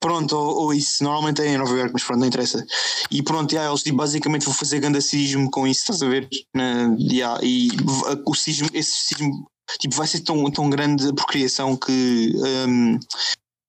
Pronto, 0.00 0.36
ou, 0.36 0.64
ou 0.64 0.74
isso, 0.74 1.02
normalmente 1.02 1.42
é 1.42 1.48
em 1.48 1.58
Nova 1.58 1.76
York, 1.76 1.90
mas 1.92 2.04
pronto, 2.04 2.20
não 2.20 2.26
interessa. 2.28 2.64
E 3.10 3.22
pronto, 3.22 3.50
yeah, 3.52 3.68
eles 3.70 3.82
tipo, 3.82 3.96
basicamente 3.96 4.44
vão 4.44 4.54
fazer 4.54 4.78
grande 4.78 5.02
sismo 5.02 5.50
com 5.50 5.66
isso, 5.66 5.80
estás 5.80 6.02
a 6.02 6.08
ver? 6.08 6.28
Na, 6.54 6.94
yeah, 6.98 7.38
e 7.42 7.68
o 8.24 8.34
sismo, 8.34 8.68
esse 8.72 8.92
sismo 8.92 9.48
tipo, 9.80 9.94
vai 9.96 10.06
ser 10.06 10.20
tão, 10.20 10.48
tão 10.50 10.70
grande 10.70 11.08
a 11.08 11.12
procriação 11.12 11.76
que 11.76 12.32
um, 12.68 12.98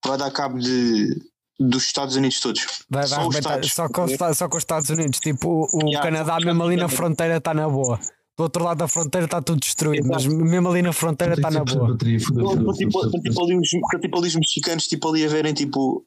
vai 0.06 0.18
dar 0.20 0.30
cabo 0.32 0.60
de, 0.60 1.20
dos 1.60 1.84
Estados 1.86 2.16
Unidos 2.16 2.40
todos. 2.40 2.66
Vai, 2.90 3.08
vai 3.08 3.08
Só 3.08 3.16
os 3.28 3.36
arrebentar- 3.36 3.60
Estados, 3.66 3.74
só, 3.74 3.90
com, 3.90 4.34
só 4.36 4.48
com 4.50 4.58
os 4.58 4.64
Estados 4.64 4.90
Unidos. 4.92 5.20
Tipo, 5.20 5.50
o, 5.50 5.78
o 5.86 5.90
Yeah, 5.90 6.04
Canadá, 6.12 6.38
mesmo 6.46 6.64
ali 6.64 6.76
na 6.78 6.88
fronteira, 6.88 7.38
está 7.38 7.54
na 7.56 7.68
boa. 7.68 8.00
Do 8.40 8.44
outro 8.44 8.64
lado 8.64 8.78
da 8.78 8.88
fronteira 8.88 9.26
está 9.26 9.42
tudo 9.42 9.60
destruído, 9.60 10.08
mas 10.08 10.26
Exato. 10.26 10.46
mesmo 10.46 10.70
ali 10.70 10.82
na 10.82 10.94
fronteira 10.94 11.34
está 11.34 11.52
na 11.52 11.66
boa. 11.66 11.92
Estão 11.92 12.74
tipo, 12.74 13.22
tipo 13.22 13.44
ali 13.44 13.58
os, 13.58 13.70
tipo 14.00 14.22
mexicanos 14.40 14.88
tipo 14.88 15.10
ali 15.10 15.26
a 15.26 15.28
verem 15.28 15.54
tipo 15.54 16.06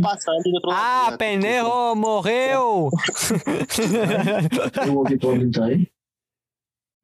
passa 0.00 0.30
ali 0.30 0.42
do 0.44 0.54
outro 0.54 0.70
lado. 0.70 0.80
Ah, 0.80 1.02
Yeah, 1.06 1.18
pendejo, 1.18 1.94
morreu! 1.96 2.88
Eu 4.86 4.96
ouvi 4.96 5.18
palavra 5.18 5.42
inteira. 5.42 5.86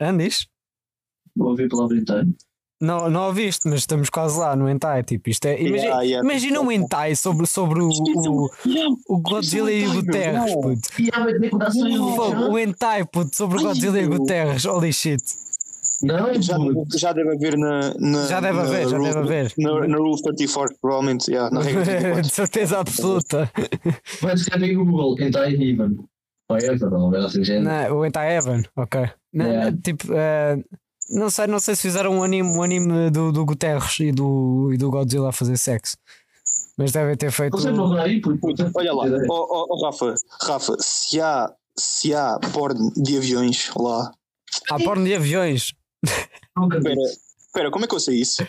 Andes? 0.01 0.47
Ouvi 1.37 1.69
palavra 1.69 1.97
inteira. 1.99 2.29
Não, 2.81 3.11
não 3.11 3.27
ouviste, 3.27 3.69
mas 3.69 3.81
estamos 3.81 4.09
quase 4.09 4.39
lá 4.39 4.57
no 4.57 4.69
hentai. 4.69 5.03
Tipo, 5.03 5.29
isto 5.29 5.45
é, 5.47 5.61
imagina, 5.61 5.77
Yeah, 5.83 6.03
yeah. 6.03 6.29
imagina 6.29 6.61
um 6.61 6.73
hentai 6.73 7.15
sobre, 7.15 7.47
sobre 7.47 7.81
o, 7.83 7.89
o, 7.91 8.51
Yeah, 8.67 8.95
o 9.09 9.19
Godzilla 9.21 9.71
e 9.71 9.87
o 9.87 9.95
Guterres, 9.95 10.55
puto. 10.55 10.89
O 12.51 12.59
hentai, 12.59 13.05
puto, 13.05 13.37
sobre 13.37 13.59
o 13.59 13.63
Godzilla 13.63 14.01
e 14.01 14.07
o. 14.07 14.11
Guterres. 14.11 14.65
Holy 14.65 14.93
shit. 14.93 15.23
Não, 16.03 16.33
Já, 16.41 16.57
já 16.97 17.13
deve 17.13 17.35
haver 17.35 17.59
na, 17.59 17.93
na 17.99 18.27
Já 18.27 18.41
deve 18.41 18.57
na 18.57 18.63
haver, 18.65 18.89
já 18.89 18.97
rule- 18.97 19.09
deve 19.13 19.19
haver. 19.21 19.53
Na, 19.59 19.87
na 19.87 19.97
Rule 19.99 20.23
34, 20.23 20.77
provavelmente, 20.81 21.31
yeah, 21.31 21.55
na 21.55 21.61
regra 21.61 21.85
34. 21.85 22.23
De 22.23 22.31
certeza 22.31 22.79
absoluta. 22.79 23.51
Vai 24.23 24.33
escrever 24.35 24.73
no 24.75 24.87
Google, 24.87 25.17
hentai 25.21 25.53
é 25.55 25.57
verdade, 26.61 26.93
não 26.93 27.15
é 27.15 27.25
assim, 27.25 27.45
gente. 27.45 27.63
Não, 27.63 27.99
o 27.99 28.05
hentai 28.07 28.37
Evan, 28.37 28.63
ok. 28.77 29.11
Yeah. 29.35 29.77
tipo, 29.85 30.07
eh, 30.13 30.57
não 31.11 31.29
sei, 31.29 31.47
não 31.47 31.59
sei 31.59 31.75
se 31.75 31.83
fizeram 31.83 32.19
um 32.19 32.23
anime, 32.23 32.49
um 32.49 32.63
anime 32.63 33.11
do, 33.11 33.33
do 33.33 33.45
Guterres 33.45 33.99
e 34.01 34.13
do, 34.13 34.71
e 34.73 34.77
do 34.77 34.91
Godzilla 34.91 35.31
a 35.31 35.33
fazer 35.33 35.57
sexo. 35.57 35.97
Mas 36.79 36.93
devem 36.93 37.17
ter 37.17 37.31
feito. 37.31 37.57
Não 37.73 37.93
aí, 37.95 38.21
puto. 38.21 38.39
Puta, 38.39 38.71
Olha 38.75 38.93
lá, 38.95 39.05
oh, 39.29 39.47
oh, 39.51 39.67
oh, 39.69 39.85
Rafa, 39.85 40.15
Rafa, 40.43 40.77
se 40.79 41.21
há, 41.21 41.53
se 41.77 42.15
há 42.15 42.39
porno 42.53 42.91
de 42.97 43.19
aviões 43.19 43.71
lá, 43.77 44.13
Há 44.69 44.79
porno 44.79 45.05
de 45.05 45.15
aviões. 45.15 45.75
Espera, 46.05 46.95
espera, 47.47 47.71
como 47.71 47.85
é 47.85 47.89
que 47.89 47.95
eu 47.95 48.01
sei 48.01 48.21
isso? 48.21 48.43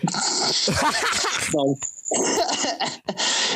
não. 1.53 1.78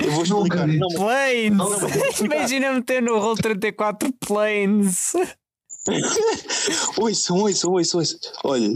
eu 0.03 0.11
vou 0.11 0.23
explicar. 0.23 0.67
Não, 0.67 0.87
Planes! 0.89 1.51
Não, 1.51 1.69
não, 1.69 1.89
Imagina 2.25 2.73
meter 2.73 3.01
no 3.01 3.19
Roll 3.19 3.35
34 3.35 4.11
planes. 4.13 5.13
Ouçam, 6.97 7.37
ouçam, 7.37 7.71
ouçam, 7.71 7.99
ouçam. 7.99 8.19
Olha, 8.43 8.73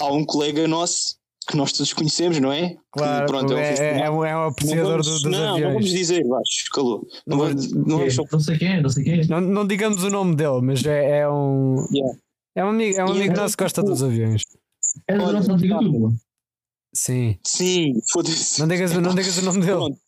há 0.00 0.12
um 0.12 0.24
colega 0.24 0.66
nosso 0.68 1.16
que 1.48 1.56
nós 1.56 1.72
todos 1.72 1.92
conhecemos, 1.92 2.38
não 2.40 2.52
é? 2.52 2.76
Claro, 2.90 3.26
que, 3.26 3.32
pronto, 3.32 3.52
é 3.52 3.56
um 3.56 3.58
é, 3.58 3.74
é, 3.74 4.00
é 4.02 4.10
um, 4.10 4.24
é 4.24 4.36
um 4.36 4.40
Não 4.40 4.48
apreciador 4.48 4.90
vamos- 4.90 5.06
do- 5.06 5.12
dos 5.12 5.22
não, 5.24 5.30
não 5.40 5.46
vamos 5.52 5.66
aviões. 5.76 5.90
dizer, 5.90 6.24
baixo, 6.26 6.64
calou. 6.72 7.06
Não, 7.26 7.36
não 7.38 7.98
vamos 7.98 8.14
só. 8.14 8.22
Não 8.32 8.40
sei 8.40 8.58
quem 8.58 8.68
é, 8.68 8.80
não 8.82 8.90
sei 8.90 9.04
quem 9.04 9.20
é. 9.20 9.26
Não, 9.26 9.40
não 9.40 9.66
digamos 9.66 10.02
o 10.02 10.10
nome 10.10 10.34
dele, 10.36 10.60
mas 10.62 10.84
é, 10.84 11.20
é 11.20 11.28
um. 11.30 11.86
Yeah. 11.92 12.18
É 12.56 12.64
um 12.64 12.68
amigo, 12.70 12.98
é 12.98 13.04
um 13.04 13.10
amigo 13.12 13.36
nosso 13.36 13.56
que 13.56 13.62
gosta 13.64 13.80
tipo, 13.82 13.92
dos 13.92 14.02
aviões. 14.02 14.42
É 15.08 15.14
nossa 15.14 15.52
antiga 15.52 15.74
tá. 15.74 15.80
turma. 15.80 16.16
Sim. 16.94 17.38
Sim, 17.46 17.92
foda-se. 18.10 18.58
Não 18.58 18.66
digas, 18.68 18.92
não 18.92 19.14
digas 19.14 19.36
o 19.38 19.42
nome 19.42 19.60
dele. 19.60 19.72
Pronto. 19.72 19.98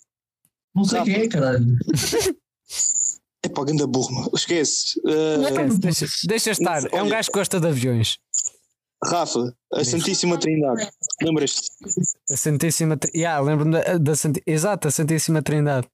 Não 0.74 0.84
sei 0.84 1.02
quem 1.02 1.14
é, 1.14 1.28
caralho. 1.28 1.66
É 3.44 3.48
para 3.48 3.64
ganda 3.64 3.86
burro, 3.86 4.12
mano. 4.12 4.30
esquece. 4.34 4.98
Uh, 5.04 5.42
Esquece, 5.42 5.78
deixa, 5.78 6.06
deixa 6.26 6.50
estar. 6.50 6.82
É 6.92 7.02
um 7.02 7.08
gajo 7.08 7.30
que 7.30 7.38
gosta 7.38 7.60
de 7.60 7.68
aviões. 7.68 8.16
Rafa, 9.04 9.54
a 9.72 9.78
Diz. 9.78 9.88
Santíssima 9.90 10.36
Trindade. 10.38 10.88
Lembras-te? 11.22 11.60
A 12.32 12.36
Santíssima 12.36 12.96
Trindade. 12.96 13.18
Yeah, 13.18 13.40
lembro-me 13.40 13.72
da, 13.72 13.96
da 13.98 14.16
Santi- 14.16 14.42
Exato, 14.44 14.88
a 14.88 14.90
Santíssima 14.90 15.40
Trindade. 15.40 15.86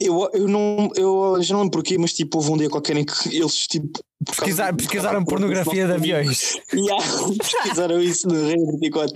Eu, 0.00 0.28
eu 0.32 0.46
não. 0.48 0.88
Eu 0.96 1.42
já 1.42 1.54
não 1.54 1.62
lembro 1.62 1.78
porquê, 1.78 1.98
mas 1.98 2.12
tipo, 2.12 2.38
houve 2.38 2.50
um 2.52 2.56
dia 2.56 2.70
qualquer 2.70 2.96
em 2.96 3.04
que 3.04 3.36
eles 3.36 3.66
tipo. 3.66 3.98
por 4.24 4.36
Pesquisar, 4.36 4.70
do- 4.70 4.76
pesquisaram 4.76 5.24
pornografia 5.24 5.86
de 5.86 5.92
aviões. 5.92 6.56
Yeah, 6.72 7.04
pesquisaram 7.38 8.00
isso 8.00 8.28
no 8.28 8.34
Rei 8.46 8.56
24. 8.80 9.14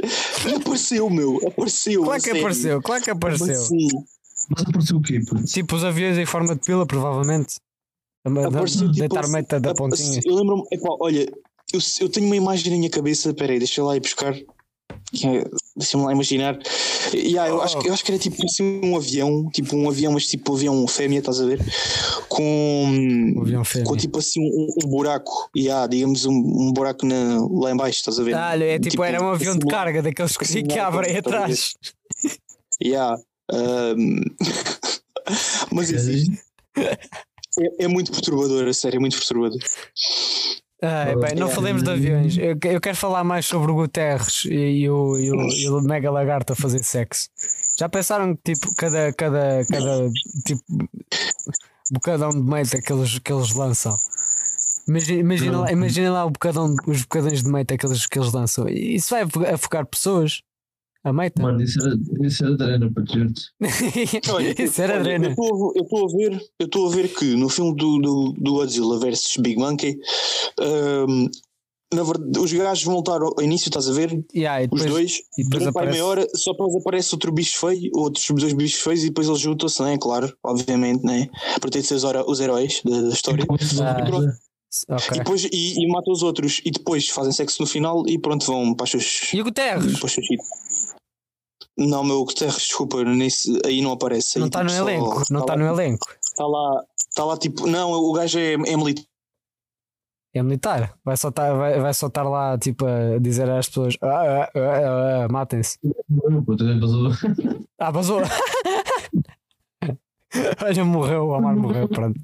E 0.49 0.55
apareceu, 0.57 1.09
meu. 1.09 1.37
Apareceu. 1.47 2.03
Claro 2.03 2.23
que 2.23 2.31
apareceu, 2.31 2.83
claro 2.83 3.03
que 3.05 3.11
apareceu. 3.11 3.53
assim? 3.63 3.89
Mas 4.49 4.63
apareceu 4.63 4.97
o 4.97 5.03
quê? 5.03 5.21
Tipo 5.47 5.77
os 5.77 5.85
aviões 5.85 6.17
em 6.19 6.27
forma 6.27 6.55
de 6.55 6.61
pila, 6.61 6.87
provavelmente. 6.87 7.57
Apareceu, 8.27 8.91
tipo, 8.93 9.09
Deitar 9.09 9.29
meita 9.29 9.61
da 9.61 9.75
pontinha. 9.75 10.21
Eu 10.25 10.35
lembro-me, 10.35 10.63
olha, 11.01 11.27
eu, 11.73 11.81
eu 12.01 12.09
tenho 12.09 12.27
uma 12.27 12.37
imagem 12.37 12.73
na 12.73 12.79
minha 12.79 12.91
cabeça, 12.91 13.33
peraí, 13.35 13.59
deixa 13.59 13.81
eu 13.81 13.87
lá 13.87 13.97
ir 13.97 14.01
buscar. 14.01 14.35
É- 14.35 15.45
Deixa-me 15.77 16.05
lá 16.05 16.13
imaginar. 16.13 16.59
Yeah, 17.13 17.51
eu, 17.51 17.61
acho, 17.61 17.79
que- 17.79 17.89
eu 17.89 17.93
acho 17.93 18.03
que 18.05 18.11
era 18.11 18.19
tipo 18.19 18.43
assim, 18.45 18.81
um 18.83 18.97
avião, 18.97 19.49
tipo 19.51 19.77
um 19.77 19.89
avião, 19.89 20.13
mas 20.13 20.27
tipo 20.27 20.53
um 20.53 20.57
avião 20.57 20.89
fêmea, 20.89 21.19
estás 21.19 21.39
a 21.41 21.45
ver? 21.47 21.61
Com, 22.29 23.33
fêmea. 23.65 23.85
com 23.87 23.97
tipo 23.97 24.19
assim 24.19 24.41
um, 24.41 24.69
um 24.85 24.89
buraco, 24.89 25.51
yeah, 25.57 25.87
digamos 25.87 26.25
um, 26.25 26.33
um 26.33 26.73
buraco 26.73 27.05
na, 27.07 27.39
lá 27.51 27.71
em 27.73 27.77
baixo, 27.77 27.99
estás 27.99 28.19
a 28.19 28.23
ver? 28.23 28.35
Ah, 28.35 28.57
é 28.59 28.79
tipo, 28.79 29.05
era 29.05 29.23
um 29.23 29.29
avião 29.31 29.53
de 29.55 29.59
assim, 29.59 29.69
carga, 29.69 30.03
daqueles 30.03 30.37
que, 30.37 30.45
assim, 30.45 30.65
que 30.65 30.79
abrem 30.79 31.17
atrás. 31.17 31.75
Yeah. 32.83 33.17
Um, 33.53 34.21
mas 35.73 35.91
existe. 35.91 36.39
É, 36.79 37.85
é 37.85 37.89
muito 37.89 38.13
perturbador, 38.13 38.69
a 38.69 38.73
sério, 38.73 38.97
é 38.97 39.01
muito 39.01 39.17
perturbador. 39.17 39.59
Ai, 40.83 41.17
bem, 41.17 41.35
não 41.37 41.49
É. 41.49 41.51
falemos 41.51 41.83
de 41.83 41.91
aviões. 41.91 42.37
Eu, 42.37 42.57
eu 42.71 42.81
quero 42.81 42.97
falar 42.97 43.25
mais 43.25 43.47
sobre 43.47 43.71
o 43.73 43.75
Guterres 43.75 44.45
e, 44.45 44.55
e 44.83 44.91
o, 44.91 45.17
e, 45.19 45.31
o, 45.31 45.49
e 45.49 45.69
o 45.71 45.81
Mega 45.81 46.11
Lagarto 46.11 46.53
a 46.53 46.57
fazer 46.57 46.85
sexo. 46.85 47.29
Já 47.79 47.89
pensaram 47.89 48.37
que 48.37 48.55
tipo, 48.55 48.75
cada, 48.77 49.13
cada, 49.15 49.65
cada 49.67 50.09
tipo, 50.47 50.63
bocadão 51.93 52.31
de 52.31 52.43
meita 52.43 52.81
que 52.81 52.93
eles, 52.93 53.19
que 53.19 53.33
eles 53.33 53.53
lançam? 53.55 53.97
Imagina, 54.89 55.21
imagina, 55.21 55.61
lá, 55.61 55.73
imagina 55.73 56.13
lá 56.13 56.25
o 56.27 56.31
bocadão, 56.31 56.75
os 56.87 57.03
bocadões 57.03 57.43
de 57.43 57.51
meita 57.51 57.77
que 57.77 57.87
eles, 57.87 58.07
que 58.07 58.19
eles 58.19 58.33
lançam. 58.33 58.69
Isso 58.69 59.11
vai 59.11 59.23
afo- 59.23 59.45
afogar 59.47 59.85
pessoas. 59.87 60.43
A 61.07 61.13
meita. 61.13 61.41
Mano, 61.41 61.63
isso 61.63 61.79
era, 61.81 61.97
isso 62.27 62.45
era 62.45 62.57
de 62.57 62.63
arena 62.65 62.91
para. 62.93 63.05
Olha, 64.35 64.63
Isso 64.63 64.83
era 64.83 64.99
arena. 64.99 65.27
Eu 65.27 65.31
estou 65.31 65.47
a- 65.71 65.73
eu 65.77 65.83
estou 65.85 66.05
a 66.05 66.09
ver, 66.13 66.33
eu 66.59 66.67
estou 66.67 66.87
a 66.87 66.91
ver 66.91 67.09
que 67.15 67.25
no 67.37 67.49
filme 67.49 67.77
do, 67.77 67.99
do, 68.01 68.33
do 68.37 68.53
Godzilla 68.55 68.99
versus 68.99 69.37
Big 69.39 69.57
Monkey, 69.57 69.97
hum, 71.09 71.29
na 71.95 72.03
verdade, 72.03 72.39
os 72.41 72.53
gajos 72.53 72.83
vão 72.83 72.97
lutar 72.97 73.23
ao 73.23 73.41
início, 73.41 73.69
estás 73.69 73.89
a 73.89 73.93
ver? 73.93 74.21
Yeah, 74.35 74.63
e 74.65 74.65
Os 74.65 74.83
depois, 74.83 74.91
dois, 74.93 75.13
e 75.39 75.45
depois 75.45 75.49
durante 75.51 75.69
aparece. 75.69 75.93
meia 75.93 76.05
hora, 76.07 76.27
só 76.35 76.51
depois 76.51 76.75
aparece 76.75 77.15
outro 77.15 77.31
bicho 77.31 77.61
feio, 77.61 77.91
outros 77.95 78.27
dois 78.29 78.53
bichos 78.53 78.81
feios, 78.83 79.05
e 79.05 79.07
depois 79.07 79.29
eles 79.29 79.41
juntam-se, 79.41 79.79
não 79.81 79.87
é? 79.87 79.97
Claro, 79.97 80.37
obviamente, 80.43 81.05
não 81.05 81.13
é? 81.15 81.29
Para 81.61 81.71
ter 81.71 81.83
de 81.83 81.87
ser 81.87 81.95
os, 81.95 82.03
os 82.05 82.41
heróis 82.41 82.83
da, 82.85 83.01
da 83.03 83.09
história. 83.11 83.47
Ah. 83.49 83.97
E 84.89 84.93
Ok. 84.93 85.19
depois 85.19 85.45
e, 85.45 85.75
e 85.85 85.89
matam 85.89 86.13
os 86.13 86.23
outros, 86.25 86.61
e 86.65 86.71
depois 86.73 87.09
fazem 87.09 87.33
sexo 87.33 87.63
no 87.63 87.67
final 87.69 88.03
e 88.09 88.19
pronto, 88.19 88.45
vão 88.45 88.75
para 88.75 88.85
os 88.85 88.91
seus. 88.91 89.33
E 89.33 89.41
o 89.41 89.45
Guterres? 89.45 89.97
para 89.99 90.07
os 90.07 90.13
seus 90.13 90.27
sítios. 90.27 90.49
Não, 91.79 92.03
meu 92.03 92.25
Guterres, 92.25 92.57
desculpa, 92.57 93.05
nesse, 93.05 93.61
aí 93.65 93.83
não 93.83 93.93
aparece. 93.93 94.39
Não 94.39 94.45
aí, 94.47 94.49
está 94.49 94.63
no 94.65 94.71
tipo, 94.71 94.83
só- 94.83 94.89
elenco. 94.89 95.23
Não 95.31 95.41
está 95.41 95.53
lá- 95.55 95.59
no 95.59 95.67
elenco. 95.67 96.07
Está 96.23 96.47
lá, 96.47 96.85
está 96.97 97.25
lá 97.25 97.37
tipo. 97.37 97.67
Não, 97.67 97.91
o 97.93 98.13
gajo 98.13 98.39
é, 98.39 98.55
é 98.55 98.77
militar. 98.77 99.05
É 100.35 100.43
militar. 100.43 100.99
Vai 101.05 101.17
só 101.17 101.29
estar, 101.29 101.55
vai, 101.55 101.79
vai 101.81 101.93
só 101.95 102.07
estar 102.09 102.23
lá 102.23 102.59
tipo 102.59 102.87
a 102.87 103.19
dizer 103.19 103.49
às 103.51 103.69
pessoas: 103.69 103.97
ah, 104.03 104.07
ah, 104.09 104.51
ah, 104.55 104.61
ah, 104.61 105.25
ah, 105.25 105.29
matem-se. 105.29 105.79
Ah, 107.79 107.91
vazou. 107.91 108.21
Olha, 110.65 110.85
morreu, 110.85 111.25
o 111.27 111.37
Omar 111.37 111.55
morreu, 111.57 111.89
pronto. 111.89 112.19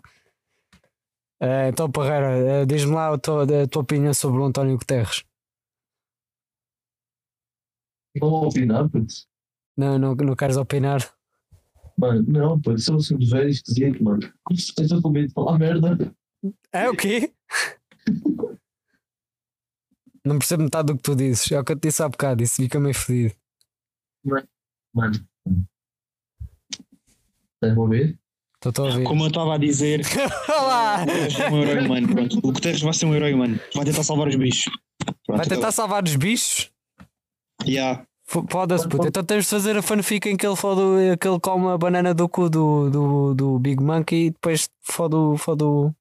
Eh, 1.41 1.69
então, 1.69 1.91
Parreira, 1.91 2.31
eh, 2.63 2.67
diz-me 2.67 2.95
lá 2.95 3.13
a 3.13 3.19
tua, 3.19 3.43
a 3.45 3.67
tua 3.69 3.83
opinião 3.83 4.15
sobre 4.15 4.41
o 4.41 4.45
António 4.45 4.79
Guterres. 4.79 5.25
Não 8.21 8.31
vou 8.31 8.49
opinar, 8.49 8.89
puto. 8.89 9.15
Não, 9.83 9.99
não, 9.99 10.15
não 10.15 10.37
queres 10.37 10.57
opinar? 10.57 11.13
Mano, 11.99 12.25
não, 12.29 12.61
puto, 12.61 12.77
isso 12.79 12.93
é 12.93 12.95
um 12.95 12.99
assunto 12.99 13.29
velho 13.29 13.49
esquisito, 13.49 14.05
mano. 14.05 14.33
Como 14.45 14.57
se 14.57 14.73
tens 14.73 14.93
com 14.93 15.11
medo 15.11 15.27
de 15.27 15.35
falar 15.35 15.59
merda? 15.59 15.99
É 16.73 16.89
o 16.89 16.97
quê? 16.97 17.33
Não 20.25 20.39
percebo 20.39 20.63
metade 20.63 20.87
do 20.87 20.97
que 20.97 21.03
tu 21.03 21.17
dizes. 21.17 21.51
É 21.51 21.59
o 21.59 21.65
que 21.65 21.73
eu 21.73 21.77
te 21.77 21.89
disse 21.89 22.01
há 22.01 22.09
bocado. 22.09 22.45
Isso 22.45 22.55
fica 22.55 22.79
meio 22.79 22.95
fedido. 22.95 23.35
Mano. 24.95 25.27
Estás 27.55 27.77
a 27.77 27.81
ouvir? 27.81 28.21
Estou 28.65 28.85
a 28.85 28.89
ouvir. 28.89 29.03
Como 29.03 29.25
eu 29.25 29.29
estava 29.29 29.55
a 29.57 29.59
dizer, 29.59 30.03
Olá! 30.49 31.05
um 31.51 31.61
herói 31.61 31.85
humano. 31.85 32.07
Pronto. 32.07 32.39
O 32.39 32.53
Guterres 32.53 32.83
vai 32.83 32.93
ser 32.93 33.07
um 33.07 33.15
herói 33.17 33.35
humano. 33.35 33.59
Vai 33.75 33.85
tentar 33.85 34.05
salvar 34.05 34.29
os 34.29 34.37
bichos. 34.37 34.73
Pronto, 35.27 35.39
Vai 35.39 35.47
tentar 35.49 35.73
salvar 35.73 36.05
os 36.05 36.15
bichos? 36.15 36.71
Yeah. 37.67 38.07
Foda-se, 38.51 38.89
puto. 38.89 39.07
Então 39.09 39.23
temos 39.23 39.45
de 39.45 39.51
fazer 39.51 39.77
a 39.77 39.83
fanfic 39.83 40.27
em 40.29 40.37
que 40.37 40.47
ele, 40.47 40.57
fode, 40.57 40.81
que 41.19 41.29
ele 41.29 41.39
come 41.41 41.67
a 41.69 41.77
banana 41.77 42.15
do 42.15 42.29
cu 42.29 42.49
do, 42.49 42.89
do, 42.89 43.35
do 43.35 43.59
Big 43.59 43.83
Monkey 43.83 44.27
e 44.27 44.31
depois 44.31 44.71
fode, 44.81 45.15
o- 45.15 45.37
fode 45.37 45.63
o, 45.65 45.93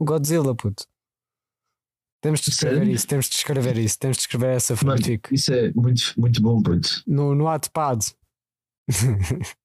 Godzilla, 0.00 0.54
puto. 0.54 0.84
Temos 2.20 2.40
de 2.40 2.50
escrever 2.50 2.76
Sério? 2.78 2.92
isso, 2.92 3.06
temos 3.06 3.26
de 3.28 3.34
escrever 3.36 3.78
isso, 3.78 3.98
temos 3.98 4.16
de 4.16 4.22
escrever 4.22 4.56
essa 4.56 4.74
Mano, 4.84 4.98
fanfic 4.98 5.34
isso 5.34 5.52
é 5.52 5.72
muito, 5.74 6.12
muito 6.16 6.42
bom, 6.42 6.62
puto. 6.62 7.02
no, 7.06 7.34
no 7.34 7.44
Wattpad. 7.44 8.14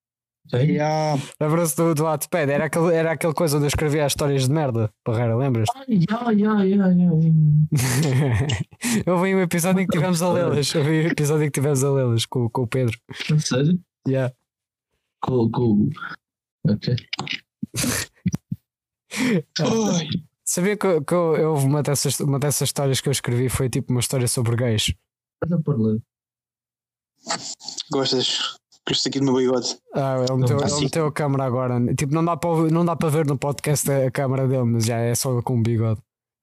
Yeah. 0.54 1.22
Lembra-se 1.42 1.76
do, 1.76 1.94
do 1.94 2.04
Wattpad? 2.04 2.50
Era 2.52 2.66
aquele, 2.66 2.94
era 2.94 3.12
aquele 3.12 3.34
coisa 3.34 3.58
onde 3.58 3.66
eu 3.66 3.70
escrevia 3.70 4.06
as 4.06 4.12
histórias 4.14 4.48
de 4.48 4.54
merda. 4.54 4.90
Parreira, 5.04 5.36
lembras? 5.36 5.68
Ah, 5.76 5.84
ya, 5.88 6.64
ya. 6.64 6.86
eu 9.06 9.22
vi 9.22 9.36
um 9.36 9.42
episódio 9.42 9.82
em 9.82 9.86
que 9.88 9.92
tivemos 9.92 10.22
a 10.22 10.32
lê-las. 10.32 10.74
Eu 10.74 10.84
vi 10.84 11.06
um 11.06 11.08
episódio 11.12 11.44
em 11.44 11.48
que 11.48 11.60
tivemos 11.60 11.84
a 11.84 11.92
lê-las 11.92 12.26
com, 12.26 12.50
com 12.50 12.62
o 12.62 12.68
Pedro. 12.68 12.98
Sério? 13.40 13.80
Yeah. 14.08 14.34
Com, 15.22 15.50
com... 15.52 15.90
Ok. 16.70 16.96
Sabia 20.46 20.78
que, 20.78 21.02
que 21.02 21.14
eu, 21.14 21.36
eu- 21.36 21.52
houve 21.52 21.66
uma 21.66 21.84
dessas, 21.84 22.20
uma 22.20 22.40
dessas 22.40 22.70
histórias 22.70 23.02
que 23.02 23.10
eu 23.10 23.12
escrevi 23.12 23.50
foi 23.50 23.70
tipo 23.70 23.92
uma 23.92 24.00
história 24.00 24.28
sobre 24.28 24.56
gays. 24.56 24.94
Estás 25.44 25.60
a 25.60 25.62
parlar? 25.64 25.98
Gostas? 27.92 28.58
Gostas 28.88 29.08
aqui 29.08 29.20
do 29.20 29.26
meu 29.26 29.36
bigode? 29.36 29.78
Ah, 29.94 30.16
ele 30.18 30.38
meteu, 30.38 30.56
Não, 30.56 30.64
ele 30.64 30.74
assim. 30.74 30.84
meteu 30.86 31.08
a 31.08 31.12
câmera 31.12 31.44
agora. 31.44 31.94
Tipo, 31.96 32.14
não 32.14 32.24
dá 32.24 32.38
para 32.38 32.72
não 32.72 32.86
dá 32.86 32.96
para 32.96 33.10
ver 33.10 33.26
no 33.26 33.38
podcast 33.38 33.90
a, 33.92 34.10
câmera 34.10 34.48
dele, 34.48 34.64
mas 34.64 34.86
já 34.86 34.98
é 34.98 35.14
só 35.14 35.42
com 35.42 35.60
o 35.60 35.62
bigode. 35.64 36.02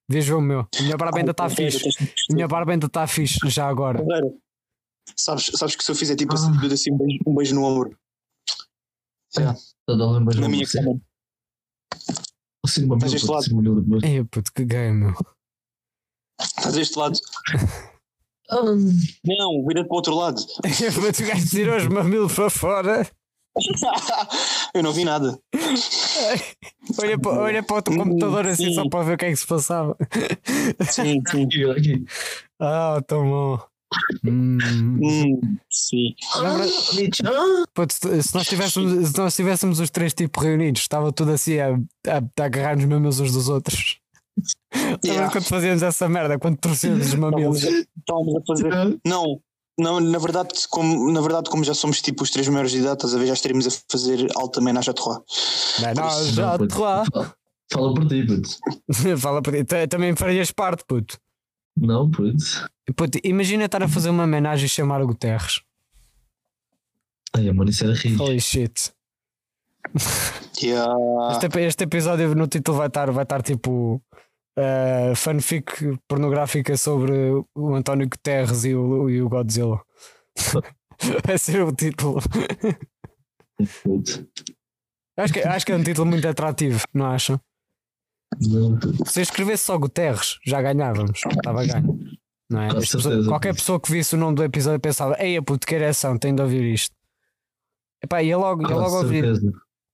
Diz 0.09 0.29
o 0.29 0.39
meu. 0.39 0.59
A 0.77 0.81
minha 0.83 0.95
barba 0.97 1.17
ainda 1.17 1.31
está 1.31 1.49
fixe. 1.49 1.89
A 2.29 2.33
minha 2.33 2.47
barba 2.47 2.71
ainda 2.71 2.85
está 2.85 3.07
fixe, 3.07 3.39
já 3.49 3.67
agora. 3.67 4.03
Sabes, 5.17 5.45
sabes 5.55 5.75
que 5.75 5.83
se 5.83 5.89
eu 5.91 5.95
fizer 5.95 6.15
tipo 6.15 6.33
Ah. 6.33 6.35
assim, 6.35 6.51
dou 6.59 6.71
assim 6.71 6.91
um 6.91 6.97
beijo, 6.97 7.19
um 7.25 7.35
beijo 7.35 7.55
no 7.55 7.63
ombro. 7.63 7.97
Está 9.35 9.51
a 9.89 9.95
dar 9.95 10.05
uma 10.07 10.19
Na 10.35 10.47
minha 10.47 10.65
cama. 10.67 10.99
Assim, 12.63 12.85
uma 12.85 12.97
Mas 13.01 13.13
este 13.13 13.27
lado. 13.27 13.39
assim, 13.43 14.07
Ei, 14.07 14.23
puto, 14.23 14.51
que 14.53 14.65
gay, 14.65 14.91
meu. 14.91 15.13
Estás 16.39 16.75
deste 16.75 16.97
lado. 16.99 17.17
Não, 18.49 19.65
vira-te 19.67 19.87
para 19.87 19.93
o 19.93 19.95
outro 19.95 20.15
lado. 20.15 20.41
O 20.65 21.27
gajo 21.27 21.49
tirou 21.49 21.77
os 21.77 21.87
mamilos 21.87 22.33
para 22.33 22.49
fora. 22.49 23.07
eu 24.73 24.83
não 24.83 24.91
vi 24.91 25.05
nada. 25.05 25.37
Olha 26.99 27.17
para, 27.19 27.31
olha 27.31 27.63
para 27.63 27.77
o 27.77 27.81
teu 27.81 27.97
computador 27.97 28.47
assim 28.47 28.65
Sim. 28.65 28.73
só 28.73 28.89
para 28.89 29.03
ver 29.03 29.13
o 29.13 29.17
que 29.17 29.25
é 29.25 29.29
que 29.29 29.35
se 29.37 29.47
passava. 29.47 29.97
Sim, 30.91 31.21
sim. 31.31 31.45
aqui, 31.45 31.71
aqui. 31.71 32.05
Ah, 32.59 33.01
tão 33.07 33.29
bom. 33.29 33.59
Hum. 34.25 34.57
Hum, 35.01 35.57
sim. 35.69 36.15
Se 38.19 38.35
nós 38.35 38.47
tivéssemos, 38.47 39.09
se 39.09 39.17
nós 39.17 39.35
tivéssemos 39.35 39.79
os 39.79 39.89
três 39.89 40.13
tipos 40.13 40.43
reunidos, 40.43 40.81
estava 40.81 41.11
tudo 41.13 41.31
assim 41.31 41.59
a, 41.59 41.75
a, 42.07 42.41
a 42.41 42.45
agarrar 42.45 42.75
nos 42.75 42.85
mamilos 42.85 43.19
uns 43.19 43.31
dos 43.31 43.47
outros. 43.47 43.99
Yeah. 45.03 45.31
quando 45.31 45.45
fazíamos 45.45 45.81
essa 45.81 46.09
merda, 46.09 46.37
quando 46.37 46.57
torcíamos 46.57 47.07
os 47.07 47.13
mamilos? 47.15 47.63
Estávamos 47.63 48.35
a 48.35 48.45
fazer. 48.45 48.99
Não, 49.05 49.41
não, 49.79 49.99
na 49.99 50.19
verdade, 50.19 50.49
como, 50.69 51.11
na 51.11 51.21
verdade, 51.21 51.49
como 51.49 51.63
já 51.63 51.73
somos 51.73 52.01
tipo 52.01 52.23
os 52.23 52.29
três 52.31 52.47
maiores 52.47 52.71
de 52.71 52.79
idade, 52.79 52.95
estás 52.95 53.13
a 53.15 53.17
ver, 53.17 53.27
já 53.27 53.33
estaríamos 53.33 53.67
a 53.67 53.71
fazer 53.89 54.27
alta 54.35 54.61
menage 54.61 54.89
à 54.89 54.93
puto. 54.93 56.67
te 56.67 56.79
lá. 56.79 57.03
Fala- 57.71 57.93
por 57.93 58.07
ti, 58.07 58.25
puto. 58.25 58.49
Fala 59.17 59.41
para 59.41 59.63
ti. 59.63 59.87
Também 59.87 60.15
farias 60.15 60.51
parte, 60.51 60.83
puto. 60.87 61.17
Não, 61.77 62.09
puto. 62.09 62.37
Puto, 62.95 63.19
imagina 63.23 63.65
estar 63.65 63.83
a 63.83 63.87
fazer 63.87 64.09
uma 64.09 64.23
homenagem 64.23 64.65
e 64.65 64.69
chamar 64.69 65.01
o 65.01 65.07
Guterres. 65.07 65.61
Ai, 67.33 67.51
mano, 67.51 67.69
isso 67.69 67.83
era 67.83 67.93
rir. 67.93 68.21
Holy 68.21 68.39
shit. 68.39 68.93
Yeah. 70.61 70.95
Este, 71.31 71.59
este 71.59 71.83
episódio 71.83 72.33
no 72.33 72.47
título 72.47 72.77
vai 72.77 72.87
estar, 72.87 73.11
vai 73.11 73.23
estar 73.23 73.41
tipo 73.41 74.01
eh, 74.57 75.13
fanfic 75.15 75.99
pornográfica 76.07 76.77
sobre 76.77 77.13
o 77.53 77.75
António 77.75 78.07
Guterres 78.09 78.63
e 78.65 78.75
o, 78.75 79.09
e 79.09 79.21
o 79.21 79.29
Godzilla. 79.29 79.81
vai 81.25 81.37
ser 81.37 81.63
o 81.63 81.71
título. 81.71 82.19
Acho 85.17 85.31
que, 85.31 85.39
acho 85.39 85.65
que 85.65 85.71
é 85.71 85.75
um 85.77 85.83
título 85.83 86.05
muito 86.05 86.27
atrativo, 86.27 86.83
não 86.93 87.05
acham? 87.05 87.39
Se 89.05 89.19
eu 89.19 89.23
escrevesse 89.23 89.63
só 89.63 89.77
Guterres, 89.77 90.37
já 90.45 90.61
ganhávamos. 90.61 91.21
Estava 91.25 91.65
ganho. 91.65 91.97
Não 92.49 92.61
é? 92.61 92.69
Qualquer 93.25 93.55
pessoa 93.55 93.79
que 93.79 93.89
visse 93.89 94.15
o 94.15 94.17
nome 94.17 94.35
do 94.35 94.43
episódio 94.43 94.79
pensava: 94.79 95.15
Ei, 95.23 95.41
puto, 95.41 95.65
que 95.65 95.73
ereção, 95.73 96.17
tenho 96.17 96.35
de 96.35 96.41
ouvir 96.41 96.63
isto. 96.73 96.93
Epá, 98.03 98.21
ia 98.21 98.37
logo, 98.37 98.67
ia 98.67 98.75
logo 98.75 98.97
ouvir. 98.97 99.25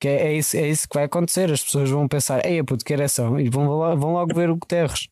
Que 0.02 0.08
é, 0.08 0.28
é, 0.30 0.34
isso, 0.34 0.58
é 0.58 0.68
isso 0.68 0.90
que 0.90 0.96
vai 0.96 1.04
acontecer. 1.04 1.52
As 1.52 1.64
pessoas 1.64 1.92
vão 1.92 2.08
pensar: 2.08 2.44
Ei, 2.44 2.64
puto, 2.64 2.84
que 2.84 2.92
ereção. 2.92 3.40
E 3.40 3.50
vão, 3.50 3.68
vão 3.98 4.14
logo 4.14 4.34
ver 4.34 4.50
o 4.50 4.58
Guterres. 4.58 5.08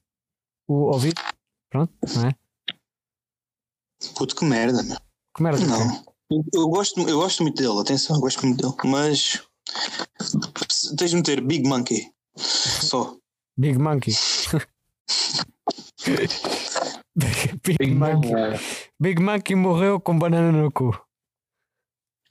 O 0.67 0.91
ouvir. 0.91 1.13
Pronto, 1.69 1.93
não 2.15 2.27
é? 2.27 2.35
Puto, 4.17 4.35
que 4.35 4.43
merda, 4.43 4.81
meu. 4.81 4.97
Que 5.35 5.43
merda. 5.43 5.63
Não. 5.63 6.03
Eu, 6.31 6.43
eu 6.53 6.67
gosto, 6.69 6.99
eu 7.07 7.19
gosto 7.19 7.43
muito 7.43 7.61
dele, 7.61 7.79
atenção, 7.79 8.15
eu 8.15 8.21
gosto 8.21 8.43
muito 8.43 8.61
dele. 8.61 8.73
Mas 8.91 9.47
tens 10.97 11.11
de 11.11 11.15
meter 11.17 11.41
Big 11.41 11.67
Monkey. 11.67 12.11
Só. 12.35 13.15
Big 13.57 13.77
Monkey. 13.77 14.13
Big, 17.15 17.77
Big 17.77 17.93
Monkey. 17.93 18.33
Big 18.99 19.21
Monkey 19.21 19.55
morreu 19.55 19.99
com 19.99 20.17
banana 20.17 20.51
no 20.51 20.71
cu. 20.71 20.99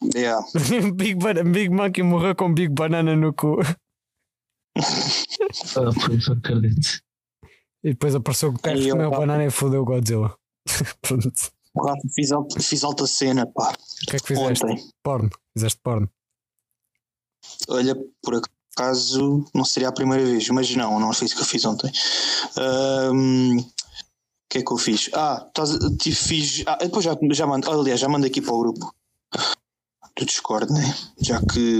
Yeah. 0.03 0.45
Big, 0.95 1.17
Big 1.51 1.69
Monkey 1.71 2.03
morreu 2.03 2.35
com 2.37 2.53
Big 2.55 2.69
Banana 2.73 3.17
no 3.17 3.33
cu. 3.33 3.59
Ah, 5.77 5.91
puto, 5.93 6.33
acredito. 6.33 7.01
E 7.83 7.91
depois 7.91 8.15
apareceu 8.15 8.51
o 8.51 8.55
Aí, 8.69 8.91
comeu 8.91 9.09
opa. 9.09 9.19
banana 9.19 9.45
e 9.45 9.51
fodeu 9.51 9.83
o 9.83 9.85
Godzilla. 9.85 10.37
Pronto. 11.03 11.33
O 11.75 12.09
fiz, 12.15 12.31
alta, 12.31 12.61
fiz 12.61 12.85
alta 12.85 13.07
cena, 13.07 13.45
pá. 13.47 13.73
O 13.73 14.07
que 14.11 14.17
é 14.17 14.19
que 14.21 14.27
fizeste? 14.27 14.65
Ontem. 14.65 14.89
Porno. 15.03 15.31
Fizeste 15.57 15.81
porno. 15.83 16.09
Olha, 17.69 17.97
por 18.23 18.41
acaso 18.77 19.45
não 19.55 19.65
seria 19.65 19.89
a 19.89 19.93
primeira 19.93 20.25
vez, 20.25 20.49
mas 20.51 20.75
não, 20.77 21.01
não 21.01 21.13
foi 21.13 21.27
isso 21.27 21.35
que 21.35 21.43
eu 21.43 21.47
fiz 21.47 21.65
ontem. 21.65 21.91
O 22.57 23.65
que 24.49 24.59
é 24.59 24.63
que 24.63 24.73
eu 24.73 24.79
fiz? 24.79 25.11
Ah, 25.15 25.45
estás 25.49 25.75
a- 25.75 25.97
te 25.97 26.15
fiz. 26.15 26.63
Ah, 26.67 26.77
depois 26.77 27.05
já, 27.05 27.17
já 27.33 27.47
mando, 27.47 27.69
aliás, 27.71 27.99
já 28.01 28.09
mando 28.09 28.27
aqui 28.27 28.41
para 28.41 28.53
o 28.55 28.61
grupo 28.61 28.95
do 30.19 30.27
Discord, 30.27 30.73
né? 30.73 30.95
Já 31.21 31.41
que 31.41 31.79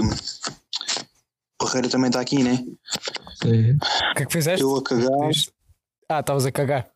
o 1.61 1.67
Ferreira 1.67 1.89
também 1.89 2.07
está 2.07 2.21
aqui, 2.21 2.41
né? 2.41 2.63
Sim. 3.41 3.73
O 3.73 4.15
que 4.15 4.23
é 4.23 4.25
que 4.25 4.33
fizeste? 4.33 4.61
Eu 4.61 4.75
a 4.75 4.83
cagar. 4.83 5.31
Ah, 6.09 6.19
estavas 6.21 6.45
a 6.45 6.51
cagar. 6.51 6.89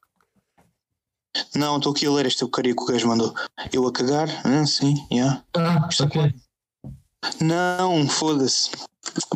Não, 1.55 1.77
estou 1.77 1.91
aqui 1.91 2.05
a 2.05 2.11
ler 2.11 2.25
este 2.27 2.39
porcaria 2.39 2.75
que 2.75 2.81
o 2.81 2.85
gajo 2.85 3.07
mandou. 3.07 3.33
Eu 3.71 3.87
a 3.87 3.91
cagar? 3.91 4.29
Ah, 4.45 4.65
sim, 4.65 5.05
yeah. 5.11 5.43
Ah, 5.55 5.89
ok. 6.01 6.33
Não, 7.41 8.07
foda-se. 8.07 8.71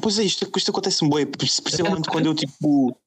Pois 0.01 0.19
é, 0.19 0.23
isto, 0.23 0.49
isto 0.55 0.71
acontece-me 0.71 1.09
bem, 1.09 1.25
principalmente 1.25 2.09
quando 2.09 2.27
eu 2.27 2.35
tipo. 2.35 2.97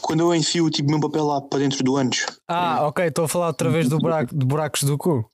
Quando 0.00 0.20
eu 0.20 0.34
enfio 0.34 0.70
tipo, 0.70 0.88
o 0.88 0.92
meu 0.92 1.00
papel 1.00 1.24
lá 1.24 1.40
para 1.40 1.58
dentro 1.58 1.82
do 1.82 1.96
ânus. 1.96 2.24
Ah, 2.46 2.86
ok, 2.86 3.06
estou 3.06 3.24
a 3.24 3.28
falar 3.28 3.48
outra 3.48 3.68
vez 3.68 3.88
do 3.88 3.98
buraco, 3.98 4.34
de 4.34 4.46
buracos 4.46 4.84
do 4.84 4.96
cu. 4.96 5.28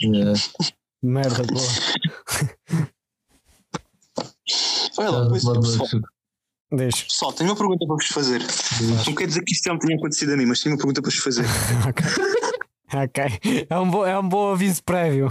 Yeah. 0.00 0.40
Merda, 1.02 1.42
boa. 1.50 1.66
Olha 4.98 5.10
lá, 5.10 5.28
pois, 5.28 5.44
pessoal, 5.44 5.84
isso- 5.86 6.00
Deixa. 6.72 7.04
pessoal, 7.04 7.32
tenho 7.32 7.50
uma 7.50 7.56
pergunta 7.56 7.84
para 7.86 7.96
vos 7.96 8.06
fazer. 8.06 8.40
Não 9.06 9.14
quer 9.14 9.26
dizer 9.26 9.42
que 9.42 9.52
isto 9.52 9.64
já 9.64 9.72
me 9.74 9.80
tenha 9.80 9.96
acontecido 9.96 10.32
a 10.32 10.36
mim, 10.36 10.46
mas 10.46 10.60
tenho 10.60 10.74
uma 10.74 10.78
pergunta 10.78 11.02
para 11.02 11.10
vos 11.10 11.18
fazer. 11.20 11.44
ok. 11.88 12.04
Ok. 12.92 13.66
É 13.68 13.78
um, 13.78 13.90
bom, 13.90 14.06
é 14.06 14.18
um 14.18 14.28
bom 14.28 14.52
aviso 14.52 14.82
prévio. 14.84 15.28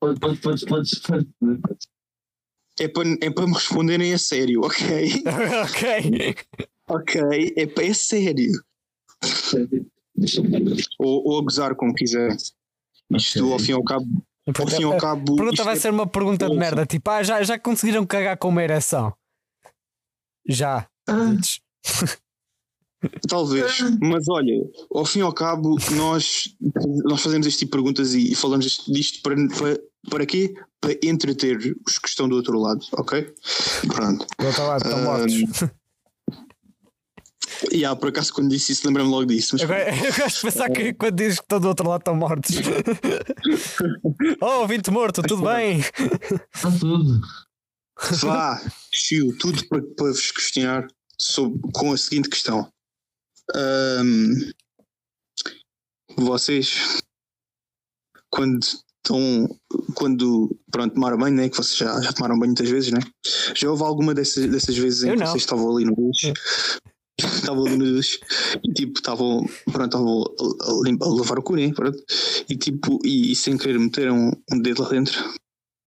Pode, 0.00 0.18
pode, 0.18 0.38
pode, 0.40 0.66
pode, 0.66 1.00
pode. 1.00 1.28
É 2.80 2.88
para, 2.88 3.08
é 3.20 3.30
para 3.30 3.46
me 3.46 3.52
responderem 3.52 4.14
a 4.14 4.18
sério, 4.18 4.62
ok? 4.64 5.22
ok. 5.64 6.34
ok, 6.88 7.52
é, 7.56 7.66
para, 7.66 7.84
é 7.84 7.94
sério. 7.94 8.50
Ou, 10.98 11.28
ou 11.28 11.38
a 11.40 11.42
gozar, 11.42 11.74
como 11.76 11.94
quiser. 11.94 12.36
Isto, 13.12 13.52
ao 13.52 13.58
fim 13.58 13.72
e 13.72 13.74
ao 13.74 13.84
cabo. 13.84 14.06
Ao 14.58 14.66
fim 14.66 14.80
e 14.80 14.84
ao 14.84 14.92
A 14.92 14.96
cabo 15.00 15.36
pergunta 15.36 15.64
vai 15.64 15.76
é- 15.76 15.78
ser 15.78 15.90
uma 15.90 16.06
pergunta 16.06 16.48
de 16.48 16.56
merda. 16.56 16.86
Tipo, 16.86 17.10
ah, 17.10 17.22
já, 17.22 17.42
já 17.42 17.58
conseguiram 17.58 18.04
cagar 18.06 18.36
com 18.38 18.48
uma 18.48 18.62
ereção? 18.62 19.12
Já. 20.48 20.86
Ah, 21.08 21.32
Dites. 21.34 21.60
Talvez, 23.28 23.78
mas 24.02 24.28
olha, 24.28 24.52
ao 24.94 25.06
fim 25.06 25.20
e 25.20 25.22
ao 25.22 25.32
cabo, 25.32 25.76
nós, 25.96 26.54
nós 27.04 27.22
fazemos 27.22 27.46
este 27.46 27.60
tipo 27.60 27.70
de 27.70 27.82
perguntas 27.82 28.12
e 28.14 28.34
falamos 28.34 28.66
isto- 28.66 28.92
disto 28.92 29.22
para, 29.22 29.34
para, 29.56 29.80
para 30.10 30.26
quê? 30.26 30.52
Para 30.80 30.92
entreter 31.02 31.56
os 31.86 31.98
que 31.98 32.08
estão 32.08 32.28
do 32.28 32.36
outro 32.36 32.58
lado, 32.58 32.84
ok? 32.92 33.32
Pronto. 33.86 34.26
Do 34.38 34.46
outro 34.46 34.66
lado, 34.66 34.84
estão 34.84 34.98
Ah, 34.98 35.02
mortos. 35.02 35.32
E 35.34 35.46
há, 37.84 37.96
por 37.96 38.08
acaso, 38.08 38.32
quando 38.32 38.50
disse 38.50 38.72
isso, 38.72 38.86
lembrei-me 38.86 39.10
logo 39.10 39.26
disso. 39.26 39.50
Mas 39.52 39.62
Agora, 39.62 39.94
eu 39.94 40.14
gosto 40.14 40.36
de 40.36 40.42
pensar 40.42 40.70
que 40.70 40.94
quando 40.94 41.16
dizes 41.16 41.38
que 41.38 41.44
estão 41.44 41.60
do 41.60 41.68
outro 41.68 41.88
lado 41.88 42.00
estão 42.00 42.14
mortos. 42.14 42.56
oh, 44.40 44.66
vinte 44.66 44.90
morto, 44.90 45.22
tudo 45.22 45.42
bem? 45.42 45.80
Está 45.80 46.70
tudo. 46.78 47.20
vá, 48.22 48.60
chill, 48.92 49.36
tudo 49.38 49.66
para, 49.68 49.82
para 49.82 50.06
vos 50.06 50.30
questionar 50.30 50.86
sobre, 51.18 51.60
com 51.72 51.92
a 51.92 51.96
seguinte 51.96 52.28
questão. 52.28 52.70
Ahm, 53.54 54.52
vocês, 56.16 57.02
quando 58.30 58.60
Então, 59.00 59.48
quando 59.94 60.56
pronto, 60.70 60.94
tomaram 60.94 61.18
banho, 61.18 61.34
né? 61.34 61.48
Que 61.48 61.56
vocês 61.56 61.76
já, 61.76 62.00
já 62.00 62.12
tomaram 62.12 62.38
banho 62.38 62.50
muitas 62.50 62.68
vezes, 62.68 62.92
né? 62.92 63.00
Já 63.54 63.70
houve 63.70 63.82
alguma 63.82 64.14
dessas, 64.14 64.46
dessas 64.46 64.76
vezes 64.76 65.02
em 65.02 65.08
Eu 65.08 65.14
que 65.14 65.20
não. 65.20 65.26
vocês 65.26 65.42
estavam 65.42 65.74
ali 65.74 65.84
no 65.84 65.96
duche? 65.96 66.32
Estavam 67.24 67.78
duche 67.78 68.20
e 68.64 68.72
tipo, 68.72 68.92
estavam, 68.98 69.46
pronto, 69.72 69.84
estavam 69.86 70.22
a, 70.22 70.70
a 70.70 70.82
limpa- 70.84 71.06
a 71.06 71.08
lavar 71.08 71.38
o 71.38 71.42
cu, 71.42 71.56
né? 71.56 71.72
Pronto, 71.72 71.98
e 72.48 72.56
tipo, 72.56 72.98
e, 73.04 73.32
e 73.32 73.36
sem 73.36 73.56
querer 73.56 73.78
meteram 73.78 74.30
um 74.52 74.58
dedo 74.60 74.82
lá 74.82 74.88
dentro. 74.90 75.32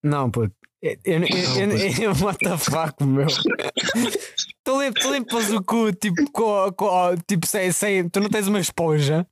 Não, 0.03 0.29
puto. 0.29 0.53
Eu, 0.81 0.97
eu, 1.03 1.19
eu, 1.23 1.77
eu, 1.77 2.03
eu, 2.03 2.23
what 2.23 2.39
the 2.39 2.57
fuck, 2.57 3.03
meu. 3.03 3.27
tu, 4.63 4.81
lim, 4.81 4.93
tu 4.93 5.11
limpas 5.11 5.51
o 5.51 5.61
cu, 5.61 5.91
tipo, 5.91 6.31
com, 6.31 6.71
com, 6.71 7.15
tipo 7.27 7.45
sem, 7.45 7.69
sem, 7.71 8.07
tu 8.07 8.21
não 8.21 8.29
tens 8.29 8.47
uma 8.47 8.59
esponja. 8.61 9.27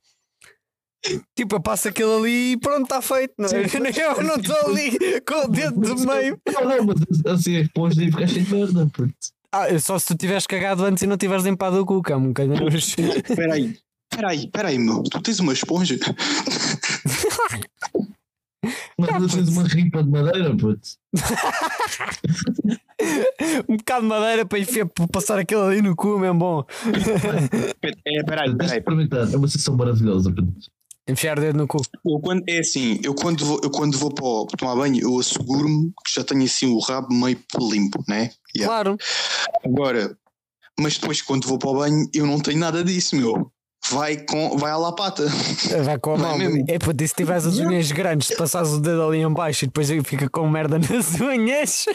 Tipo, 1.34 1.56
eu 1.56 1.62
passo 1.62 1.88
aquilo 1.88 2.18
ali 2.18 2.52
e 2.52 2.56
pronto, 2.58 2.82
está 2.82 3.00
feito. 3.00 3.32
Não, 3.38 3.46
é? 3.48 4.18
eu 4.18 4.24
não 4.24 4.34
estou 4.36 4.56
ali 4.66 4.98
com 5.22 5.44
o 5.44 5.48
dedo 5.48 5.80
do 5.80 6.06
meio. 6.06 6.38
Não, 6.52 6.64
não, 6.64 6.84
mas 6.86 7.24
assim 7.34 7.56
as 7.58 7.68
pontas 7.68 7.98
e 7.98 8.10
ficar 8.10 8.26
cheio 8.26 8.44
de 8.44 8.54
merda, 8.54 8.90
puto. 8.92 9.14
Ah, 9.52 9.78
só 9.78 9.98
se 9.98 10.06
tu 10.06 10.14
tiveres 10.16 10.46
cagado 10.46 10.84
antes 10.84 11.02
e 11.02 11.06
não 11.06 11.16
tiveres 11.16 11.44
limpado 11.44 11.80
o 11.80 11.86
cu, 11.86 12.02
que 12.02 12.12
é 12.12 12.16
um 12.16 12.28
bocadinho. 12.28 12.68
Espera 12.68 13.54
aí, 13.54 13.78
espera 14.12 14.30
aí, 14.30 14.38
espera 14.44 14.68
aí, 14.68 14.78
meu. 14.78 15.02
Tu 15.04 15.22
tens 15.22 15.40
uma 15.40 15.52
esponja? 15.52 15.98
Mas 18.98 19.08
tu 19.10 19.28
tens 19.36 19.48
uma 19.48 19.62
ripa 19.66 20.02
de 20.02 20.10
madeira, 20.10 20.54
puto. 20.56 20.88
um 23.68 23.76
bocado 23.76 24.02
de 24.02 24.08
madeira 24.08 24.44
para 24.44 24.58
enfiar, 24.58 24.86
para 24.86 25.06
passar 25.08 25.38
aquilo 25.38 25.62
ali 25.62 25.80
no 25.80 25.94
cu, 25.96 26.18
mesmo 26.18 26.38
bom. 26.38 26.64
É, 28.04 28.18
espera 28.18 28.42
aí, 28.42 28.54
Deixa 28.54 28.64
espera 28.64 28.66
eu 28.66 28.72
aí. 28.72 28.78
experimentar, 28.78 29.32
é 29.32 29.36
uma 29.36 29.48
sensação 29.48 29.76
maravilhosa, 29.76 30.30
puto. 30.32 30.52
Enfiar 31.08 31.38
o 31.38 31.40
dedo 31.40 31.56
no 31.56 31.66
cu. 31.66 31.78
Eu 32.04 32.20
quando, 32.20 32.42
é 32.48 32.58
assim, 32.58 33.00
eu 33.02 33.14
quando 33.14 33.44
vou, 33.44 33.60
eu 33.62 33.70
quando 33.70 33.96
vou 33.96 34.12
para, 34.12 34.56
tomar 34.56 34.76
banho, 34.76 35.00
eu 35.00 35.18
asseguro-me 35.18 35.90
que 36.04 36.14
já 36.14 36.22
tenho 36.22 36.44
assim 36.44 36.66
o 36.66 36.78
rabo 36.78 37.12
meio 37.14 37.38
limpo, 37.58 38.04
né? 38.06 38.30
Yeah. 38.54 38.66
Claro. 38.66 38.96
Agora, 39.64 40.16
mas 40.78 40.98
depois 40.98 41.22
quando 41.22 41.48
vou 41.48 41.58
para 41.58 41.70
o 41.70 41.74
banho, 41.78 42.08
eu 42.14 42.26
não 42.26 42.38
tenho 42.38 42.58
nada 42.58 42.84
disso, 42.84 43.16
meu. 43.16 43.50
Vai, 43.90 44.18
com, 44.18 44.58
vai 44.58 44.70
à 44.70 44.76
lapata. 44.76 45.26
Vai 45.84 45.98
com 45.98 46.14
a 46.14 46.16
Vai 46.16 46.30
mão. 46.30 46.38
mesmo. 46.38 46.64
É 46.68 46.78
para 46.78 47.06
se 47.06 47.14
tiveres 47.14 47.46
as 47.46 47.58
unhas 47.58 47.90
grandes, 47.90 48.28
se 48.28 48.36
passares 48.36 48.70
o 48.70 48.80
dedo 48.80 49.02
ali 49.02 49.18
em 49.18 49.32
baixo 49.32 49.64
e 49.64 49.68
depois 49.68 49.88
fica 50.04 50.28
com 50.28 50.48
merda 50.48 50.78
nas 50.90 51.18
unhas. 51.20 51.86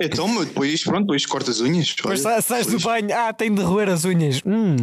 Então, 0.00 0.28
meu, 0.28 0.44
depois, 0.44 0.82
pronto, 0.84 1.00
depois 1.00 1.26
corto 1.26 1.50
as 1.50 1.60
unhas. 1.60 1.94
Depois 1.96 2.20
sais 2.20 2.66
do 2.66 2.78
banho. 2.78 3.08
Ah, 3.14 3.32
tenho 3.32 3.54
de 3.54 3.62
roer 3.62 3.88
as 3.88 4.04
unhas. 4.04 4.40
Hum, 4.44 4.76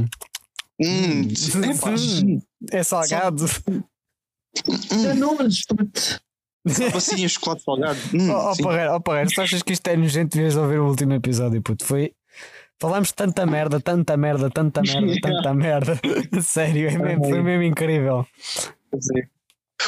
Hum, 0.82 1.28
epá, 1.64 1.90
Hum. 1.92 2.42
é 2.72 2.84
salgado. 2.84 3.46
É 5.10 5.14
nomes, 5.14 5.66
puto. 5.66 6.22
assim, 6.96 7.28
chocolate 7.28 7.64
salgado. 7.64 8.00
Hum, 8.14 8.30
Oh, 8.32 8.50
oh 8.52 8.56
sim. 8.56 8.64
Parreira, 8.64 8.96
oh, 8.96 9.02
Parreira, 9.02 9.30
se 9.30 9.42
achas 9.42 9.62
que 9.64 9.74
isto 9.74 9.88
é 9.88 9.96
nojento, 9.98 10.36
devias 10.38 10.56
ouvir 10.56 10.80
o 10.80 10.88
último 10.88 11.14
episódio, 11.14 11.62
puto. 11.62 11.86
Foi. 11.86 12.14
Falámos 12.82 13.12
tanta 13.12 13.46
merda, 13.46 13.80
tanta 13.82 14.16
merda, 14.16 14.50
tanta 14.50 14.82
merda, 14.82 15.16
tanta 15.22 15.54
merda. 15.54 16.00
Sério, 16.42 16.88
é 16.90 16.98
mesmo, 16.98 17.26
foi 17.26 17.42
mesmo 17.42 17.64
incrível. 17.64 18.26
É. 18.94 19.39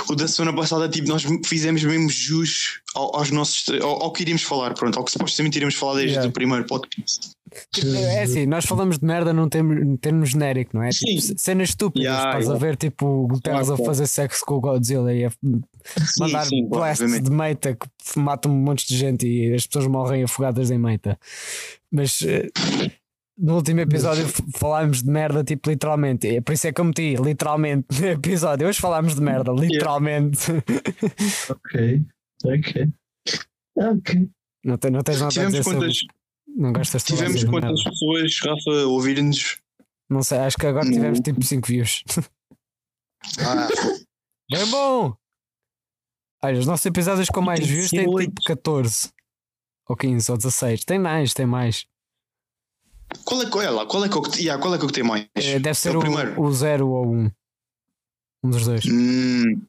O 0.10 0.16
da 0.16 0.26
semana 0.28 0.56
passada, 0.56 0.88
tipo, 0.88 1.08
nós 1.10 1.24
fizemos 1.46 1.84
mesmo 1.84 2.10
jus 2.10 2.80
ao- 2.96 3.14
aos 3.16 3.30
nossos. 3.30 3.66
Ao, 3.82 4.04
ao 4.04 4.12
que 4.14 4.22
iríamos 4.24 4.42
falar, 4.44 4.74
pronto, 4.74 4.98
ao 4.98 5.04
que 5.04 5.12
supostamente 5.12 5.58
iríamos 5.58 5.76
falar 5.76 5.96
desde 5.96 6.12
Yeah. 6.14 6.30
o 6.30 6.32
primeiro 6.32 6.66
podcast. 6.66 7.32
É 7.84 8.24
assim, 8.24 8.46
nós 8.46 8.64
falamos 8.66 8.98
de 8.98 9.06
merda 9.06 9.34
num 9.34 9.50
termo, 9.50 9.74
num 9.76 9.98
termo 9.98 10.26
genérico, 10.26 10.78
não 10.78 10.84
é? 10.84 10.90
Tipo, 10.92 11.22
Sim. 11.22 11.34
cenas 11.38 11.70
estúpidas. 11.70 12.06
Yeah, 12.06 12.30
Estás 12.30 12.46
a 12.46 12.54
yeah. 12.54 12.66
ver, 12.66 12.78
tipo, 12.78 13.06
o 13.06 13.28
Guterres 13.28 13.68
Claro, 13.68 13.84
a 13.84 13.86
fazer 13.86 14.08
sexo 14.08 14.46
com 14.46 14.56
o 14.56 14.62
Godzilla 14.62 15.14
e 15.14 15.26
a 15.26 15.32
mandar 16.18 16.46
sim, 16.46 16.66
blasts 16.70 17.02
obviamente. 17.02 17.26
de 17.30 17.32
meita 17.36 17.76
que 17.76 18.20
matam 18.20 18.50
um 18.54 18.56
monte 18.56 18.88
de 18.88 18.96
gente 18.98 19.28
e 19.28 19.54
as 19.54 19.68
pessoas 19.68 19.88
morrem 19.88 20.24
afogadas 20.24 20.72
em 20.72 20.78
meita. 20.78 21.20
Mas 21.92 22.22
eh, 22.22 22.48
no 23.42 23.56
último 23.56 23.80
episódio 23.82 24.26
falámos 24.56 25.02
de 25.04 25.10
merda, 25.10 25.44
tipo, 25.44 25.70
literalmente. 25.70 26.28
É 26.28 26.42
por 26.42 26.54
isso 26.54 26.68
é 26.68 26.72
que 26.74 26.80
eu 26.80 26.86
meti 26.86 27.16
literalmente 27.16 27.88
no 28.02 28.08
episódio. 28.08 28.68
Hoje 28.68 28.80
falámos 28.80 29.16
de 29.16 29.22
merda, 29.22 29.52
literalmente. 29.52 30.40
Ok, 31.50 32.02
ok. 32.46 32.90
Ok. 33.78 34.30
Não, 34.64 34.78
te- 34.78 34.90
não 34.90 35.02
tens 35.02 35.20
nada 35.20 35.28
a 35.28 35.32
Tivemos 35.32 35.54
dizer 35.54 35.64
quantas, 35.64 35.98
sobre. 35.98 36.16
Não 36.62 36.74
falar 36.74 37.04
tivemos 37.04 37.44
quantas 37.46 37.84
pessoas, 37.84 38.40
Rafa, 38.40 38.82
a 38.84 38.88
ouvirem-nos? 38.88 39.60
Não 40.10 40.22
sei, 40.24 40.38
acho 40.40 40.58
que 40.58 40.66
agora 40.68 40.86
tivemos 40.90 41.20
tipo 41.22 41.42
5 41.44 41.68
views. 41.68 42.04
Ah, 43.40 43.68
Bem 44.52 44.66
bom! 44.70 45.16
Olha, 46.44 46.60
os 46.60 46.66
nossos 46.66 46.86
episódios 46.86 47.30
com 47.30 47.42
mais 47.42 47.66
views 47.66 47.90
têm 47.90 48.06
18. 48.06 48.30
tipo 48.30 48.42
14 48.46 49.10
ou 49.88 49.96
15 49.96 50.32
ou 50.32 50.38
16. 50.38 50.84
Tem 50.86 51.00
mais, 51.00 51.34
tem 51.34 51.46
mais. 51.46 51.86
Qual, 53.26 53.42
é, 53.42 53.50
qual, 53.50 53.62
é 53.64 53.70
lá, 53.70 53.86
qual, 53.86 54.04
é 54.06 54.10
que, 54.10 54.18
é 54.18 54.22
que- 54.22 54.40
yeah, 54.42 54.62
qual 54.62 54.74
é 54.74 54.78
que 54.78 54.84
é 54.84 54.86
o 54.86 54.88
que 54.88 54.94
tem 54.94 55.04
mais? 55.04 55.28
Eh, 55.36 55.60
Deve 55.60 55.76
ser 55.78 55.96
o 55.96 56.00
o, 56.00 56.02
primeiro. 56.02 56.42
o 56.42 56.52
0 56.52 56.88
ou 56.90 57.06
o 57.08 57.12
1. 57.16 57.32
Um 58.44 58.50
dos 58.50 58.66
dois. 58.66 58.86
Hum, 58.86 59.62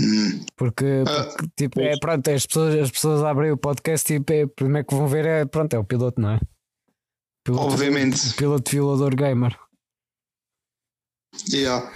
hum. 0.00 0.44
Porque, 0.56 0.84
Ah, 1.06 1.24
porque, 1.24 1.48
tipo, 1.56 1.80
é 1.80 1.98
pronto, 1.98 2.28
as 2.30 2.46
pessoas, 2.46 2.74
as 2.76 2.90
pessoas 2.90 3.22
abrem 3.24 3.50
o 3.50 3.56
podcast 3.56 4.12
e 4.12 4.16
é, 4.16 4.46
primeiro 4.46 4.86
que 4.86 4.94
vão 4.94 5.08
ver 5.08 5.26
é 5.26 5.44
pronto, 5.44 5.74
é 5.74 5.78
o 5.78 5.84
piloto, 5.84 6.20
não 6.20 6.30
é? 6.30 6.40
Piloto, 7.44 7.72
Obviamente. 7.72 8.34
Piloto 8.36 8.70
violador 8.70 9.16
gamer. 9.16 9.58
Yeah. 11.52 11.90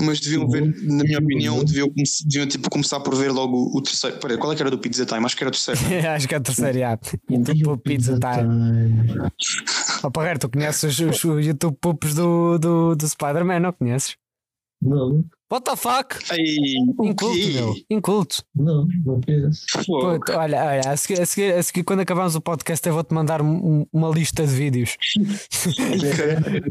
Mas 0.00 0.18
deviam 0.20 0.48
ver, 0.48 0.62
na 0.82 1.04
minha 1.04 1.18
opinião, 1.18 1.62
deviam, 1.64 1.88
come- 1.88 2.02
deviam 2.26 2.46
tipo, 2.48 2.68
começar 2.70 2.98
por 3.00 3.14
ver 3.14 3.30
logo 3.30 3.76
o 3.76 3.80
terceiro. 3.80 4.18
Peraí, 4.18 4.36
qual 4.36 4.52
é 4.52 4.56
que 4.56 4.62
era 4.62 4.70
do 4.70 4.78
Pizza 4.78 5.06
Time? 5.06 5.24
Acho 5.24 5.36
que 5.36 5.44
era 5.44 5.48
o 5.48 5.52
terceiro. 5.52 5.80
Acho 6.14 6.28
que 6.28 6.34
é 6.34 6.38
a 6.38 6.40
terceira. 6.40 6.78
já. 6.78 6.98
E 7.30 7.34
YouTube 7.34 7.68
o 7.68 7.78
Pizza 7.78 8.18
Time. 8.18 9.28
Oh, 10.02 10.10
Parreiro, 10.10 10.38
tu 10.40 10.48
conheces 10.48 10.98
os, 10.98 11.00
os, 11.00 11.24
os 11.24 11.46
YouTube 11.46 11.76
Pups 11.80 12.14
do, 12.14 12.58
do, 12.58 12.96
do 12.96 13.08
Spider-Man, 13.08 13.60
não 13.60 13.72
conheces? 13.72 14.16
Não, 14.82 15.24
What 15.50 15.64
the 15.64 15.76
fuck? 15.76 16.14
Ai, 16.30 16.38
Inculto, 17.08 17.38
meu. 17.52 17.74
Inculto. 17.90 18.42
não, 18.54 18.86
não 19.06 19.18
penso. 19.20 19.64
Pô, 19.86 20.18
Puto, 20.18 20.32
olha, 20.32 20.62
olha 20.62 20.80
a, 20.90 20.96
seguir, 20.96 21.22
a, 21.22 21.24
seguir, 21.26 21.54
a 21.54 21.62
seguir, 21.62 21.84
quando 21.84 22.00
acabarmos 22.00 22.34
o 22.34 22.40
podcast, 22.42 22.86
eu 22.86 22.92
vou-te 22.94 23.14
mandar 23.14 23.40
um- 23.40 23.86
uma 23.90 24.10
lista 24.10 24.46
de 24.46 24.52
vídeos 24.52 24.96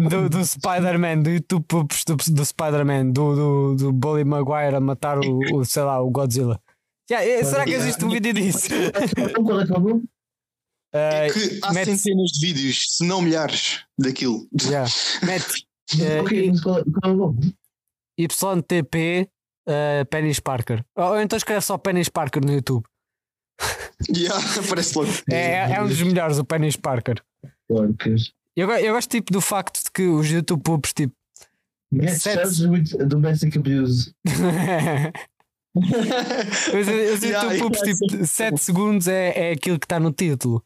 do, 0.09 0.29
do 0.29 0.45
Spider-Man, 0.45 1.21
do 1.23 1.29
YouTube 1.31 1.65
do, 2.05 2.15
do 2.33 2.45
Spider-Man, 2.45 3.09
do, 3.11 3.35
do, 3.35 3.75
do 3.75 3.91
Bully 3.93 4.23
Maguire 4.23 4.75
a 4.75 4.79
matar 4.79 5.17
o, 5.19 5.39
o, 5.55 5.65
sei 5.65 5.81
lá, 5.83 5.99
o 6.01 6.09
Godzilla. 6.11 6.61
Já, 7.09 7.23
eh, 7.25 7.43
será 7.43 7.63
que 7.63 7.71
existe 7.71 8.03
um 8.05 8.09
vídeo 8.09 8.33
disso? 8.33 8.67
Então 9.17 9.43
qual 9.43 9.61
é 9.61 9.65
que 9.65 9.73
é? 9.73 9.77
Eh, 10.93 11.27
que 11.31 11.59
há 11.63 11.73
mete- 11.73 11.97
centenas 11.97 12.29
de 12.31 12.45
vídeos, 12.45 12.83
se 12.95 13.05
não 13.05 13.21
milhares, 13.21 13.81
daquilo. 13.97 14.47
já. 14.61 14.85
Mete 15.23 15.65
eh, 16.01 16.21
Ok, 16.21 16.49
mas 16.51 16.61
qual 16.61 16.83
qual 16.83 17.11
é 17.11 17.15
o 17.15 17.17
nome? 17.17 17.53
YTP 18.17 19.29
uh, 19.67 20.05
Penis 20.09 20.39
Parker. 20.39 20.83
Ou 20.95 21.05
ou 21.05 21.21
então 21.21 21.37
escreve 21.37 21.61
só 21.61 21.77
Penis 21.77 22.09
Parker 22.09 22.43
no 22.43 22.53
YouTube. 22.53 22.85
Yeah, 24.09 24.37
aparece 24.59 24.97
logo. 24.97 25.11
É, 25.31 25.71
é 25.73 25.81
um 25.81 25.87
dos 25.87 26.01
melhores, 26.01 26.37
o 26.37 26.45
Penis 26.45 26.75
Parker. 26.75 27.21
Porcas. 27.67 28.31
Eu, 28.55 28.69
eu 28.71 28.93
gosto 28.93 29.09
tipo 29.09 29.31
do 29.31 29.41
facto 29.41 29.83
de 29.83 29.91
que 29.91 30.07
os 30.07 30.29
YouTube 30.29 30.63
Pups 30.63 30.93
tipo. 30.93 31.13
Get 31.93 32.17
Sete- 32.17 32.67
with 32.67 33.05
domestic 33.05 33.55
abuse. 33.57 34.13
Os, 35.77 36.87
os 36.87 37.23
YouTube 37.23 37.23
yeah, 37.23 37.59
tipo, 37.59 38.25
7 38.25 38.57
segundos 38.57 39.07
é, 39.07 39.49
é 39.49 39.51
aquilo 39.51 39.79
que 39.79 39.85
está 39.85 39.99
no 39.99 40.11
título. 40.11 40.63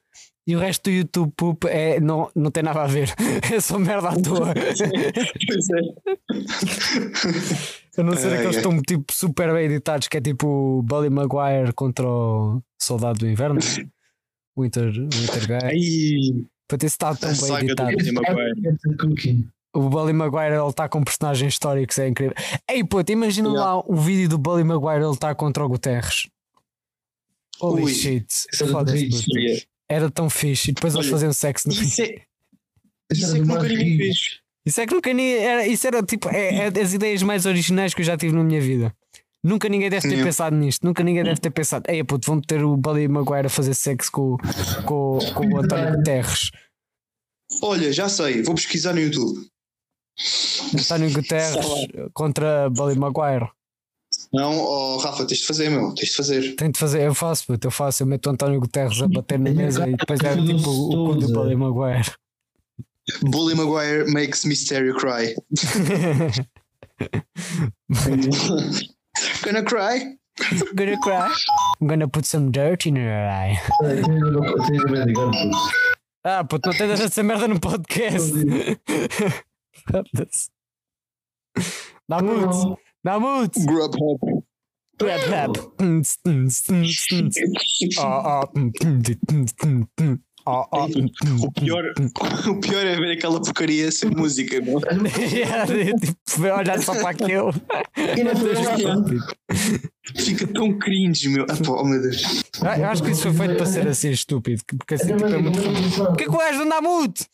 E 0.48 0.56
o 0.56 0.60
resto 0.60 0.90
do 0.90 0.92
YouTube 0.96 1.32
Poop 1.38 1.68
é, 1.68 2.00
não, 2.00 2.30
não 2.36 2.50
tem 2.50 2.64
nada 2.64 2.82
a 2.82 2.88
ver. 2.88 3.14
É 3.54 3.60
só 3.60 3.78
merda 3.78 4.10
à 4.10 4.16
toa. 4.22 4.54
Pois 4.56 5.70
é. 5.70 5.82
A 7.98 8.04
não 8.04 8.16
ser 8.16 8.34
aqueles 8.34 8.52
que 8.52 8.56
estão 8.58 8.82
tipo 8.82 9.14
super 9.14 9.54
bem 9.54 9.66
editados, 9.66 10.08
que 10.08 10.18
é 10.18 10.22
tipo 10.22 10.48
o 10.48 10.82
Bully 10.82 11.10
Maguire 11.10 11.74
contra 11.76 12.08
o 12.08 12.62
Soldado 12.82 13.20
do 13.20 13.28
Inverno. 13.28 13.60
Winter, 14.58 14.92
Winter 14.94 15.48
Guy. 15.48 15.66
Aí, 15.66 16.46
Para 16.68 16.78
ter 16.78 16.86
estado 16.88 17.18
tão 17.20 17.30
A 17.30 17.34
bem 17.60 17.66
editado. 17.68 17.92
Bully 17.92 18.12
Maguire. 18.12 18.62
Get 18.62 18.78
the 18.82 18.96
cookie. 19.00 19.48
O 19.74 19.90
Bully 19.90 20.14
Maguire 20.14 20.56
ele 20.56 20.68
está 20.70 20.90
com 20.90 21.04
personagens 21.04 21.54
históricos, 21.54 21.98
é 22.00 22.08
incrível. 22.08 22.36
Ei, 22.70 22.84
puto, 22.84 23.12
imagina 23.12 23.48
Yeah. 23.50 23.74
lá 23.76 23.84
um 23.88 23.96
vídeo 23.96 24.28
do 24.30 24.38
Bully 24.38 24.64
Maguire 24.64 25.04
ele 25.04 25.14
está 25.14 25.34
contra 25.36 25.64
o 25.64 25.70
Guterres. 25.70 26.28
Holy 27.62 27.84
Ui. 27.84 27.94
shit. 27.94 28.28
Foda-se. 28.72 29.68
Era 29.92 30.10
tão 30.10 30.30
fixe. 30.30 30.72
E 30.72 30.74
depois 30.74 30.94
eles 30.94 31.08
Olha, 31.08 31.12
faziam 31.12 31.34
sexo 31.34 31.68
no 31.68 31.74
Isso 31.74 32.02
é, 32.02 32.16
Isso 33.12 33.36
é 33.36 33.40
que 33.40 33.46
nunca 33.46 33.68
ninguém 33.68 33.98
fez. 33.98 34.18
Isso 34.66 34.80
é 34.82 34.88
que 34.88 34.94
nunca 34.94 35.14
nem 35.14 35.34
era, 35.34 35.68
isso 35.68 35.88
era 35.88 36.04
tipo 36.04 36.30
é, 36.30 36.68
é 36.68 36.72
das 36.72 36.94
ideias 36.94 37.24
mais 37.24 37.46
originais 37.46 37.94
que 37.94 38.02
eu 38.02 38.06
já 38.06 38.16
tive 38.16 38.34
na 38.36 38.44
minha 38.44 38.62
vida. 38.62 38.96
Nunca 39.44 39.68
ninguém 39.68 39.90
deve 39.90 40.04
ter 40.04 40.10
Yeah. 40.10 40.26
pensado 40.26 40.56
nisto, 40.56 40.86
nunca 40.86 41.04
ninguém 41.04 41.24
deve 41.24 41.42
ter 41.42 41.50
pensado, 41.50 41.84
ei 41.90 42.04
puto, 42.04 42.28
vão 42.28 42.40
ter 42.40 42.64
o 42.64 42.78
Bully 42.78 43.08
Maguire 43.08 43.48
a 43.48 43.50
fazer 43.50 43.74
sexo 43.74 44.12
com, 44.12 44.38
com, 44.86 45.18
com 45.34 45.48
o 45.48 45.58
António 45.58 45.98
Guterres. 45.98 46.52
Olha, 47.64 47.92
já 47.92 48.08
sei, 48.08 48.44
vou 48.44 48.54
pesquisar 48.54 48.94
no 48.94 49.02
YouTube. 49.02 49.48
António 50.80 51.10
Guterres 51.14 51.66
contra 52.14 52.70
Bully 52.70 52.98
Maguire. 52.98 53.50
Não, 54.34 54.58
oh, 54.58 54.98
Rafa, 54.98 55.26
tens 55.26 55.40
de 55.40 55.46
fazer, 55.46 55.70
meu, 55.70 55.94
tens 55.94 56.10
de 56.10 56.16
fazer. 56.16 56.56
Tenho 56.56 56.72
de 56.72 56.80
fazer, 56.80 57.02
eu 57.02 57.14
faço, 57.14 57.46
puto, 57.46 57.68
eu 57.68 57.72
faço, 57.72 58.04
eu 58.04 58.08
meto 58.08 58.28
o 58.28 58.30
António 58.30 58.62
Guterres 58.62 59.02
a 59.02 59.08
bater 59.08 59.38
na 59.38 59.52
mesa 59.52 59.88
e 59.90 59.96
depois 59.96 60.20
é 60.22 60.36
tipo 60.36 60.70
o 60.70 61.06
cu 61.08 61.16
do 61.16 61.34
Buddy 61.34 61.56
Maguire. 61.56 62.10
Bully 63.24 63.56
Maguire 63.56 64.10
makes 64.10 64.46
Mysterio 64.46 64.96
cry. 64.96 65.36
Gonna 69.44 69.64
cry? 69.64 70.18
gonna 70.76 70.98
cry. 71.00 71.34
I'm 71.80 71.88
gonna 71.88 72.08
put 72.08 72.26
some 72.26 72.52
dirt 72.52 72.86
in 72.86 72.96
her 72.96 73.28
eye. 73.28 73.60
Ah, 76.24 76.44
puto, 76.44 76.70
não 76.70 76.78
tens 76.78 77.00
essa 77.00 77.24
merda 77.24 77.48
no 77.48 77.60
podcast. 77.60 78.32
Foda-se. 79.92 80.50
Dá 82.08 82.22
mute, 82.22 82.78
dá 83.04 83.20
mute. 83.20 83.60
Grubhub. 83.66 84.44
Rap. 85.30 85.58
Oh, 90.46 90.66
oh. 90.72 90.86
O 91.46 91.52
pior, 91.52 91.84
o 92.50 92.60
pior 92.60 92.86
é 92.86 92.96
ver 92.96 93.12
aquela 93.12 93.40
porcaria 93.40 93.92
sem 93.92 94.10
música, 94.10 94.60
meu. 94.60 94.80
Yeah, 95.32 95.66
tipo, 95.68 96.44
olhar 96.44 96.82
só 96.82 96.94
para. 97.00 97.16
E 97.22 98.24
não 98.24 98.34
nada. 98.64 99.16
Fica 100.18 100.48
tão 100.48 100.78
cringe, 100.80 101.30
meu. 101.30 101.46
Ah, 101.48 101.56
pô, 101.64 101.82
oh 101.82 101.84
meu 101.84 102.02
Deus. 102.02 102.44
Ah, 102.62 102.78
Eu 102.78 102.86
acho 102.88 103.04
que 103.04 103.12
isso 103.12 103.22
foi 103.24 103.34
feito 103.34 103.58
para 103.58 103.66
ser 103.68 103.88
assim 103.88 104.10
estúpido. 104.10 104.64
Porque 104.66 104.96
assim 104.96 105.16
tipo, 105.16 105.26
é 105.26 105.38
muito. 105.38 105.60
O 106.04 106.16
que 106.16 106.24
é 106.24 106.28
que 106.28 106.32
o 106.34 106.38
gajo 106.38 106.60
não 106.60 106.70
dá 106.70 106.82
mute? 106.82 107.26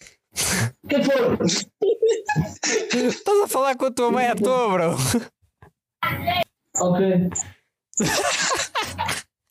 Que 0.88 1.01
foi? 1.03 1.15
Estás 3.07 3.41
a 3.43 3.47
falar 3.47 3.76
com 3.76 3.86
a 3.86 3.91
tua 3.91 4.11
mãe 4.11 4.28
à 4.28 4.36
toa, 4.36 4.70
bro. 4.70 4.97
Ok. 6.80 7.30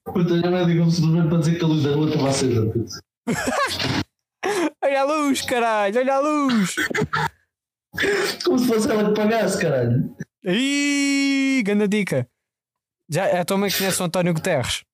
Puta, 0.05 0.35
eu 0.35 0.51
não 0.51 0.67
digo 0.67 0.91
simplesmente 0.91 1.29
para 1.29 1.39
dizer 1.39 1.59
que 1.59 1.65
a 1.65 1.69
luz 1.69 1.83
da 1.83 1.95
rua 1.95 2.09
estava 2.09 2.29
acesa. 2.29 2.73
Olha 4.83 5.01
a 5.01 5.05
luz, 5.05 5.43
caralho, 5.43 5.99
olha 5.99 6.15
a 6.15 6.21
luz. 6.21 6.77
Como 8.45 8.59
se 8.59 8.69
fosse 8.69 8.91
ela 8.91 9.09
que 9.09 9.15
pagasse, 9.21 9.61
caralho. 9.61 10.17
Ih, 10.45 11.63
grande 11.65 11.89
dica. 11.89 12.29
Já, 13.09 13.27
é 13.27 13.41
a 13.41 13.45
tua 13.45 13.59
mãe 13.59 13.71
que 13.71 13.79
conhece 13.79 14.01
o 14.01 14.05
António 14.05 14.35
Guterres. 14.35 14.85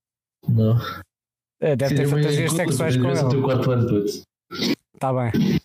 Não. 0.48 0.78
É, 1.60 1.76
deve 1.76 1.94
ter 1.94 2.06
Sim, 2.06 2.12
mas 2.12 2.22
fantasias 2.22 2.52
sexuais 2.52 2.96
com 2.96 3.08
é 3.08 3.12
o 3.12 3.28
teu 3.28 3.38
ele. 3.38 3.42
quarto 3.42 3.70
ano, 3.70 3.86
puto. 3.88 4.22
Está 4.94 5.12
bem. 5.12 5.60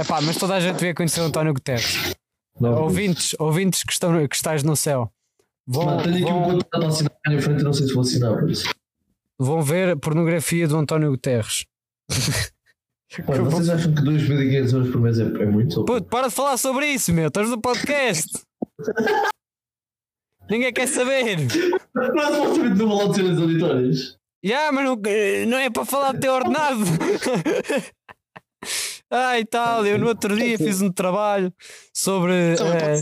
Epá, 0.00 0.20
mas 0.20 0.36
toda 0.36 0.54
a 0.54 0.60
gente 0.60 0.76
devia 0.76 0.94
conhecer 0.94 1.20
o 1.20 1.24
António 1.24 1.52
Guterres. 1.54 2.14
Não. 2.62 2.84
Ouvintes, 2.84 3.34
ouvintes 3.40 3.82
que, 3.82 3.92
estão, 3.92 4.28
que 4.28 4.36
estás 4.36 4.62
no 4.62 4.76
céu. 4.76 5.12
Vão, 5.66 5.84
Mano, 5.84 6.02
tenho 6.04 6.14
aqui 6.14 6.24
um 6.32 6.42
vão, 6.42 6.58
contrato 6.58 6.86
assinado 6.86 7.16
à 7.26 7.30
minha 7.30 7.42
frente 7.42 7.64
não 7.64 7.72
sei 7.72 7.86
se 7.88 7.92
vou 7.92 8.02
assinar, 8.02 8.38
por 8.38 8.48
isso. 8.48 8.68
vão 9.36 9.60
ver 9.62 9.98
pornografia 9.98 10.68
do 10.68 10.76
António 10.76 11.10
Guterres. 11.10 11.66
Mano, 13.26 13.50
vocês 13.50 13.68
acham 13.68 13.92
que 13.92 14.00
2.500 14.02 14.72
euros 14.74 14.90
por 14.92 15.00
mês 15.00 15.18
é, 15.18 15.24
é 15.24 15.46
muito? 15.46 15.84
Puto, 15.84 16.06
para 16.08 16.28
de 16.28 16.34
falar 16.34 16.56
sobre 16.56 16.86
isso, 16.86 17.12
meu. 17.12 17.26
Estás 17.26 17.50
no 17.50 17.60
podcast. 17.60 18.30
Ninguém 20.48 20.72
quer 20.72 20.86
saber. 20.86 21.38
Não 21.92 22.22
é 22.22 22.32
supostamente 22.32 22.78
não 22.78 22.88
falar 22.88 23.08
de 23.08 23.16
cenas 23.16 23.40
auditórias. 23.40 24.18
Já, 24.44 24.70
mas 24.70 24.84
não, 24.84 24.96
não 25.48 25.58
é 25.58 25.68
para 25.68 25.84
falar 25.84 26.12
de 26.12 26.20
ter 26.20 26.28
ordenado. 26.28 26.78
Ai, 29.12 29.44
tal, 29.44 29.84
eu 29.86 29.98
no 29.98 30.06
outro 30.08 30.34
dia 30.34 30.56
fiz 30.56 30.80
um 30.80 30.90
trabalho 30.90 31.52
sobre, 31.92 32.32
eh, 32.32 33.00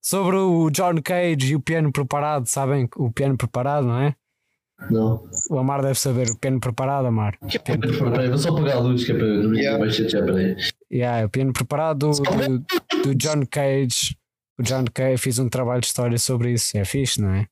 sobre 0.00 0.36
o 0.36 0.70
John 0.70 1.02
Cage 1.02 1.50
e 1.52 1.56
o 1.56 1.60
piano 1.60 1.90
preparado, 1.90 2.46
sabem? 2.46 2.88
O 2.96 3.10
piano 3.10 3.36
preparado, 3.36 3.84
não 3.86 3.98
é? 4.00 4.14
Não. 4.88 5.28
O 5.50 5.58
Amar 5.58 5.82
deve 5.82 5.98
saber, 5.98 6.30
o 6.30 6.38
piano 6.38 6.60
preparado, 6.60 7.06
Amar. 7.06 7.36
Piano 7.64 7.80
preparado. 7.80 8.12
Peraí, 8.12 8.28
vou 8.28 8.38
só 8.38 8.50
apagar 8.50 8.76
a 8.76 8.80
luz 8.80 9.04
que 9.04 9.10
é 9.10 9.14
para 9.16 9.26
não 9.26 9.52
Yeah. 9.54 9.78
mais 9.80 9.96
chatear, 9.96 10.24
peraí. 10.24 10.56
Yeah, 10.92 11.26
o 11.26 11.28
piano 11.28 11.52
preparado 11.52 12.10
do, 12.10 12.22
do, 12.22 13.02
do 13.02 13.14
John 13.16 13.42
Cage. 13.50 14.16
O 14.58 14.62
John 14.62 14.84
Cage 14.94 15.18
fiz 15.18 15.40
um 15.40 15.48
trabalho 15.48 15.80
de 15.80 15.88
história 15.88 16.18
sobre 16.18 16.52
isso. 16.52 16.78
É 16.78 16.84
fixe, 16.84 17.20
não 17.20 17.30
é? 17.30 17.46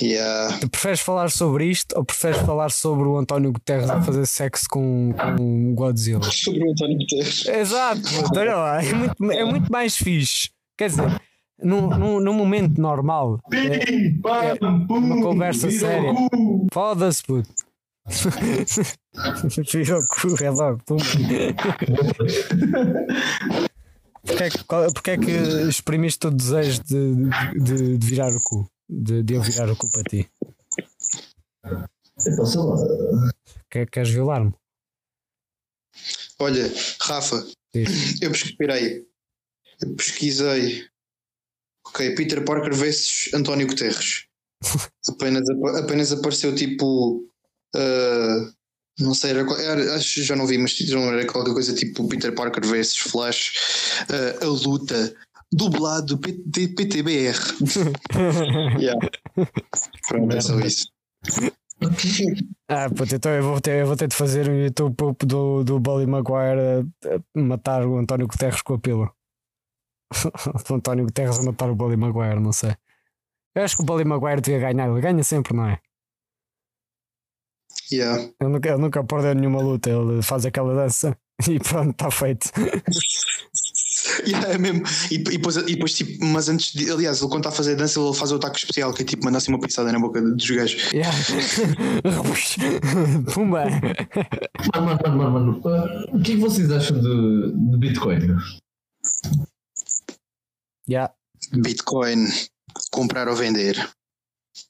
Yeah. 0.00 0.58
Tu 0.58 0.68
preferes 0.68 1.00
falar 1.00 1.30
sobre 1.30 1.66
isto 1.66 1.96
ou 1.96 2.04
preferes 2.04 2.38
falar 2.38 2.70
sobre 2.70 3.08
o 3.08 3.16
António 3.16 3.52
Guterres 3.52 3.88
a 3.88 4.02
fazer 4.02 4.26
sexo 4.26 4.66
com, 4.68 5.14
com 5.14 5.72
o 5.72 5.74
Godzilla? 5.74 6.22
Sobre 6.22 6.64
o 6.64 6.72
António 6.72 6.98
Guterres. 6.98 7.46
Exato, 7.46 8.02
olha 8.36 8.56
lá, 8.56 8.84
é 8.84 8.92
muito, 8.92 9.32
é 9.32 9.44
muito 9.44 9.72
mais 9.72 9.96
fixe. 9.96 10.50
Quer 10.76 10.90
dizer, 10.90 11.20
num, 11.62 11.88
num, 11.88 12.20
num 12.20 12.34
momento 12.34 12.80
normal, 12.80 13.40
é, 13.52 14.54
pum, 14.56 14.98
uma 14.98 15.22
conversa 15.22 15.70
séria. 15.70 16.12
foda-se, 16.72 17.22
puto. 17.22 17.48
Vira 19.72 19.98
o 19.98 20.06
cu, 20.06 20.44
é 20.44 20.50
logo. 20.50 20.80
pum. 20.86 20.96
Porquê 24.26 24.42
é 24.42 24.50
que, 24.50 24.64
porquê 24.64 25.10
é 25.12 25.18
que 25.18 25.30
exprimiste 25.68 26.26
o 26.26 26.30
desejo 26.30 26.82
de, 26.84 27.14
de, 27.60 27.98
de 27.98 28.06
virar 28.06 28.30
o 28.32 28.42
cu? 28.42 28.68
De, 28.88 29.22
de 29.22 29.34
eu 29.34 29.42
virar 29.42 29.70
o 29.70 29.76
cu 29.76 29.90
para 29.90 30.02
ti? 30.04 30.28
Sei 32.18 32.32
lá. 32.60 33.32
Quer, 33.70 33.88
queres 33.90 34.10
violar-me? 34.10 34.52
Olha, 36.38 36.72
Rafa, 37.00 37.46
Diz. 37.74 38.20
eu 38.22 38.30
pesquisei. 38.30 39.06
Eu 39.80 39.94
pesquisei. 39.96 40.86
Ok, 41.86 42.14
Peter 42.14 42.44
Parker 42.44 42.74
versus 42.74 43.32
António 43.34 43.66
Guterres. 43.66 44.26
apenas, 45.08 45.48
apenas 45.82 46.12
apareceu 46.12 46.54
tipo. 46.54 47.28
ah, 47.74 48.52
não 48.98 49.12
sei, 49.14 49.30
era, 49.32 49.40
era- 49.62 49.94
acho 49.96 50.14
que 50.14 50.22
já 50.22 50.34
não 50.34 50.46
vi, 50.46 50.56
mas 50.58 50.78
não 50.90 51.02
era 51.12 51.26
qualquer 51.30 51.52
coisa 51.52 51.74
tipo 51.74 52.08
Peter 52.08 52.34
Parker 52.34 52.64
versus 52.66 52.96
Flash, 52.98 53.52
ah, 54.08 54.44
a 54.44 54.46
luta, 54.48 55.14
dublado 55.52 56.18
de 56.46 56.68
PTBR. 56.68 57.36
yeah. 58.80 59.08
Pronto, 60.08 60.36
é 60.36 60.40
só 60.40 60.58
isso. 60.60 60.90
Ah, 62.68 62.88
puto, 62.88 63.14
então 63.14 63.32
eu 63.32 63.42
vou 63.42 63.60
ter, 63.60 63.82
eu 63.82 63.86
vou 63.86 63.96
ter 63.96 64.08
de 64.08 64.16
fazer 64.16 64.48
um 64.48 64.54
YouTube 64.54 64.96
do, 65.20 65.62
do 65.62 65.78
Bully 65.78 66.06
Maguire 66.06 66.86
matar 67.34 67.86
o 67.86 67.98
António 67.98 68.26
Guterres 68.26 68.62
com 68.62 68.74
a 68.74 68.78
pila. 68.78 69.12
o 70.70 70.74
António 70.74 71.04
Guterres 71.04 71.38
a 71.38 71.42
matar 71.42 71.70
o 71.70 71.76
Bully 71.76 71.96
Maguire, 71.96 72.40
não 72.40 72.52
sei. 72.52 72.74
Eu 73.54 73.62
acho 73.62 73.76
que 73.76 73.82
o 73.82 73.86
Bully 73.86 74.04
Maguire 74.04 74.40
devia 74.40 74.60
ganhar, 74.60 74.88
ele 74.88 75.00
ganha 75.00 75.22
sempre, 75.22 75.54
não 75.54 75.66
é? 75.66 75.80
Yeah. 77.92 78.22
Ele 78.40 78.50
nunca, 78.50 78.68
ele 78.68 78.78
nunca 78.78 79.04
perdeu 79.04 79.34
nenhuma 79.34 79.60
luta, 79.60 79.90
ele 79.90 80.22
faz 80.22 80.44
aquela 80.44 80.74
dança 80.74 81.16
e 81.48 81.58
pronto, 81.58 81.90
está 81.90 82.10
feito. 82.10 82.50
Yeah, 84.36 84.54
é 84.54 84.58
mesmo. 84.58 84.82
E, 85.10 85.14
e 85.14 85.18
depois, 85.18 85.56
e 85.56 85.62
depois, 85.62 85.92
tipo, 85.94 86.24
mas 86.24 86.48
antes 86.48 86.72
de, 86.72 86.90
aliás, 86.90 87.20
ele 87.20 87.28
quando 87.28 87.42
está 87.42 87.50
a 87.50 87.52
fazer 87.52 87.76
dança, 87.76 88.00
ele 88.00 88.12
faz 88.12 88.32
o 88.32 88.36
ataque 88.36 88.58
especial, 88.58 88.92
que 88.92 89.02
é 89.02 89.04
tipo 89.04 89.24
mandar 89.24 89.38
assim 89.38 89.52
uma 89.52 89.60
pisada 89.60 89.92
na 89.92 90.00
boca 90.00 90.20
dos 90.20 90.50
gajos. 90.50 90.92
Yeah. 90.92 91.16
Pumba! 93.32 93.64
Mano, 94.74 94.86
mano, 94.86 94.98
mano, 95.04 95.30
mano, 95.30 95.60
mano. 95.62 95.62
Ah, 95.64 96.06
O 96.12 96.20
que 96.20 96.32
é 96.32 96.34
que 96.34 96.40
vocês 96.40 96.70
acham 96.70 97.00
de, 97.00 97.52
de 97.70 97.78
Bitcoin? 97.78 98.36
Yeah. 100.88 101.12
Bitcoin, 101.52 102.26
comprar 102.90 103.28
ou 103.28 103.36
vender. 103.36 103.76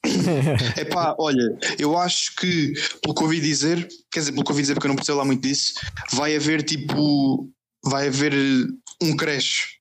Epá, 0.77 1.15
olha, 1.19 1.59
eu 1.79 1.97
acho 1.97 2.35
que, 2.37 2.73
pelo 3.03 3.15
que 3.15 3.23
ouvi 3.23 3.41
dizer, 3.41 3.87
quer 4.11 4.21
dizer, 4.21 4.33
pelo 4.33 4.45
que 4.45 4.51
ouvi 4.51 4.63
dizer, 4.63 4.75
porque 4.75 4.87
eu 4.87 4.91
não 4.91 4.97
percebo 4.97 5.19
lá 5.19 5.25
muito 5.25 5.43
disso, 5.43 5.75
vai 6.13 6.35
haver 6.35 6.63
tipo, 6.63 7.49
vai 7.85 8.09
haver 8.09 8.33
um 9.03 9.17
crash 9.17 9.77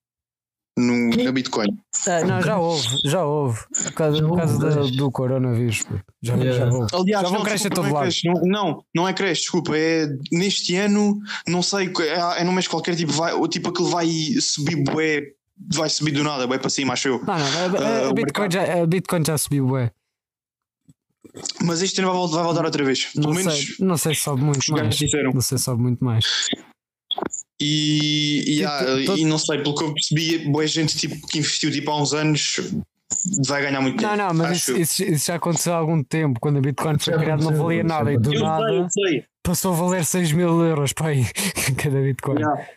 no, 0.78 1.09
na 1.24 1.32
Bitcoin. 1.32 1.68
Ah, 2.07 2.22
não, 2.26 2.41
já 2.41 2.57
houve, 2.57 2.88
já 3.05 3.24
houve. 3.26 3.59
Por 3.84 3.93
causa, 3.93 4.28
por 4.28 4.38
causa 4.38 4.59
crash. 4.59 4.91
do 4.91 5.09
coronavírus. 5.11 5.86
Já, 6.22 6.36
Yeah. 6.36 6.66
já 6.70 6.72
houve. 6.74 6.88
Aliás, 6.93 7.24
Já 7.24 7.30
vão 7.30 7.38
não, 7.39 7.45
crescer 7.45 7.70
desculpa, 7.70 7.76
todo 7.76 7.84
não, 7.84 7.89
é 7.89 7.93
lado. 7.93 8.03
crash, 8.03 8.22
não, 8.26 8.41
não, 8.43 8.86
não 8.93 9.07
é 9.07 9.13
crash, 9.13 9.39
desculpa, 9.39 9.78
é 9.78 10.07
neste 10.32 10.76
ano, 10.76 11.18
não 11.47 11.61
sei, 11.61 11.91
é, 11.99 12.41
é 12.41 12.43
num 12.43 12.51
mês 12.51 12.68
qualquer, 12.68 12.95
tipo, 12.95 13.11
vai, 13.13 13.34
o 13.34 13.47
tipo 13.47 13.70
aquilo 13.70 13.88
vai 13.88 14.07
subir 14.41 14.84
bué, 14.84 15.22
vai 15.74 15.89
subir 15.89 16.11
do 16.11 16.24
nada, 16.24 16.45
bué 16.45 16.57
para 16.57 16.70
cima, 16.70 16.91
acho 16.93 17.07
eu. 17.07 17.20
Não, 17.26 17.38
não, 17.38 17.78
a, 17.78 17.82
a- 17.82 18.01
Ah, 18.03 18.05
a 18.07 18.09
o 18.09 18.13
Bitcoin, 18.13 18.51
já, 18.51 18.82
a 18.84 18.86
Bitcoin 18.86 19.24
já 19.26 19.38
subiu, 19.38 19.68
ué. 19.70 19.91
Mas 21.63 21.82
este 21.82 21.99
ano 22.01 22.09
vai 22.09 22.18
voltar, 22.18 22.36
vai 22.38 22.43
voltar 22.45 22.66
outra 22.66 22.84
vez, 22.84 23.05
pelo 23.05 23.28
Não 23.28 23.34
menos 23.34 23.53
sei, 23.55 23.76
não 23.86 23.97
sei 23.97 24.13
se 24.16 24.22
sobe 24.22 24.41
muito 24.43 24.72
mais. 24.72 24.95
disseram. 24.95 25.32
Não 25.34 25.41
sei 25.41 25.57
se 25.57 25.63
sobe 25.63 25.82
muito 25.82 26.03
mais. 26.03 26.26
E, 27.62 28.39
e, 28.47 28.56
Tipo, 28.58 28.68
ah, 28.68 28.86
todo- 29.06 29.18
e 29.20 29.26
não 29.26 29.38
sei, 29.38 29.60
pelo 29.64 29.76
que 29.76 29.84
eu 29.84 29.93
percebi, 29.93 30.39
boa 30.49 30.68
gente 30.68 30.97
tipo, 30.97 31.16
que 31.28 31.39
investiu 31.39 31.72
tipo, 31.72 31.89
há 31.91 32.01
uns 32.01 32.14
anos 32.14 32.58
vai 33.47 33.62
ganhar 33.62 33.80
muito 33.82 34.01
Não, 34.01 34.10
dinheiro. 34.12 34.34
não, 34.34 34.34
mas 34.34 34.51
acho 34.51 34.58
isso, 34.58 34.72
eu. 34.72 34.78
isso- 34.82 35.03
isso 35.03 35.26
já 35.28 35.36
aconteceu 35.36 35.74
há 35.74 35.78
algum 35.78 36.03
tempo. 36.03 36.39
Quando 36.39 36.58
a 36.58 36.62
Bitcoin 36.62 36.97
foi 36.99 37.18
criada, 37.18 37.43
não 37.43 37.56
valia 37.56 37.84
nada. 37.84 38.12
E 38.12 38.18
do 38.18 38.30
aconteceu. 38.30 38.45
nada 38.47 38.88
sei. 38.89 39.24
passou 39.41 39.74
a 39.74 39.76
valer 39.78 40.03
6 40.06 40.32
mil 40.34 40.62
euros 40.66 40.91
para 40.91 41.08
aí 41.08 41.24
cada 41.78 42.01
Bitcoin. 42.01 42.39
Yeah. 42.39 42.68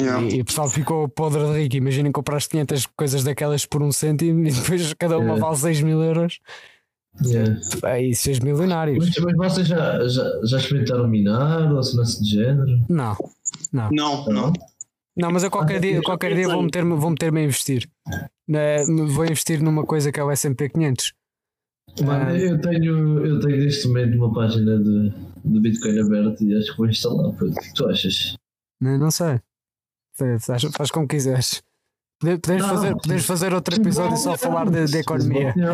Yeah. 0.00 0.22
E, 0.26 0.36
e 0.38 0.40
o 0.40 0.44
pessoal 0.44 0.68
ficou 0.68 1.08
podre 1.08 1.44
de 1.52 1.62
rico. 1.62 1.76
Imaginem 1.76 2.10
compraste 2.10 2.48
500 2.50 2.86
coisas 2.96 3.22
daquelas 3.22 3.64
por 3.64 3.82
um 3.82 3.92
cêntimo 3.92 4.46
e 4.48 4.50
depois 4.52 4.92
cada 4.94 5.16
uma 5.18 5.36
É. 5.36 5.38
vale 5.38 5.56
6 5.56 5.80
mil 5.82 6.02
euros. 6.02 6.40
Yeah. 7.24 7.60
Aí 7.84 8.12
seis 8.12 8.40
milionários. 8.40 8.98
Mas, 9.20 9.34
mas 9.36 9.52
vocês 9.54 9.68
já, 9.68 10.04
já, 10.08 10.24
já 10.46 10.56
experimentaram 10.58 11.06
minar 11.06 11.72
ou 11.72 11.78
assim 11.78 11.96
de 12.24 12.28
género? 12.28 12.84
Não, 12.88 13.16
Não, 13.90 14.24
não. 14.26 14.52
não, 15.16 15.30
mas 15.32 15.42
eu 15.42 15.50
qualquer 15.50 15.80
dia, 15.80 16.00
qualquer 16.02 16.34
dia 16.34 16.48
vou 16.48 16.62
meter-me 16.62 16.94
vou 16.94 17.10
meter 17.10 17.34
a 17.34 17.40
investir. 17.42 17.88
Na- 18.48 18.84
vou 19.08 19.24
investir 19.24 19.62
numa 19.62 19.84
coisa 19.84 20.10
que 20.12 20.20
é 20.20 20.24
o 20.24 20.30
SP 20.34 20.68
500. 20.68 21.12
Mano, 22.04 22.36
eu 22.36 22.60
tenho, 22.60 23.24
eu 23.26 23.40
tenho 23.40 23.56
neste 23.64 23.86
momento 23.88 24.16
uma 24.16 24.32
página 24.32 24.78
de, 24.78 25.10
de 25.44 25.60
Bitcoin 25.60 26.00
aberta 26.00 26.42
e 26.44 26.56
acho 26.56 26.72
que 26.72 26.76
vou 26.78 26.86
instalar. 26.88 27.26
O 27.26 27.36
que 27.36 27.74
tu 27.74 27.86
achas? 27.88 28.36
Não, 28.80 28.98
não 28.98 29.10
sei. 29.10 29.40
Faz, 30.16 30.62
faz 30.76 30.90
como 30.90 31.06
quiseres. 31.08 31.62
Pode- 32.20 32.38
Podemos, 32.38 32.62
Não, 32.62 32.74
fazer, 32.74 32.90
não. 32.90 32.98
podemos 32.98 33.26
fazer 33.26 33.52
outro 33.54 33.74
episódio 33.76 34.16
só 34.16 34.34
a 34.34 34.38
falar 34.38 34.70
de, 34.70 34.84
de 34.86 34.98
economia. 34.98 35.52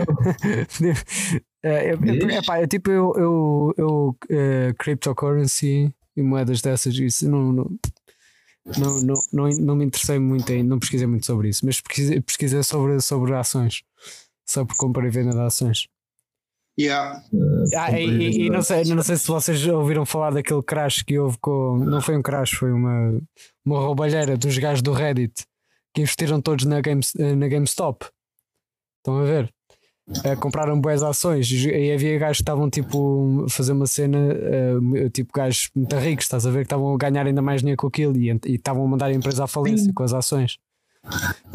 É, 1.63 1.93
eu, 1.93 1.99
eu, 2.03 2.27
Diz. 2.27 2.37
epá, 2.39 2.63
eu, 2.63 2.67
tipo, 2.67 2.91
eu, 2.91 3.13
eu, 3.19 3.75
eu 3.77 4.17
eh, 4.31 4.73
cryptocurrency 4.79 5.93
e 6.17 6.23
moedas 6.23 6.61
dessas, 6.61 6.95
isso 6.97 7.29
não, 7.29 7.53
não, 7.53 7.79
não, 8.79 9.01
não, 9.03 9.15
não, 9.33 9.49
não 9.59 9.77
me 9.77 9.85
interessei 9.85 10.19
muito 10.19 10.51
ainda, 10.53 10.69
não 10.69 10.79
pesquisei 10.79 11.07
muito 11.07 11.27
sobre 11.27 11.49
isso, 11.49 11.65
mas 11.65 11.81
pesquisei, 11.81 12.21
pesquisei 12.21 12.63
sobre, 12.63 13.01
sobre 13.01 13.35
ações, 13.35 13.83
sobre 14.47 14.75
compra 14.77 15.07
e 15.07 15.11
venda 15.11 15.33
de 15.33 15.41
ações. 15.41 15.89
Yeah. 16.79 17.23
Ah, 17.77 17.91
e, 18.01 18.07
e- 18.07 18.47
e 18.47 18.51
não, 18.51 18.63
sei, 18.63 18.85
não 18.85 19.03
sei 19.03 19.17
se 19.17 19.27
vocês 19.27 19.67
ouviram 19.67 20.07
falar 20.07 20.31
daquele 20.31 20.63
crash 20.63 21.03
que 21.03 21.19
houve 21.19 21.37
com. 21.39 21.77
Não 21.77 22.01
foi 22.01 22.17
um 22.17 22.23
crash, 22.23 22.53
foi 22.53 22.73
uma, 22.73 23.21
uma 23.65 23.81
roubalheira 23.81 24.37
dos 24.37 24.57
gajos 24.57 24.81
do 24.81 24.93
Reddit 24.93 25.45
que 25.93 26.01
investiram 26.01 26.41
todos 26.41 26.65
na, 26.65 26.81
Game, 26.81 27.03
na 27.37 27.49
GameStop. 27.49 28.07
Estão 28.99 29.19
a 29.19 29.25
ver? 29.25 29.53
Eh, 30.25 30.35
compraram 30.37 30.81
boas 30.81 31.03
ações 31.03 31.49
e 31.51 31.93
havia 31.93 32.19
gajos 32.19 32.39
que 32.39 32.43
estavam 32.43 32.69
tipo 32.69 33.45
a 33.47 33.49
fazer 33.51 33.73
uma 33.73 33.87
cena, 33.87 34.19
eh, 34.19 35.09
tipo 35.13 35.33
gajos 35.33 35.71
muito 35.75 35.95
ricos, 35.97 36.25
estás 36.25 36.45
a 36.47 36.51
ver? 36.51 36.59
Que 36.61 36.65
estavam 36.67 36.93
a 36.93 36.97
ganhar 36.97 37.27
ainda 37.27 37.41
mais 37.41 37.61
dinheiro 37.61 37.79
com 37.81 37.87
aquilo 37.87 38.17
e 38.17 38.29
e 38.31 38.55
estavam 38.57 38.85
a 38.85 38.89
mandar 38.89 39.07
a 39.07 39.13
empresa 39.13 39.45
à 39.45 39.47
falência 39.47 39.93
com 39.95 40.03
as 40.03 40.13
ações. 40.13 40.59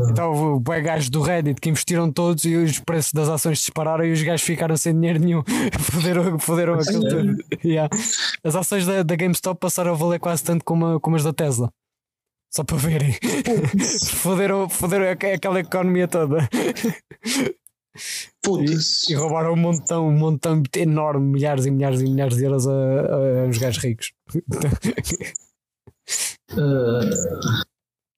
Então 0.10 0.32
houve 0.34 0.64
bué 0.64 0.82
gajos 0.82 1.10
do 1.10 1.22
Reddit 1.22 1.62
que 1.62 1.70
investiram 1.70 2.12
todos 2.12 2.46
e 2.46 2.56
os 2.56 2.80
preços 2.80 3.12
das 3.14 3.30
ações 3.30 3.60
dispararam 3.60 4.04
e 4.06 4.12
os 4.12 4.22
gajos 4.24 4.42
ficaram 4.46 4.76
sem 4.76 4.94
dinheiro 4.94 5.20
nenhum. 5.20 5.44
foderam, 5.80 6.40
foderam 6.40 6.74
aquilo 6.76 7.02
sério? 7.04 7.36
tudo. 7.38 7.58
Yeah. 7.64 7.96
As 8.44 8.56
ações 8.56 8.86
da, 8.88 9.04
da 9.04 9.16
GameStop 9.16 9.60
passaram 9.60 9.92
a 9.92 9.96
valer 9.96 10.20
quase 10.20 10.44
tanto 10.44 10.64
como, 10.66 11.00
como 11.00 11.16
as 11.16 11.24
da 11.24 11.32
Tesla. 11.34 11.70
Só 12.52 12.64
para 12.64 12.78
verem. 12.78 13.14
foderam, 14.16 14.68
foderam 14.70 15.10
aqu- 15.12 15.26
aquela 15.36 15.60
economia 15.60 16.08
toda. 16.08 16.38
Puta-se. 18.42 19.12
E 19.12 19.16
roubaram 19.16 19.54
um 19.54 19.56
montão, 19.58 20.08
um 20.08 20.12
montão 20.18 20.62
enorme, 20.76 21.26
milhares 21.34 21.66
e 21.66 21.72
milhares 21.72 22.02
e 22.02 22.04
milhares 22.04 22.36
de 22.38 22.44
euros 22.44 22.68
a, 22.68 22.72
a- 22.72 23.46
aos 23.46 23.58
gajos 23.58 23.84
ricos. 23.84 24.12
Ah, 26.52 27.00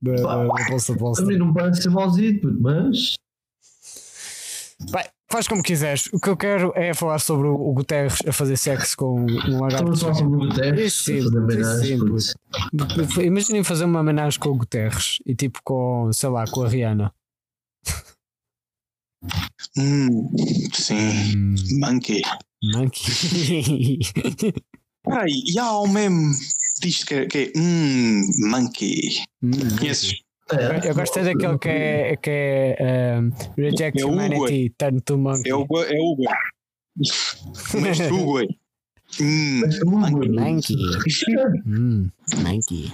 Da, 0.01 0.11
da, 0.11 0.43
da 0.45 0.93
bolsa 0.99 1.25
mim 1.25 1.37
não 1.37 1.53
parece 1.53 1.81
ser 1.83 1.89
malzinho, 1.89 2.39
puto, 2.41 2.61
mas. 2.61 3.15
Bem, 4.91 5.05
faz 5.31 5.47
como 5.47 5.63
quiseres. 5.63 6.07
O 6.13 6.19
que 6.19 6.29
eu 6.29 6.37
quero 6.37 6.71
é 6.75 6.93
falar 6.93 7.17
sobre 7.19 7.47
o, 7.47 7.73
Guterres 7.73 8.19
a 8.27 8.31
fazer 8.33 8.57
sexo 8.57 8.95
com 8.97 9.21
um 9.21 9.59
lagarto. 9.61 9.91
Estamos 9.93 10.03
a 10.03 10.05
falar 10.05 10.13
sobre 10.15 10.35
o 10.35 10.39
Guterres. 10.49 11.07
Imaginem 13.23 13.63
fazer 13.63 13.85
uma 13.85 14.01
homenagem 14.01 14.39
com 14.39 14.49
o 14.49 14.55
Guterres 14.57 15.17
e 15.25 15.33
tipo 15.33 15.61
com, 15.63 16.11
sei 16.13 16.29
lá, 16.29 16.45
com 16.45 16.61
a 16.63 16.67
Rihanna. 16.67 17.11
Hum, 19.77 20.31
sim. 20.73 21.55
Monkey. 21.79 22.21
Monkey. 22.73 23.99
Peraí, 25.03 25.43
e 25.45 25.59
um 25.61 25.87
meme 25.87 26.33
disto 26.81 27.05
que 27.05 27.13
é, 27.13 27.25
que 27.25 27.37
é 27.55 27.59
hum, 27.59 28.21
Monkey. 28.49 29.23
Hum, 29.41 29.51
Conheces? 29.77 30.21
É, 30.51 30.89
Eu 30.89 30.95
gostei 30.95 31.23
daquele 31.23 31.57
que 31.57 31.69
é, 31.69 32.15
que 32.17 32.29
é 32.29 33.19
um, 33.19 33.31
Reject 33.57 34.01
É 34.01 34.05
Humanity, 34.05 34.73
Turn 34.77 35.01
to 35.01 35.17
Monkey. 35.17 35.49
É 35.49 35.55
o 35.55 35.61
é 35.61 35.99
o 35.99 36.13
Hugo. 36.13 36.23
Mestre 37.81 38.11
Hugo. 38.11 38.39
Hum, 39.21 39.61
Mas 39.61 39.81
o 39.81 39.87
Hugo, 39.87 40.33
Monkey. 40.33 40.75
Hum, 41.65 42.09
monkey. 42.43 42.93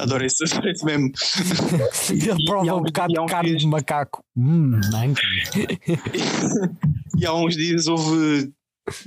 Adoro 0.00 0.24
esse, 0.24 0.42
esse. 0.44 0.84
Ele 2.12 2.42
E- 2.42 2.44
prova 2.44 2.66
e 2.66 2.68
há 2.68 2.74
um 2.74 2.82
bocado 2.82 3.12
e 3.12 3.16
de 3.20 3.26
carne 3.26 3.48
dias- 3.50 3.62
de 3.62 3.68
macaco. 3.68 4.22
Hum, 4.36 4.80
monkey. 4.92 5.78
E 7.20 7.26
há 7.26 7.34
uns 7.34 7.56
dias 7.56 7.88
houve, 7.88 8.52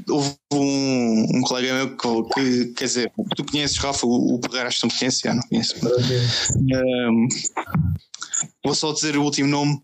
houve 0.10 0.36
um, 0.54 1.38
um 1.38 1.42
colega 1.44 1.74
meu 1.74 1.96
que, 1.96 2.24
que, 2.34 2.66
quer 2.74 2.84
dizer, 2.86 3.12
tu 3.38 3.46
conheces, 3.46 3.78
Rafa, 3.78 4.06
o, 4.06 4.36
o 4.36 4.40
Pereira, 4.40 4.68
acho 4.68 4.82
que 4.82 4.88
não 4.88 4.98
conheces, 4.98 5.20
já 5.22 5.34
não 5.34 5.42
conheço. 5.44 5.76
Um, 6.58 7.28
vou 8.66 8.76
só 8.76 8.92
dizer 8.92 9.16
o 9.16 9.24
último 9.24 9.48
nome. 9.48 9.82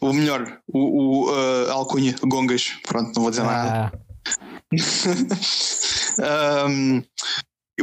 O 0.00 0.12
melhor, 0.12 0.60
o, 0.68 0.78
o 0.78 1.30
uh, 1.32 1.70
Alcunha, 1.72 2.14
Gongas. 2.22 2.68
Pronto, 2.86 3.12
não 3.16 3.22
vou 3.22 3.30
dizer 3.30 3.42
nada. 3.42 3.92
Ah, 6.22 6.66
um, 6.68 7.02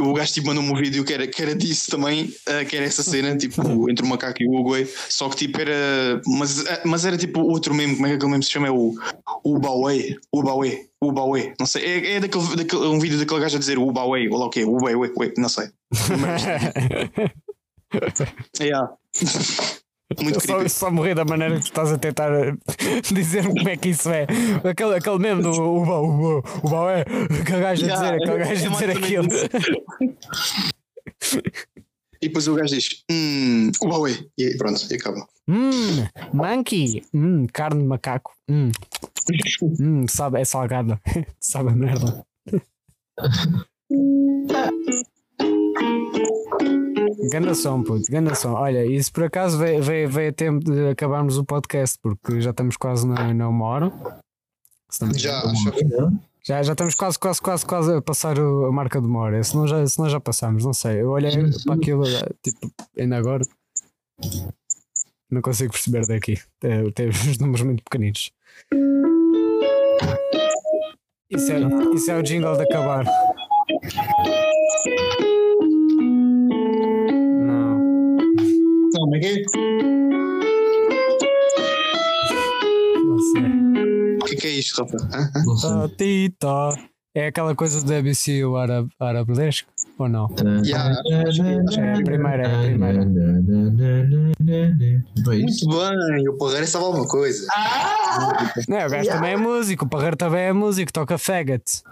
o 0.00 0.12
gajo 0.14 0.32
tipo, 0.32 0.46
mandou-me 0.46 0.70
um 0.70 0.76
vídeo 0.76 1.04
que 1.04 1.12
era, 1.12 1.26
que 1.26 1.42
era 1.42 1.54
disso 1.54 1.90
também, 1.90 2.24
uh, 2.24 2.66
que 2.68 2.76
era 2.76 2.86
essa 2.86 3.02
cena, 3.02 3.36
tipo, 3.36 3.90
entre 3.90 4.04
o 4.04 4.08
macaco 4.08 4.42
e 4.42 4.46
o 4.46 4.60
Uguay, 4.60 4.88
só 5.08 5.28
que 5.28 5.36
tipo 5.36 5.60
era. 5.60 6.20
Mas, 6.26 6.60
uh, 6.60 6.80
mas 6.84 7.04
era 7.04 7.16
tipo 7.16 7.40
outro 7.40 7.74
meme, 7.74 7.94
como 7.94 8.06
é 8.06 8.10
que 8.10 8.16
aquele 8.16 8.30
meme 8.30 8.42
se 8.44 8.50
chama? 8.50 8.68
É 8.68 8.70
o 8.70 8.94
o 9.44 9.58
Bauê, 9.58 10.16
o 10.32 10.42
Bauê, 10.42 10.86
o 11.00 11.12
Bauê, 11.12 11.54
não 11.58 11.66
sei, 11.66 11.84
é, 11.84 12.12
é 12.14 12.20
daquele, 12.20 12.56
daquele, 12.56 12.86
um 12.86 12.98
vídeo 12.98 13.18
daquele 13.18 13.40
gajo 13.40 13.56
a 13.56 13.58
dizer 13.58 13.78
o 13.78 13.92
Bauê, 13.92 14.28
ou 14.28 14.38
lá 14.38 14.46
o 14.46 14.50
quê, 14.50 14.64
o 14.64 14.76
Bauê, 14.76 14.94
ué, 14.94 15.32
não 15.36 15.48
sei. 15.48 15.68
Yeah. 18.58 18.88
Muito 20.20 20.36
Eu 20.36 20.40
só, 20.40 20.68
só 20.68 20.90
morri 20.90 21.14
da 21.14 21.24
maneira 21.24 21.54
que 21.56 21.62
tu 21.62 21.66
estás 21.66 21.92
a 21.92 21.98
tentar 21.98 22.30
dizer-me 23.12 23.54
como 23.54 23.68
é 23.68 23.76
que 23.76 23.90
isso 23.90 24.10
é. 24.10 24.26
Aquele, 24.68 24.96
aquele 24.96 25.18
mesmo 25.18 25.42
do 25.42 25.50
Uba, 25.50 26.00
Uba, 26.00 26.42
Uba 26.64 26.92
é. 26.92 27.00
Aquele 27.40 27.60
gajo 27.60 27.84
a 27.84 27.88
Yeah, 27.88 28.02
dizer, 28.02 28.14
aquele 28.14 28.32
é- 28.32 28.38
gajo 28.38 28.64
é 28.64 28.66
a 28.66 28.70
dizer 28.70 28.90
aquilo. 28.90 29.28
E 32.22 32.28
depois 32.28 32.46
o 32.46 32.54
gajo 32.54 32.72
diz, 32.72 33.02
hum, 33.10 33.72
o 33.82 33.88
Bauê, 33.88 34.28
e 34.38 34.44
aí, 34.44 34.56
pronto, 34.56 34.80
e 34.88 34.94
acaba. 34.94 35.26
Hum, 35.48 36.06
monkey. 36.32 37.02
Hum, 37.12 37.48
carne 37.52 37.82
de 37.82 37.88
macaco. 37.88 38.30
Hum, 38.48 38.70
hum, 39.80 40.06
sabe, 40.08 40.40
é 40.40 40.44
salgada. 40.44 41.00
sabe 41.40 41.70
a 41.70 41.74
merda. 41.74 42.24
Ganda 47.30 47.54
som, 47.54 47.82
puto, 47.82 48.04
ganda 48.10 48.34
som. 48.34 48.52
Olha, 48.54 48.84
isso 48.84 49.12
por 49.12 49.24
acaso 49.24 49.56
veio, 49.58 49.82
veio, 49.82 50.08
veio 50.08 50.30
a 50.30 50.32
tempo 50.32 50.64
de 50.64 50.88
acabarmos 50.90 51.38
o 51.38 51.44
podcast, 51.44 51.98
porque 52.02 52.40
já 52.40 52.50
estamos 52.50 52.76
quase 52.76 53.06
na, 53.06 53.32
na 53.32 53.48
uma 53.48 53.64
hora. 53.66 53.92
Me 55.00 55.18
Já, 55.18 55.42
Já, 56.44 56.62
já 56.62 56.72
estamos 56.72 56.94
quase, 56.96 57.18
quase, 57.18 57.40
quase, 57.40 57.64
quase 57.64 57.94
a 57.94 58.02
passar 58.02 58.38
o- 58.38 58.66
a 58.66 58.72
marca 58.72 59.00
de 59.00 59.06
uma 59.06 59.20
hora. 59.20 59.42
Se 59.44 59.54
não 59.56 59.66
já, 59.68 59.86
se 59.86 59.98
não 59.98 60.08
já 60.10 60.18
passamos, 60.20 60.64
não 60.64 60.72
sei. 60.72 61.00
Eu 61.00 61.10
olhei 61.10 61.30
para 61.64 61.74
aquilo, 61.74 62.02
tipo, 62.42 62.70
ainda 62.98 63.16
agora. 63.16 63.44
Não 65.30 65.40
consigo 65.40 65.72
perceber 65.72 66.04
daqui. 66.06 66.38
Tem, 66.60 66.90
tem 66.90 67.08
os 67.08 67.38
números 67.38 67.62
muito 67.62 67.82
pequeninos. 67.84 68.32
Isso 71.30 71.52
é, 71.52 71.94
isso 71.94 72.10
é 72.10 72.18
o 72.18 72.22
jingle 72.22 72.56
de 72.56 72.64
acabar. 72.64 73.06
É 79.24 79.42
Não 83.04 83.18
sei. 83.18 84.16
O 84.20 84.24
que, 84.24 84.34
que 84.36 84.46
é 84.48 84.50
isto. 84.50 84.84
Tá, 84.84 84.98
tá. 86.38 86.74
É 87.14 87.26
aquela 87.26 87.54
coisa 87.54 87.84
do 87.84 87.94
ABC, 87.94 88.42
o 88.44 88.56
árabe, 88.56 88.88
arabesco? 88.98 89.70
Ou 89.98 90.08
não? 90.08 90.28
Yeah, 90.64 90.96
É 91.78 91.92
a 91.92 92.02
primeira, 92.02 92.42
é 92.48 92.56
a 92.56 92.60
primeira. 92.62 93.02
É? 93.02 93.04
Muito 95.20 95.68
bem, 95.68 96.28
o 96.28 96.36
Porreira 96.38 96.66
sabe 96.66 96.86
alguma 96.86 97.06
coisa. 97.06 97.46
Não, 98.66 98.86
o 98.86 98.90
gajo 98.90 99.10
também 99.10 99.32
é 99.32 99.36
músico, 99.36 99.84
o 99.84 99.88
Parreiro 99.88 100.16
também 100.16 100.40
é 100.40 100.52
músico, 100.52 100.90
toca 100.92 101.16
faggot. 101.18 101.62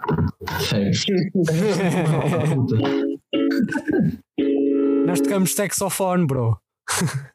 Nós 5.05 5.21
tocamos 5.21 5.53
saxofone, 5.53 6.25
bro. 6.25 6.57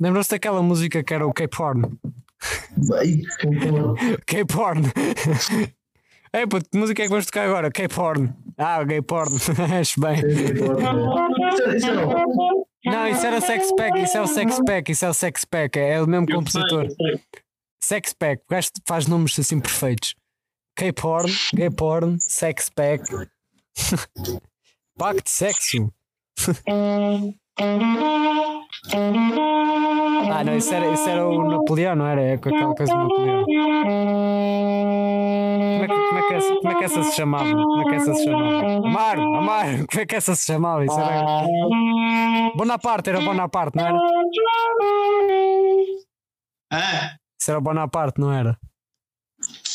Lembram-se 0.00 0.30
daquela 0.30 0.62
música 0.62 1.02
que 1.02 1.14
era 1.14 1.26
o 1.26 1.32
K-Porn? 1.32 1.82
K-Porn! 4.26 4.82
Ei, 6.32 6.46
puto, 6.46 6.68
que 6.70 6.78
música 6.78 7.02
é 7.02 7.06
que 7.06 7.10
vamos 7.10 7.26
tocar 7.26 7.46
agora? 7.46 7.70
K-porn. 7.70 8.32
Ah, 8.58 8.82
gay 8.84 9.00
porn. 9.00 9.30
Acho 9.80 10.00
bem. 10.00 10.16
Isso- 10.18 11.76
isso 11.76 11.94
não. 11.94 13.08
Isso 13.08 13.26
era 13.26 13.40
sex 13.40 13.72
pack, 13.74 14.02
isso 14.02 14.18
é 14.18 14.20
o 14.20 14.26
sex 14.26 14.58
pack, 14.66 14.92
isso 14.92 15.04
é 15.04 15.08
o 15.08 15.14
sex 15.14 15.44
pack, 15.44 15.78
é 15.78 16.02
o 16.02 16.06
mesmo 16.06 16.26
compositor. 16.26 16.86
Sex 17.82 18.12
pack, 18.12 18.42
o 18.42 18.46
gajo 18.50 18.68
faz 18.86 19.06
nomes 19.06 19.38
assim 19.38 19.60
perfeitos. 19.60 20.14
K-porn, 20.76 21.32
gay 21.54 21.70
porn, 21.70 22.18
sex 22.20 22.68
pack. 22.68 23.02
Pack 24.98 25.22
de 25.22 25.30
sexo. 25.30 25.92
Ah, 30.32 30.44
não, 30.44 30.56
isso 30.56 30.72
era, 30.74 30.92
isso 30.92 31.08
era 31.08 31.26
o 31.26 31.48
Napoleão, 31.50 31.96
não 31.96 32.06
era? 32.06 32.20
É 32.20 32.36
com 32.36 32.54
aquela 32.54 32.74
coisa 32.74 32.92
do 32.92 32.98
Napoleão. 32.98 33.44
Como 35.76 35.84
é, 35.84 35.88
que, 35.88 35.94
como, 35.94 36.18
é 36.18 36.28
que 36.28 36.34
essa, 36.34 36.54
como 36.56 36.68
é 36.68 36.74
que 36.74 36.84
essa 36.84 37.02
se 37.04 37.16
chamava? 37.16 37.50
Como 37.50 37.80
é 37.80 37.84
que 37.84 37.94
essa 37.94 38.14
se 38.14 38.24
chamava? 38.24 38.86
Amar, 38.86 39.18
Amar, 39.18 39.86
como 39.86 40.02
é 40.02 40.06
que 40.06 40.14
essa 40.14 40.34
se 40.34 40.46
chamava? 40.46 40.84
Isso 40.84 40.98
era. 40.98 41.24
Bonaparte, 42.56 43.10
era 43.10 43.20
Bonaparte, 43.20 43.76
não 43.76 43.86
era? 43.86 43.98
Ah, 46.72 47.16
Isso 47.40 47.50
era 47.50 47.60
Bonaparte, 47.60 48.20
não 48.20 48.32
era? 48.32 48.58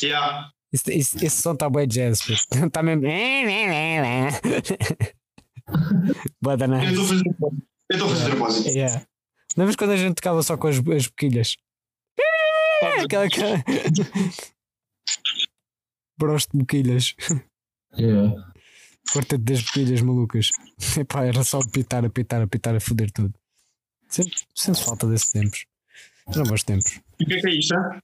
yeah. 0.04 0.50
Isso, 0.74 0.90
isso, 0.92 1.18
esse 1.26 1.42
som 1.42 1.54
está 1.54 1.70
bem 1.70 1.88
jazz, 1.88 2.22
está 2.30 2.82
mesmo. 2.84 3.04
Boa 6.42 6.56
Eu 6.56 6.90
estou 6.90 7.04
a 7.04 7.08
fazer 7.08 7.24
eu 7.92 7.98
estou 7.98 8.08
a 8.08 8.16
fazer 8.16 8.30
propósito. 8.30 8.70
Yeah. 8.70 9.06
Lembras 9.58 9.76
quando 9.76 9.92
a 9.92 9.98
gente 9.98 10.16
tocava 10.16 10.42
só 10.42 10.56
com 10.56 10.68
as, 10.68 10.78
as 10.78 11.08
boquilhas? 11.08 11.58
Aquela 13.04 13.28
que. 13.28 13.42
Bros 16.18 16.48
de 16.48 16.58
boquilhas. 16.58 17.16
Yeah. 17.98 18.34
Quarteto 19.12 19.44
das 19.44 19.62
boquilhas 19.62 20.02
malucas. 20.02 20.52
Epá, 20.98 21.26
era 21.26 21.44
só 21.44 21.60
apitar, 21.60 22.06
apitar, 22.06 22.42
apitar, 22.42 22.76
a 22.76 22.80
foder 22.80 23.12
tudo. 23.12 23.34
Sempre, 24.08 24.38
sente 24.56 24.82
falta 24.82 25.06
desses 25.08 25.32
tempos. 25.32 25.66
Eram 26.28 26.44
bons 26.44 26.64
tempos. 26.64 27.02
E 27.20 27.24
o 27.26 27.28
que 27.28 27.34
é 27.34 27.42
que 27.42 27.48
é 27.48 27.54
isto? 27.56 27.76
ah? 27.76 28.00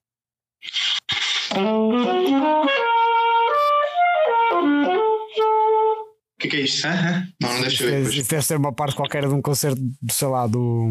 O 6.37 6.41
que 6.41 6.47
é 6.47 6.49
que 6.51 6.57
é 6.57 6.59
isto? 6.61 6.85
ah? 6.87 7.23
Não, 7.41 7.53
não 7.53 7.61
deixa 7.61 7.83
eu 7.83 7.89
ver 7.89 8.13
isso 8.13 8.29
deve 8.29 8.45
ser 8.45 8.57
uma 8.57 8.71
parte 8.71 8.95
qualquer 8.95 9.27
de 9.27 9.33
um 9.33 9.41
concerto, 9.41 9.81
sei 10.11 10.27
lá, 10.27 10.45
do. 10.45 10.89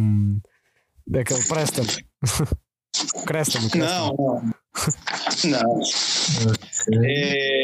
daquele 1.06 1.42
Preston. 1.44 1.84
Creston, 3.26 3.58
Creston. 3.70 3.78
Não, 3.78 4.16
não. 4.16 4.52
Não. 5.44 5.80
É 7.04 7.62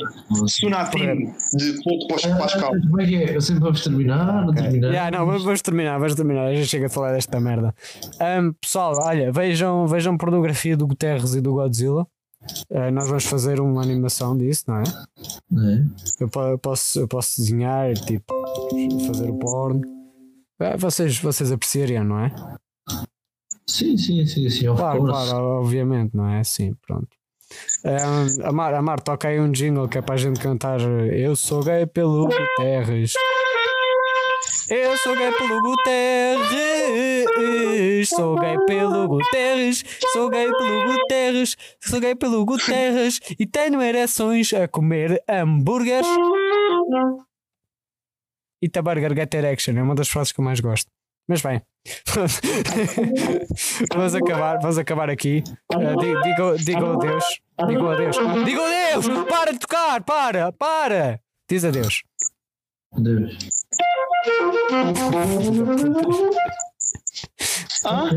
Sunatim 0.49 1.33
de 1.57 1.83
Ponto 1.83 2.07
Pós- 2.07 2.25
Pascal. 2.27 2.71
Como 2.71 3.01
é 3.01 3.07
que 3.07 3.17
é? 3.17 3.37
Eu 3.37 3.41
sempre 3.41 3.63
vamos 3.63 3.83
terminar, 3.83 4.47
não 4.47 4.55
terminar. 4.55 4.89
Yeah, 4.89 5.19
não, 5.19 5.27
vamos, 5.27 5.61
terminar, 5.63 5.99
vamos 5.99 6.15
terminar. 6.15 6.47
A 6.47 6.55
gente 6.55 6.69
chega 6.69 6.87
a 6.87 6.91
falar 6.91 7.13
desta 7.13 7.39
merda. 7.41 7.75
Ahm, 8.21 8.53
pessoal, 8.61 8.95
olha, 9.03 9.31
vejam, 9.33 9.87
vejam 9.87 10.17
pornografia 10.17 10.77
do 10.77 10.87
Guterres 10.87 11.35
e 11.35 11.41
do 11.41 11.53
Godzilla. 11.55 12.07
Ah, 12.71 12.91
nós 12.91 13.09
vamos 13.09 13.25
fazer 13.25 13.61
uma 13.61 13.83
animação 13.83 14.37
disso, 14.37 14.65
não 14.69 14.79
é? 14.79 14.83
É. 14.83 15.85
Eu, 16.21 16.31
eu 16.51 16.59
posso, 16.59 17.01
eu 17.01 17.09
posso 17.09 17.41
desenhar, 17.41 17.95
tipo, 17.95 18.35
fazer 19.07 19.31
o 19.31 19.39
porno. 19.39 19.81
Ah, 20.59 20.77
vocês, 20.77 21.19
vocês 21.19 21.53
apreciariam, 21.53 22.05
não 22.05 22.21
é? 22.21 22.35
Sim, 23.67 23.97
sim, 23.97 24.25
sim, 24.27 24.51
sim. 24.51 24.67
Claro, 24.75 25.05
claro, 25.05 25.45
obviamente, 25.61 26.17
não 26.17 26.29
é 26.29 26.41
assim, 26.41 26.75
pronto. 26.87 27.09
Ahm, 27.85 28.45
Amar, 28.45 28.75
Amar, 28.75 29.01
toca 29.01 29.29
aí 29.29 29.39
um 29.41 29.51
jingle 29.51 29.89
que 29.89 29.99
é 29.99 30.03
para 30.03 30.15
a 30.15 30.19
gente 30.19 30.41
cantar 30.41 30.81
Eu 30.81 31.37
sou 31.37 31.63
gay 31.63 31.87
pelo 31.87 32.27
Guterres. 32.27 33.13
Eu 34.75 34.97
sou 34.97 35.15
gay 35.15 35.31
pelo 35.33 35.61
Guterres. 35.61 36.49
Sou 38.09 38.41
gay 38.41 38.57
pelo 38.67 39.07
Guterres. 39.07 39.85
Sou 40.13 40.31
gay 40.31 40.51
pelo 40.51 40.85
Guterres. 40.87 41.57
Sou 41.79 42.01
gay 42.01 42.15
pelo 42.15 42.43
Guterres. 42.47 43.21
E 43.39 43.47
tenho 43.47 43.83
ereções 43.83 44.51
a 44.55 44.67
comer 44.67 45.23
hambúrgueres. 45.29 46.07
Eat 48.63 48.79
a 48.79 48.83
burger, 48.83 49.15
get 49.15 49.35
erection. 49.35 49.77
É 49.77 49.83
uma 49.83 49.95
das 49.95 50.09
frases 50.09 50.33
que 50.33 50.41
eu 50.41 50.45
mais 50.45 50.59
gosto. 50.61 50.91
Mas 51.29 51.43
bem, 51.43 51.61
vamos 53.95 54.15
acabar, 54.15 54.59
vamos 54.59 54.79
acabar 54.79 55.09
aqui. 55.11 55.43
Uh, 55.73 55.97
di- 55.99 56.21
digo, 56.23 56.57
digo 56.57 56.87
adeus. 56.93 57.25
Digo 57.69 57.87
adeus. 57.89 58.17
Digo 58.45 58.61
adeus! 58.61 59.07
Para 59.29 59.53
de 59.53 59.59
tocar! 59.61 60.03
Para! 60.03 60.51
Para! 60.53 61.21
Diz 61.49 61.65
adeus. 61.65 62.03
Deus. 62.99 63.37
Ah? 67.85 68.11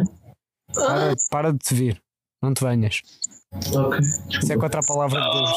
Para, 0.74 1.16
para 1.30 1.52
de 1.54 1.60
te 1.60 1.74
vir. 1.76 2.02
Não 2.42 2.54
te 2.54 2.64
venhas. 2.64 3.02
Ok. 3.74 4.00
Isso 4.42 4.54
é 4.54 4.58
contra 4.58 4.80
a 4.82 4.84
palavra 4.86 5.20
de 5.22 5.32
Deus. 5.32 5.50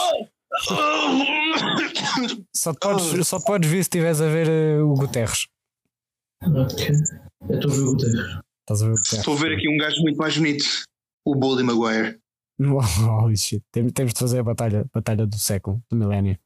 Só 2.54 2.72
te 2.72 2.78
podes, 2.80 3.28
só 3.28 3.38
te 3.38 3.44
podes 3.44 3.68
vir 3.70 3.76
se 3.76 3.80
estiveres 3.82 4.20
a 4.20 4.28
ver 4.28 4.48
uh, 4.80 4.86
o 4.90 4.94
Guterres. 4.94 5.46
Ok. 6.42 6.88
Eu 7.48 7.56
estou 7.56 7.70
a 7.70 7.74
ver 7.74 7.80
o 7.82 7.92
Guterres. 7.92 8.38
Estás 8.60 8.82
a 8.82 8.86
ver 8.86 8.92
o 8.92 8.94
Guterres? 8.96 9.18
Estou 9.18 9.34
a 9.34 9.36
ver 9.38 9.52
aqui 9.56 9.68
um 9.68 9.76
gajo 9.76 10.00
muito 10.02 10.16
mais 10.16 10.36
bonito. 10.36 10.64
O 11.26 11.34
Bully 11.34 11.62
Maguire. 11.62 12.18
Holy 12.60 13.36
shit. 13.36 13.62
Tem- 13.70 13.88
Temos 13.90 14.12
de 14.14 14.18
fazer 14.20 14.38
a 14.40 14.42
batalha, 14.42 14.86
batalha 14.92 15.26
do 15.26 15.38
século, 15.38 15.82
do 15.90 15.96
milénio. 15.96 16.38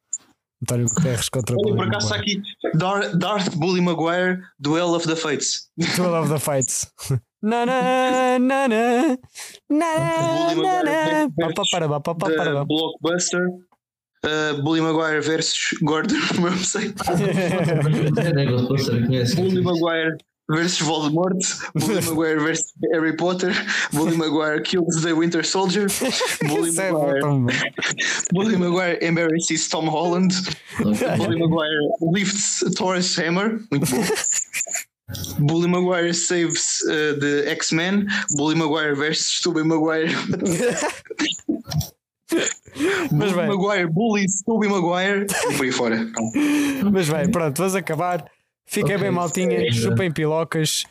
António 0.62 0.86
Guterres 0.86 1.28
contra 1.28 1.56
Olha, 1.56 1.64
Bully 1.64 1.76
por 1.76 1.86
acaso 1.88 2.06
está 2.06 2.16
aqui 2.16 2.40
Dar- 2.74 3.16
Darth 3.16 3.54
Bully 3.56 3.80
Maguire 3.80 4.40
Duel 4.60 4.94
of 4.94 5.06
the 5.06 5.16
Fates. 5.16 5.68
Duel 5.96 6.14
of 6.14 6.28
the 6.32 6.38
Fights. 6.38 6.86
Na 7.42 7.66
na 7.66 8.38
na 8.38 8.68
na 8.68 8.68
na 8.68 9.16
na 9.68 10.54
na 10.54 10.82
na. 10.84 11.28
Para, 11.72 11.88
pa, 11.88 12.00
pa, 12.00 12.14
pa, 12.14 12.26
para, 12.30 12.52
da 12.52 12.60
pa. 12.60 12.64
Blockbuster. 12.64 13.48
Uh, 14.24 14.62
Bully 14.62 14.80
Maguire 14.80 15.20
versus 15.20 15.58
Gordon 15.82 16.14
Ramsay. 16.40 16.94
É. 19.10 19.34
Bully 19.34 19.62
Maguire 19.62 20.16
versus 20.53 20.86
Voldemort. 20.86 21.40
Bully 21.74 22.00
Maguire 22.09 22.40
versus 22.40 22.72
Harry 22.92 23.14
Potter. 23.14 23.53
Bully 23.92 24.16
Maguire 24.16 24.61
kills 24.61 25.03
the 25.03 25.14
Winter 25.14 25.42
Soldier. 25.42 25.86
Bully 26.48 26.70
é 26.70 26.92
Maguire, 26.92 27.20
tão 27.20 27.46
bom. 27.46 27.53
Bully 28.32 28.57
Maguire 28.57 28.98
embarrasses 29.03 29.68
Tom 29.68 29.86
Holland. 29.86 30.32
Bully 30.78 31.38
Maguire 31.38 31.80
lifts 32.00 32.62
Taurus 32.76 33.16
Hammer. 33.16 33.61
Muito 33.70 33.86
bom. 33.86 34.03
Bully 35.40 35.68
Maguire 35.68 36.14
saves 36.14 36.82
uh, 36.88 37.18
the 37.18 37.44
X-Men. 37.46 38.09
Bully 38.36 38.55
Maguire 38.55 38.94
versus 38.94 39.40
Tobey 39.40 39.62
Maguire. 39.62 40.09
Mas 43.11 43.32
Bully 43.32 43.34
bem, 43.34 43.46
Maguire 43.48 43.86
bullies 43.88 44.42
Tobey 44.42 44.68
Maguire. 44.68 45.26
E 45.50 45.57
por 45.57 45.64
aí 45.64 45.72
fora. 45.72 46.11
Mas 46.90 47.09
bem, 47.09 47.30
pronto, 47.30 47.59
vamos 47.59 47.74
acabar. 47.74 48.24
Fiquem 48.72 48.94
Ok. 48.96 48.98
bem, 48.98 49.10
maltinha. 49.10 49.68
É, 49.68 49.70
Chupem 49.70 50.10
pilocas. 50.10 50.84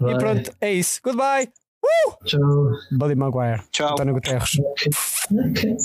E 0.00 0.02
Vai. 0.02 0.18
pronto, 0.18 0.52
é 0.60 0.72
isso. 0.72 1.00
Goodbye. 1.04 1.48
Tchau. 2.24 2.40
Buddy 2.90 3.14
Maguire. 3.14 3.62
Tchau. 3.70 3.92
António 3.92 4.14
Guterres. 4.14 4.50
Ok. 5.30 5.76